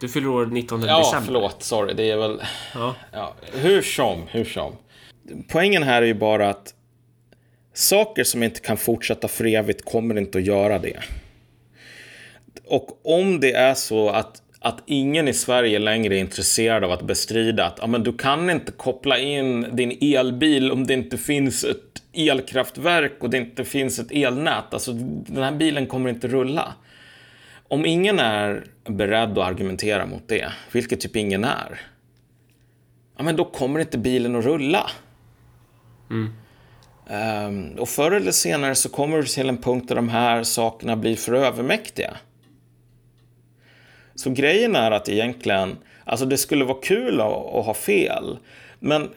[0.00, 1.18] Du fyller år 19 ja, december.
[1.18, 1.62] Ja, förlåt.
[1.62, 1.94] Sorry.
[1.94, 2.42] Det är väl...
[2.74, 2.94] Ja.
[3.12, 3.34] ja.
[3.52, 4.76] Hur som, hur som.
[5.48, 6.74] Poängen här är ju bara att
[7.72, 11.00] saker som inte kan fortsätta för evigt kommer inte att göra det.
[12.64, 17.02] Och om det är så att, att ingen i Sverige längre är intresserad av att
[17.02, 21.64] bestrida att ja, men du kan inte koppla in din elbil om det inte finns
[21.64, 24.64] ett elkraftverk och det inte finns ett elnät.
[24.74, 24.92] Alltså,
[25.26, 26.74] den här bilen kommer inte rulla.
[27.68, 31.80] Om ingen är beredd att argumentera mot det, vilket typ ingen är,
[33.16, 34.90] ja, men då kommer inte bilen att rulla.
[36.10, 36.32] Mm.
[37.46, 40.96] Um, och förr eller senare så kommer du till en punkt där de här sakerna
[40.96, 42.16] blir för övermäktiga.
[44.22, 48.38] Så grejen är att egentligen, alltså det skulle vara kul att, att ha fel,
[48.78, 49.10] men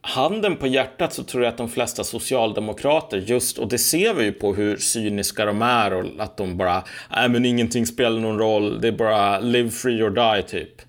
[0.00, 4.24] handen på hjärtat så tror jag att de flesta socialdemokrater just, och det ser vi
[4.24, 8.38] ju på hur cyniska de är och att de bara, nej men ingenting spelar någon
[8.38, 10.82] roll, det är bara live free or die typ.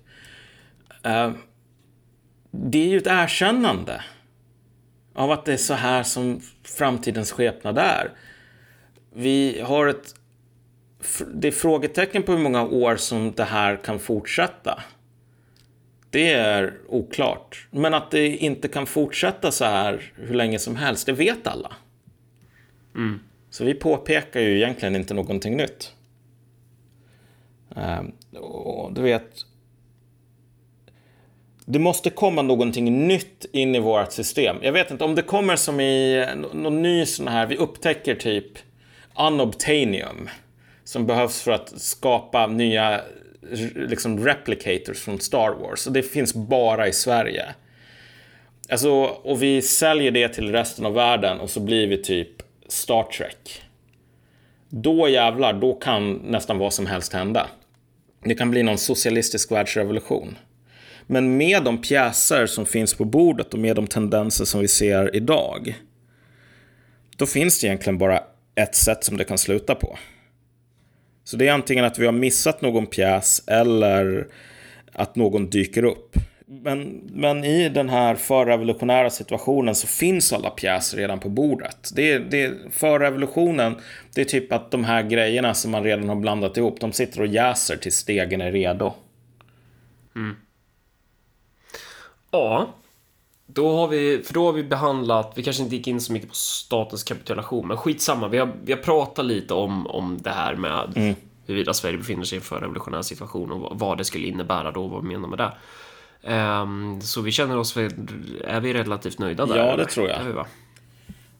[1.06, 1.30] Uh,
[2.50, 4.04] det är ju ett erkännande
[5.14, 8.10] av att det är så här som framtidens skepnad är.
[9.14, 10.14] Vi har ett,
[11.34, 14.82] det är frågetecken på hur många år som det här kan fortsätta.
[16.10, 17.66] Det är oklart.
[17.70, 21.72] Men att det inte kan fortsätta så här hur länge som helst, det vet alla.
[22.94, 23.20] Mm.
[23.50, 25.94] Så vi påpekar ju egentligen inte någonting nytt.
[27.68, 28.12] Um,
[28.42, 29.30] och du vet,
[31.64, 34.56] det måste komma någonting nytt in i vårt system.
[34.62, 38.58] Jag vet inte om det kommer som i någon ny sån här, vi upptäcker typ
[39.18, 40.28] unobtainium
[40.88, 43.00] som behövs för att skapa nya
[43.74, 45.86] liksom replicators från Star Wars.
[45.86, 47.44] Och det finns bara i Sverige.
[48.68, 52.28] Alltså, och vi säljer det till resten av världen och så blir vi typ
[52.68, 53.62] Star Trek.
[54.68, 57.46] Då jävlar, då kan nästan vad som helst hända.
[58.24, 60.38] Det kan bli någon socialistisk världsrevolution.
[61.06, 65.16] Men med de pjäser som finns på bordet och med de tendenser som vi ser
[65.16, 65.74] idag.
[67.16, 68.22] Då finns det egentligen bara
[68.54, 69.98] ett sätt som det kan sluta på.
[71.28, 74.26] Så det är antingen att vi har missat någon pjäs eller
[74.92, 76.16] att någon dyker upp.
[76.46, 81.90] Men, men i den här förrevolutionära situationen så finns alla pjäser redan på bordet.
[81.94, 83.76] Det, det, förrevolutionen,
[84.14, 87.20] det är typ att de här grejerna som man redan har blandat ihop, de sitter
[87.20, 88.94] och jäser tills stegen är redo.
[90.16, 90.36] Mm.
[92.30, 92.74] Ja.
[93.50, 96.28] Då har vi, för då har vi behandlat, vi kanske inte gick in så mycket
[96.28, 98.28] på statens kapitulation, men skitsamma.
[98.28, 101.14] Vi har, vi har pratat lite om, om det här med mm.
[101.46, 105.02] huruvida Sverige befinner sig inför en revolutionär situation och vad det skulle innebära då, vad
[105.02, 105.52] vi menar med det.
[106.34, 109.56] Um, så vi känner oss, är vi relativt nöjda där?
[109.56, 109.84] Ja, det eller?
[109.84, 110.26] tror jag.
[110.26, 110.44] Det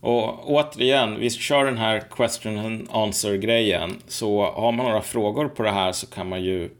[0.00, 3.96] och återigen, vi kör den här question and answer-grejen.
[4.08, 6.70] Så har man några frågor på det här så kan man ju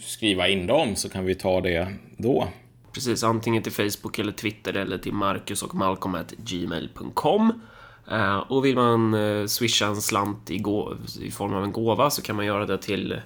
[0.00, 2.48] skriva in dem så kan vi ta det då.
[2.94, 7.62] Precis, antingen till Facebook eller Twitter eller till Marcus och Malcolm gmail.com.
[8.12, 10.62] Uh, och vill man uh, swisha en slant i,
[11.20, 13.20] i, form av en gåva så kan man göra det till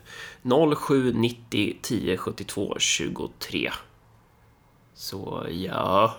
[0.76, 3.70] 0790 10 72 23.
[4.94, 6.16] Så ja,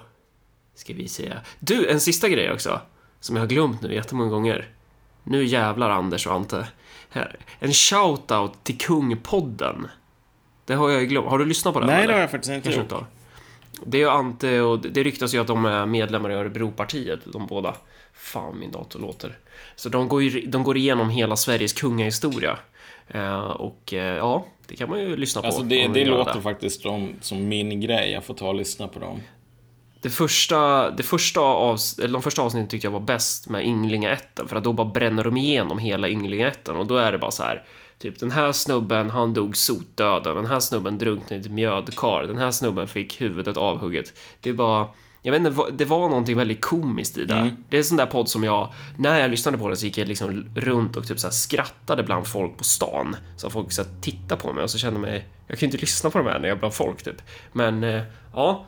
[0.75, 1.33] ska vi se.
[1.59, 2.81] Du, en sista grej också,
[3.19, 4.69] som jag har glömt nu jättemånga gånger.
[5.23, 6.67] Nu jävlar Anders och Ante.
[7.09, 7.39] Här.
[7.59, 9.87] En shout-out till Kungpodden.
[10.65, 11.27] Det har jag glömt.
[11.27, 11.87] Har du lyssnat på den?
[11.87, 12.07] Nej, eller?
[12.07, 12.93] det har jag faktiskt inte gjort.
[13.85, 17.75] Det är Ante och det ryktas ju att de är medlemmar i Örebropartiet, de båda.
[18.13, 19.37] Fan, min dator låter.
[19.75, 22.59] Så de går, ju, de går igenom hela Sveriges kungahistoria.
[23.15, 25.47] Uh, och uh, ja, det kan man ju lyssna på.
[25.47, 26.41] Alltså det, det låter det.
[26.41, 28.11] faktiskt som, som min grej.
[28.11, 29.19] Jag får ta och lyssna på dem.
[30.01, 34.47] Det första, det första avs, eller de första avsnitten tyckte jag var bäst med Ynglingaätten
[34.47, 37.43] för att då bara bränner de igenom hela Ynglingaätten och då är det bara så
[37.43, 37.63] här
[37.99, 40.35] Typ den här snubben, han dog sotdöden.
[40.35, 42.23] Den här snubben drunknade i ett mjödkar.
[42.23, 44.13] Den här snubben fick huvudet avhugget.
[44.41, 44.87] Det bara...
[45.21, 47.33] Jag vet inte, det var någonting väldigt komiskt i det.
[47.33, 47.55] Mm.
[47.69, 49.97] Det är en sån där podd som jag, när jag lyssnade på den så gick
[49.97, 53.15] jag liksom runt och typ så skrattade bland folk på stan.
[53.37, 56.09] Så folk så tittade på mig och så kände mig, jag kan ju inte lyssna
[56.09, 57.21] på de här när jag är bland folk typ.
[57.51, 58.01] Men eh,
[58.33, 58.65] ja,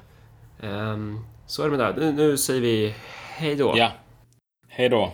[0.61, 2.01] um, så är det med det.
[2.01, 2.95] Nu, nu säger vi
[3.35, 3.73] hej då.
[3.77, 3.91] Ja,
[4.67, 5.13] hej då.